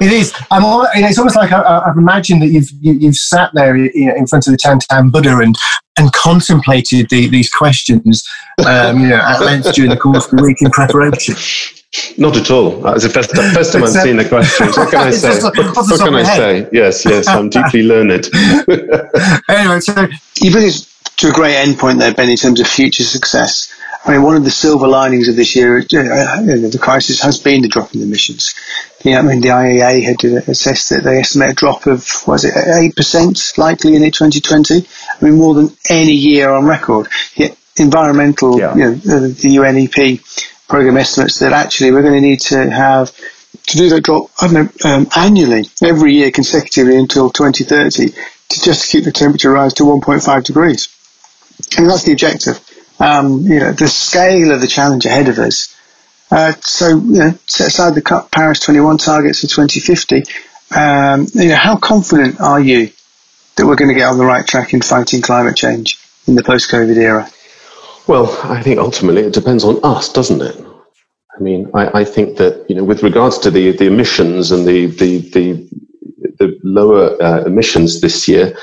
it 0.00 0.12
is. 0.12 0.32
I'm. 0.50 0.64
All, 0.64 0.86
it's 0.94 1.18
almost 1.18 1.36
like 1.36 1.52
I, 1.52 1.82
have 1.86 1.96
imagined 1.96 2.42
that 2.42 2.48
you've 2.48 2.70
you, 2.80 2.92
have 2.92 3.02
you 3.02 3.08
have 3.08 3.16
sat 3.16 3.50
there 3.54 3.76
you 3.76 4.06
know, 4.06 4.14
in 4.14 4.26
front 4.26 4.46
of 4.46 4.52
the 4.52 4.58
Tian 4.58 4.78
Tan 4.78 5.10
Buddha 5.10 5.38
and 5.38 5.56
and 5.98 6.12
contemplated 6.12 7.08
the, 7.10 7.28
these 7.28 7.50
questions, 7.50 8.26
um, 8.66 9.00
you 9.00 9.08
know, 9.08 9.16
at 9.16 9.40
length 9.40 9.72
during 9.74 9.90
the 9.90 9.96
course 9.96 10.30
of 10.30 10.38
the 10.38 10.44
week 10.44 10.62
in 10.62 10.70
preparation. 10.70 11.34
Not 12.18 12.36
at 12.36 12.50
all. 12.50 12.86
Uh, 12.86 12.94
it's 12.94 13.04
the 13.04 13.10
first, 13.10 13.34
first 13.34 13.72
time 13.72 13.84
I've 13.84 13.90
seen 13.90 14.16
the 14.16 14.28
question. 14.28 14.66
What 14.76 14.90
can 14.90 15.00
I 15.00 15.10
say? 15.10 15.40
what, 15.40 15.56
what 15.56 16.00
can 16.00 16.14
I 16.14 16.22
say? 16.22 16.68
Yes, 16.70 17.04
yes, 17.04 17.26
I'm 17.26 17.48
deeply 17.58 17.82
learned. 17.82 18.28
anyway, 19.48 19.80
so 19.80 20.06
you 20.42 20.52
bring 20.52 20.66
us 20.66 20.84
to 21.16 21.28
a 21.28 21.32
great 21.32 21.56
end 21.56 21.78
point 21.78 21.98
there, 21.98 22.12
Ben, 22.12 22.28
in 22.28 22.36
terms 22.36 22.60
of 22.60 22.66
future 22.66 23.04
success. 23.04 23.74
I 24.04 24.12
mean, 24.12 24.22
one 24.22 24.36
of 24.36 24.44
the 24.44 24.50
silver 24.50 24.86
linings 24.86 25.28
of 25.28 25.36
this 25.36 25.56
year, 25.56 25.78
uh, 25.78 25.82
the 25.82 26.78
crisis, 26.80 27.22
has 27.22 27.38
been 27.38 27.62
the 27.62 27.68
drop 27.68 27.94
in 27.94 28.02
emissions. 28.02 28.54
Yeah, 29.02 29.20
I 29.20 29.22
mean, 29.22 29.40
the 29.40 29.48
IEA 29.48 30.02
had 30.02 30.24
uh, 30.24 30.50
assessed 30.50 30.90
that 30.90 31.04
they 31.04 31.18
estimate 31.18 31.50
a 31.52 31.54
drop 31.54 31.86
of, 31.86 32.06
was 32.26 32.44
it, 32.44 32.54
8% 32.54 33.58
likely 33.58 33.96
in 33.96 34.02
2020? 34.02 34.86
I 34.86 35.24
mean, 35.24 35.38
more 35.38 35.54
than 35.54 35.70
any 35.88 36.12
year 36.12 36.50
on 36.50 36.66
record. 36.66 37.08
Yet 37.34 37.56
environmental, 37.78 38.58
yeah. 38.58 38.74
you 38.74 38.80
know, 38.82 38.92
uh, 38.92 39.20
the 39.20 39.56
UNEP 39.56 40.20
program 40.68 40.96
estimates 40.96 41.38
that 41.40 41.52
actually 41.52 41.90
we're 41.90 42.02
going 42.02 42.14
to 42.14 42.20
need 42.20 42.40
to 42.40 42.70
have 42.70 43.12
to 43.66 43.76
do 43.76 43.88
that 43.90 44.02
drop 44.02 44.30
know, 44.50 44.68
um, 44.84 45.08
annually, 45.16 45.64
every 45.82 46.14
year 46.14 46.30
consecutively 46.30 46.96
until 46.96 47.30
2030 47.30 48.12
to 48.48 48.62
just 48.62 48.90
keep 48.90 49.04
the 49.04 49.12
temperature 49.12 49.50
rise 49.50 49.74
to 49.74 49.82
1.5 49.82 50.44
degrees. 50.44 50.88
And 51.76 51.88
that's 51.88 52.04
the 52.04 52.12
objective. 52.12 52.60
Um, 53.00 53.40
you 53.42 53.60
know, 53.60 53.72
the 53.72 53.88
scale 53.88 54.52
of 54.52 54.60
the 54.60 54.66
challenge 54.66 55.06
ahead 55.06 55.28
of 55.28 55.38
us. 55.38 55.74
Uh, 56.30 56.52
so, 56.60 56.88
you 56.88 57.18
know, 57.18 57.38
set 57.46 57.68
aside 57.68 57.94
the 57.94 58.28
Paris 58.30 58.60
21 58.60 58.98
targets 58.98 59.40
for 59.40 59.46
2050. 59.46 60.22
Um, 60.76 61.26
you 61.34 61.48
know, 61.48 61.56
how 61.56 61.76
confident 61.76 62.40
are 62.40 62.60
you 62.60 62.90
that 63.56 63.66
we're 63.66 63.76
going 63.76 63.88
to 63.88 63.94
get 63.94 64.08
on 64.08 64.18
the 64.18 64.24
right 64.24 64.46
track 64.46 64.74
in 64.74 64.82
fighting 64.82 65.22
climate 65.22 65.56
change 65.56 65.98
in 66.26 66.34
the 66.34 66.42
post-COVID 66.42 66.96
era? 66.96 67.30
Well, 68.08 68.40
I 68.42 68.62
think 68.62 68.78
ultimately 68.78 69.20
it 69.20 69.34
depends 69.34 69.64
on 69.64 69.78
us, 69.84 70.10
doesn't 70.10 70.40
it? 70.40 70.56
I 71.38 71.42
mean, 71.42 71.70
I, 71.74 72.00
I 72.00 72.04
think 72.04 72.38
that 72.38 72.64
you 72.66 72.74
know, 72.74 72.82
with 72.82 73.02
regards 73.02 73.36
to 73.40 73.50
the 73.50 73.72
the 73.72 73.86
emissions 73.86 74.50
and 74.50 74.66
the 74.66 74.86
the 74.86 75.18
the, 75.34 75.68
the 76.38 76.58
lower 76.64 77.22
uh, 77.22 77.44
emissions 77.44 78.00
this 78.00 78.26
year, 78.26 78.56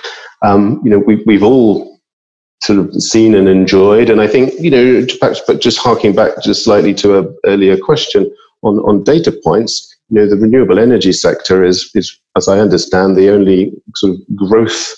um, 0.43 0.81
you 0.83 0.89
know, 0.89 0.97
we, 0.97 1.21
we've 1.27 1.43
all 1.43 1.99
sort 2.63 2.79
of 2.79 2.91
seen 2.95 3.35
and 3.35 3.47
enjoyed, 3.47 4.09
and 4.09 4.19
I 4.19 4.27
think 4.27 4.51
you 4.59 4.71
know, 4.71 5.05
perhaps, 5.19 5.41
but 5.45 5.61
just 5.61 5.77
harking 5.77 6.15
back 6.15 6.41
just 6.41 6.63
slightly 6.63 6.95
to 6.95 7.19
an 7.19 7.37
earlier 7.45 7.77
question 7.77 8.29
on 8.63 8.79
on 8.79 9.03
data 9.03 9.31
points, 9.43 9.95
you 10.09 10.15
know, 10.15 10.27
the 10.27 10.37
renewable 10.37 10.79
energy 10.79 11.13
sector 11.13 11.63
is 11.63 11.91
is, 11.93 12.19
as 12.35 12.47
I 12.47 12.57
understand, 12.57 13.15
the 13.15 13.29
only 13.29 13.73
sort 13.95 14.13
of 14.13 14.35
growth 14.35 14.95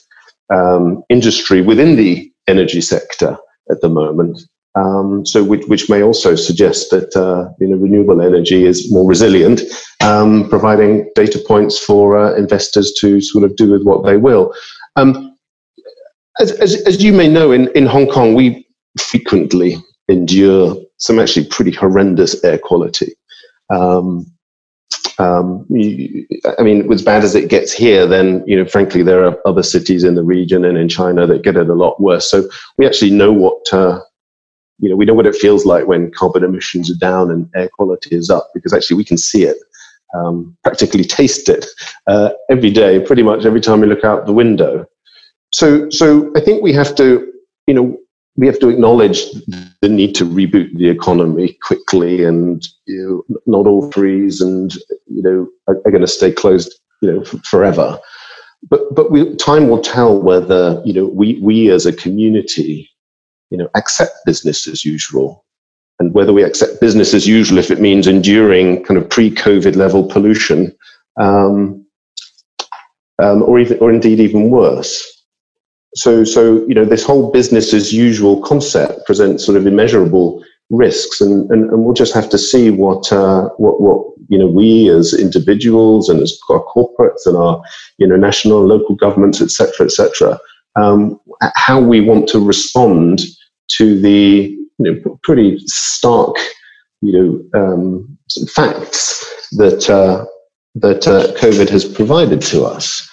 um, 0.55 1.03
industry 1.09 1.61
within 1.61 1.97
the 1.97 2.31
energy 2.47 2.79
sector 2.79 3.37
at 3.69 3.81
the 3.81 3.89
moment. 3.89 4.39
Um, 4.75 5.25
so, 5.25 5.43
which, 5.43 5.65
which, 5.65 5.89
may 5.89 6.03
also 6.03 6.35
suggest 6.35 6.91
that 6.91 7.15
uh, 7.15 7.51
you 7.59 7.67
know 7.67 7.77
renewable 7.77 8.21
energy 8.21 8.63
is 8.63 8.91
more 8.91 9.07
resilient, 9.09 9.61
um, 10.03 10.47
providing 10.49 11.09
data 11.15 11.39
points 11.47 11.79
for 11.79 12.15
uh, 12.17 12.35
investors 12.35 12.93
to 12.99 13.19
sort 13.19 13.43
of 13.43 13.55
do 13.55 13.71
with 13.71 13.83
what 13.83 14.05
they 14.05 14.17
will. 14.17 14.53
Um, 14.95 15.35
as, 16.39 16.51
as, 16.51 16.75
as, 16.83 17.03
you 17.03 17.11
may 17.11 17.27
know, 17.27 17.51
in, 17.51 17.69
in 17.69 17.87
Hong 17.87 18.07
Kong, 18.07 18.35
we 18.35 18.67
frequently 18.99 19.77
endure 20.07 20.77
some 20.97 21.17
actually 21.17 21.47
pretty 21.47 21.71
horrendous 21.71 22.43
air 22.43 22.59
quality. 22.59 23.13
Um, 23.71 24.31
um, 25.19 25.65
I 26.59 26.61
mean, 26.61 26.91
as 26.91 27.01
bad 27.01 27.23
as 27.23 27.33
it 27.33 27.49
gets 27.49 27.73
here, 27.73 28.05
then 28.05 28.43
you 28.45 28.55
know, 28.55 28.65
frankly, 28.65 29.03
there 29.03 29.25
are 29.25 29.37
other 29.47 29.63
cities 29.63 30.03
in 30.03 30.15
the 30.15 30.23
region 30.23 30.63
and 30.63 30.77
in 30.77 30.89
China 30.89 31.25
that 31.27 31.43
get 31.43 31.57
it 31.57 31.69
a 31.69 31.73
lot 31.73 31.99
worse. 31.99 32.29
So 32.29 32.47
we 32.77 32.85
actually 32.85 33.11
know 33.11 33.33
what 33.33 33.73
uh, 33.73 33.99
you 34.79 34.89
know. 34.89 34.95
We 34.95 35.05
know 35.05 35.15
what 35.15 35.25
it 35.25 35.35
feels 35.35 35.65
like 35.65 35.87
when 35.87 36.11
carbon 36.11 36.43
emissions 36.43 36.91
are 36.91 36.99
down 36.99 37.31
and 37.31 37.49
air 37.55 37.69
quality 37.73 38.15
is 38.15 38.29
up, 38.29 38.49
because 38.53 38.73
actually 38.73 38.97
we 38.97 39.05
can 39.05 39.17
see 39.17 39.43
it, 39.43 39.57
um, 40.15 40.55
practically 40.63 41.03
taste 41.03 41.49
it 41.49 41.65
uh, 42.07 42.29
every 42.49 42.69
day, 42.69 42.99
pretty 42.99 43.23
much 43.23 43.45
every 43.45 43.61
time 43.61 43.81
we 43.81 43.87
look 43.87 44.03
out 44.03 44.25
the 44.25 44.33
window. 44.33 44.85
So, 45.51 45.89
so 45.89 46.31
I 46.35 46.41
think 46.41 46.61
we 46.61 46.73
have 46.73 46.93
to, 46.95 47.31
you 47.67 47.73
know, 47.73 47.97
we 48.37 48.45
have 48.45 48.59
to 48.59 48.69
acknowledge 48.69 49.25
the 49.81 49.89
need 49.89 50.13
to 50.15 50.23
reboot 50.23 50.75
the 50.77 50.87
economy 50.87 51.57
quickly, 51.63 52.23
and 52.23 52.65
you 52.85 53.25
know, 53.27 53.39
not 53.47 53.67
all 53.67 53.91
trees 53.91 54.41
and 54.41 54.75
you 55.07 55.23
know 55.23 55.47
are, 55.67 55.81
are 55.85 55.91
going 55.91 56.01
to 56.01 56.07
stay 56.07 56.31
closed, 56.31 56.79
you 57.01 57.11
know, 57.11 57.21
f- 57.21 57.43
forever. 57.43 57.99
But 58.69 58.95
but 58.95 59.11
we, 59.11 59.35
time 59.35 59.69
will 59.69 59.81
tell 59.81 60.21
whether 60.21 60.81
you 60.85 60.93
know 60.93 61.05
we 61.05 61.39
we 61.41 61.71
as 61.71 61.85
a 61.85 61.93
community, 61.93 62.89
you 63.49 63.57
know, 63.57 63.69
accept 63.75 64.13
business 64.25 64.67
as 64.67 64.85
usual, 64.85 65.43
and 65.99 66.13
whether 66.13 66.31
we 66.31 66.43
accept 66.43 66.79
business 66.79 67.15
as 67.15 67.27
usual 67.27 67.57
if 67.57 67.71
it 67.71 67.81
means 67.81 68.05
enduring 68.05 68.83
kind 68.83 68.99
of 68.99 69.09
pre-COVID 69.09 69.75
level 69.75 70.03
pollution, 70.07 70.75
um, 71.19 71.83
um, 73.17 73.41
or 73.41 73.59
even 73.59 73.79
or 73.79 73.91
indeed 73.91 74.19
even 74.19 74.51
worse 74.51 75.16
so 75.97 76.23
so 76.23 76.65
you 76.67 76.73
know 76.73 76.85
this 76.85 77.03
whole 77.03 77.31
business 77.31 77.73
as 77.73 77.93
usual 77.93 78.41
concept 78.41 79.05
presents 79.05 79.45
sort 79.45 79.57
of 79.57 79.65
immeasurable 79.65 80.43
risks, 80.69 81.21
and, 81.21 81.49
and, 81.49 81.69
and 81.69 81.85
we'll 81.85 81.93
just 81.93 82.13
have 82.13 82.29
to 82.29 82.37
see 82.37 82.69
what 82.69 83.11
uh, 83.11 83.49
what 83.57 83.81
what 83.81 84.05
you 84.29 84.37
know 84.37 84.47
we 84.47 84.89
as 84.89 85.13
individuals 85.13 86.09
and 86.09 86.21
as 86.21 86.37
our 86.49 86.63
corporates 86.65 87.25
and 87.25 87.37
our 87.37 87.61
you 87.97 88.07
know 88.07 88.15
national 88.15 88.59
and 88.59 88.67
local 88.67 88.95
governments, 88.95 89.41
etc., 89.41 89.85
etc., 89.85 90.39
um, 90.75 91.19
how 91.55 91.79
we 91.79 92.01
want 92.01 92.27
to 92.29 92.39
respond 92.39 93.21
to 93.69 93.99
the 93.99 94.55
you 94.79 95.01
know, 95.03 95.19
pretty 95.23 95.57
stark 95.65 96.35
you 97.01 97.11
know 97.53 97.59
um, 97.59 98.17
facts 98.49 99.49
that 99.53 99.89
uh, 99.89 100.25
that 100.75 101.07
uh, 101.07 101.33
COVID 101.39 101.69
has 101.69 101.85
provided 101.85 102.41
to 102.41 102.63
us. 102.63 103.06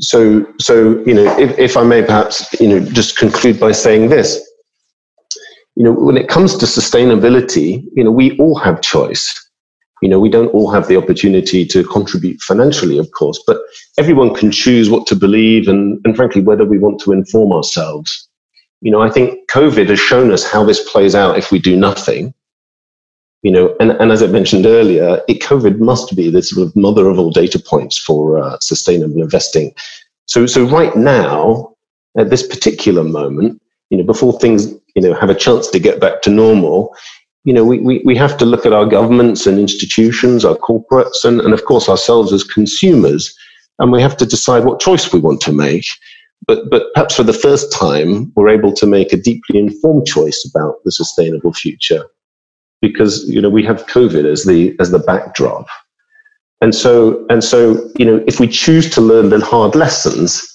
So 0.00 0.46
so 0.60 1.02
you 1.04 1.14
know 1.14 1.38
if, 1.38 1.58
if 1.58 1.76
I 1.76 1.82
may 1.82 2.02
perhaps 2.02 2.46
you 2.60 2.68
know 2.68 2.80
just 2.80 3.16
conclude 3.16 3.58
by 3.58 3.72
saying 3.72 4.08
this 4.08 4.48
you 5.78 5.84
know, 5.84 5.92
when 5.92 6.16
it 6.16 6.28
comes 6.28 6.56
to 6.56 6.66
sustainability, 6.66 7.84
you 7.94 8.02
know, 8.02 8.10
we 8.10 8.36
all 8.38 8.58
have 8.58 8.82
choice. 8.82 9.32
You 10.02 10.08
know, 10.08 10.18
we 10.18 10.28
don't 10.28 10.48
all 10.48 10.72
have 10.72 10.88
the 10.88 10.96
opportunity 10.96 11.64
to 11.66 11.84
contribute 11.84 12.40
financially, 12.40 12.98
of 12.98 13.08
course, 13.12 13.40
but 13.46 13.58
everyone 13.96 14.34
can 14.34 14.50
choose 14.50 14.90
what 14.90 15.06
to 15.06 15.14
believe 15.14 15.68
and, 15.68 16.00
and 16.04 16.16
frankly, 16.16 16.42
whether 16.42 16.64
we 16.64 16.80
want 16.80 17.00
to 17.02 17.12
inform 17.12 17.52
ourselves. 17.52 18.28
You 18.80 18.90
know, 18.90 19.00
I 19.00 19.08
think 19.08 19.48
COVID 19.50 19.88
has 19.88 20.00
shown 20.00 20.32
us 20.32 20.42
how 20.44 20.64
this 20.64 20.90
plays 20.90 21.14
out 21.14 21.38
if 21.38 21.52
we 21.52 21.60
do 21.60 21.76
nothing. 21.76 22.34
You 23.42 23.52
know, 23.52 23.76
and, 23.78 23.92
and 23.92 24.10
as 24.10 24.22
I 24.22 24.26
mentioned 24.26 24.66
earlier, 24.66 25.20
it, 25.28 25.40
COVID 25.40 25.78
must 25.78 26.16
be 26.16 26.28
the 26.28 26.42
sort 26.42 26.66
of 26.66 26.74
mother 26.74 27.08
of 27.08 27.18
all 27.18 27.30
data 27.30 27.58
points 27.58 27.96
for 27.96 28.42
uh, 28.42 28.58
sustainable 28.60 29.22
investing. 29.22 29.72
So, 30.26 30.44
so 30.46 30.64
right 30.64 30.94
now, 30.96 31.74
at 32.18 32.30
this 32.30 32.44
particular 32.44 33.04
moment, 33.04 33.62
you 33.90 33.98
know, 33.98 34.04
before 34.04 34.38
things 34.40 34.74
you 34.98 35.08
know 35.08 35.14
have 35.14 35.30
a 35.30 35.34
chance 35.34 35.68
to 35.68 35.78
get 35.78 36.00
back 36.00 36.22
to 36.22 36.30
normal 36.30 36.94
you 37.44 37.52
know 37.52 37.64
we, 37.64 37.78
we, 37.78 38.02
we 38.04 38.16
have 38.16 38.36
to 38.38 38.44
look 38.44 38.66
at 38.66 38.72
our 38.72 38.86
governments 38.86 39.46
and 39.46 39.58
institutions 39.58 40.44
our 40.44 40.56
corporates 40.56 41.24
and, 41.24 41.40
and 41.40 41.54
of 41.54 41.64
course 41.64 41.88
ourselves 41.88 42.32
as 42.32 42.42
consumers 42.42 43.32
and 43.78 43.92
we 43.92 44.02
have 44.02 44.16
to 44.16 44.26
decide 44.26 44.64
what 44.64 44.80
choice 44.80 45.12
we 45.12 45.20
want 45.20 45.40
to 45.40 45.52
make 45.52 45.86
but 46.48 46.68
but 46.70 46.92
perhaps 46.94 47.14
for 47.14 47.22
the 47.22 47.40
first 47.46 47.72
time 47.72 48.32
we're 48.34 48.48
able 48.48 48.72
to 48.72 48.86
make 48.86 49.12
a 49.12 49.16
deeply 49.16 49.58
informed 49.58 50.06
choice 50.06 50.44
about 50.50 50.76
the 50.84 50.90
sustainable 50.90 51.52
future 51.52 52.04
because 52.80 53.28
you 53.28 53.40
know 53.40 53.50
we 53.50 53.64
have 53.64 53.86
covid 53.86 54.24
as 54.24 54.44
the 54.44 54.74
as 54.80 54.90
the 54.90 54.98
backdrop 54.98 55.66
and 56.60 56.74
so 56.74 57.24
and 57.30 57.42
so 57.42 57.90
you 57.98 58.04
know 58.04 58.22
if 58.26 58.40
we 58.40 58.48
choose 58.48 58.90
to 58.90 59.00
learn 59.00 59.28
the 59.28 59.44
hard 59.44 59.74
lessons 59.74 60.54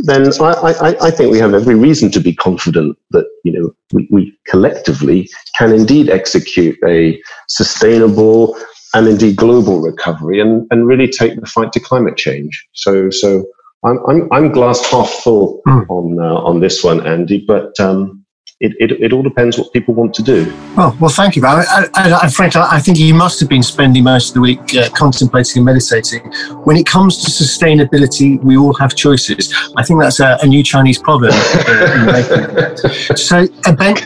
then 0.00 0.32
I, 0.40 0.50
I, 0.50 1.06
I, 1.06 1.10
think 1.12 1.30
we 1.30 1.38
have 1.38 1.54
every 1.54 1.76
reason 1.76 2.10
to 2.12 2.20
be 2.20 2.34
confident 2.34 2.98
that 3.10 3.26
you 3.44 3.52
know 3.52 3.74
we, 3.92 4.08
we 4.10 4.36
collectively 4.46 5.28
can 5.56 5.72
indeed 5.72 6.08
execute 6.08 6.76
a 6.84 7.20
sustainable 7.48 8.56
and 8.94 9.08
indeed 9.08 9.36
global 9.36 9.80
recovery 9.80 10.40
and, 10.40 10.66
and 10.70 10.86
really 10.86 11.08
take 11.08 11.38
the 11.38 11.46
fight 11.46 11.72
to 11.72 11.80
climate 11.80 12.16
change. 12.16 12.66
So 12.72 13.10
so 13.10 13.44
I'm 13.84 13.98
I'm, 14.08 14.32
I'm 14.32 14.52
glass 14.52 14.84
half 14.90 15.10
full 15.10 15.60
mm. 15.66 15.88
on 15.88 16.18
uh, 16.18 16.36
on 16.36 16.60
this 16.60 16.82
one, 16.82 17.06
Andy. 17.06 17.44
But 17.46 17.78
um, 17.78 18.23
it, 18.64 18.72
it, 18.80 19.02
it 19.02 19.12
all 19.12 19.22
depends 19.22 19.58
what 19.58 19.72
people 19.72 19.94
want 19.94 20.14
to 20.14 20.22
do. 20.22 20.52
Well, 20.76 20.96
well, 20.98 21.10
thank 21.10 21.36
you. 21.36 21.44
I, 21.44 21.64
I, 21.94 22.20
I, 22.22 22.28
Frank, 22.30 22.56
I 22.56 22.80
think 22.80 22.98
you 22.98 23.12
must 23.14 23.38
have 23.40 23.48
been 23.48 23.62
spending 23.62 24.04
most 24.04 24.30
of 24.30 24.34
the 24.34 24.40
week 24.40 24.74
uh, 24.74 24.88
contemplating 24.90 25.58
and 25.58 25.66
meditating. 25.66 26.22
When 26.64 26.76
it 26.76 26.86
comes 26.86 27.22
to 27.24 27.30
sustainability, 27.30 28.42
we 28.42 28.56
all 28.56 28.72
have 28.74 28.94
choices. 28.94 29.54
I 29.76 29.84
think 29.84 30.00
that's 30.00 30.20
a, 30.20 30.38
a 30.40 30.46
new 30.46 30.62
Chinese 30.62 30.98
proverb. 30.98 31.32
Uh, 31.34 32.74
so, 33.16 33.46
uh, 33.66 33.72
Ben, 33.76 33.96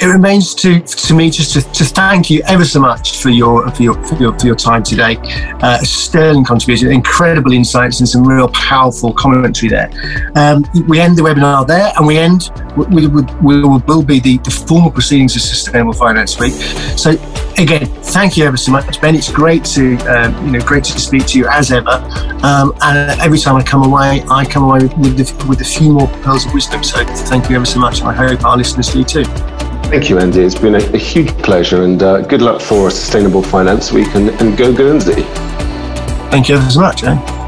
it 0.00 0.06
remains 0.06 0.54
to 0.56 0.80
to 0.80 1.14
me 1.14 1.30
just 1.30 1.52
to, 1.54 1.60
to 1.72 1.84
thank 1.84 2.30
you 2.30 2.42
ever 2.46 2.64
so 2.64 2.80
much 2.80 3.18
for 3.18 3.30
your 3.30 3.70
for 3.70 3.82
your 3.82 3.94
for 4.04 4.16
your, 4.16 4.38
for 4.38 4.46
your 4.46 4.56
time 4.56 4.82
today. 4.82 5.16
Uh, 5.60 5.78
sterling 5.78 6.44
contribution, 6.44 6.90
incredible 6.90 7.52
insights, 7.52 8.00
and 8.00 8.08
some 8.08 8.26
real 8.26 8.48
powerful 8.48 9.12
commentary 9.12 9.70
there. 9.70 9.90
Um, 10.34 10.64
we 10.88 11.00
end 11.00 11.16
the 11.16 11.22
webinar 11.22 11.66
there, 11.66 11.92
and 11.96 12.06
we 12.06 12.18
end. 12.18 12.50
We, 12.76 13.06
we, 13.06 13.22
we 13.40 13.62
will 13.62 13.83
will 13.86 14.02
be 14.02 14.20
the, 14.20 14.38
the 14.38 14.50
formal 14.50 14.90
proceedings 14.90 15.36
of 15.36 15.42
Sustainable 15.42 15.92
Finance 15.92 16.38
Week. 16.38 16.52
So 16.96 17.10
again, 17.58 17.86
thank 17.86 18.36
you 18.36 18.44
ever 18.44 18.56
so 18.56 18.72
much, 18.72 19.00
Ben. 19.00 19.14
It's 19.14 19.30
great 19.30 19.64
to 19.66 19.96
um, 20.06 20.46
you 20.46 20.52
know 20.52 20.60
great 20.60 20.84
to 20.84 20.98
speak 20.98 21.26
to 21.26 21.38
you 21.38 21.48
as 21.48 21.72
ever. 21.72 21.90
Um, 22.42 22.74
and 22.82 23.20
every 23.20 23.38
time 23.38 23.56
I 23.56 23.62
come 23.62 23.84
away, 23.84 24.22
I 24.30 24.44
come 24.44 24.64
away 24.64 24.80
with 24.80 25.16
the, 25.16 25.46
with 25.48 25.60
a 25.60 25.64
few 25.64 25.92
more 25.92 26.08
pearls 26.22 26.46
of 26.46 26.54
wisdom. 26.54 26.82
So 26.82 27.04
thank 27.04 27.48
you 27.48 27.56
ever 27.56 27.66
so 27.66 27.80
much, 27.80 28.00
and 28.00 28.08
I 28.08 28.12
hope 28.12 28.44
our 28.44 28.56
listeners 28.56 28.92
do 28.92 29.04
too. 29.04 29.24
Thank 29.24 30.08
you, 30.08 30.18
Andy. 30.18 30.40
It's 30.40 30.54
been 30.54 30.74
a, 30.74 30.84
a 30.92 30.98
huge 30.98 31.30
pleasure, 31.42 31.82
and 31.82 32.02
uh, 32.02 32.22
good 32.22 32.42
luck 32.42 32.60
for 32.60 32.90
Sustainable 32.90 33.42
Finance 33.42 33.92
Week, 33.92 34.12
and, 34.14 34.30
and 34.40 34.56
go 34.56 34.72
Guernsey. 34.74 35.22
Thank 36.30 36.48
you 36.48 36.56
ever 36.56 36.70
so 36.70 36.80
much, 36.80 37.04
eh? 37.04 37.43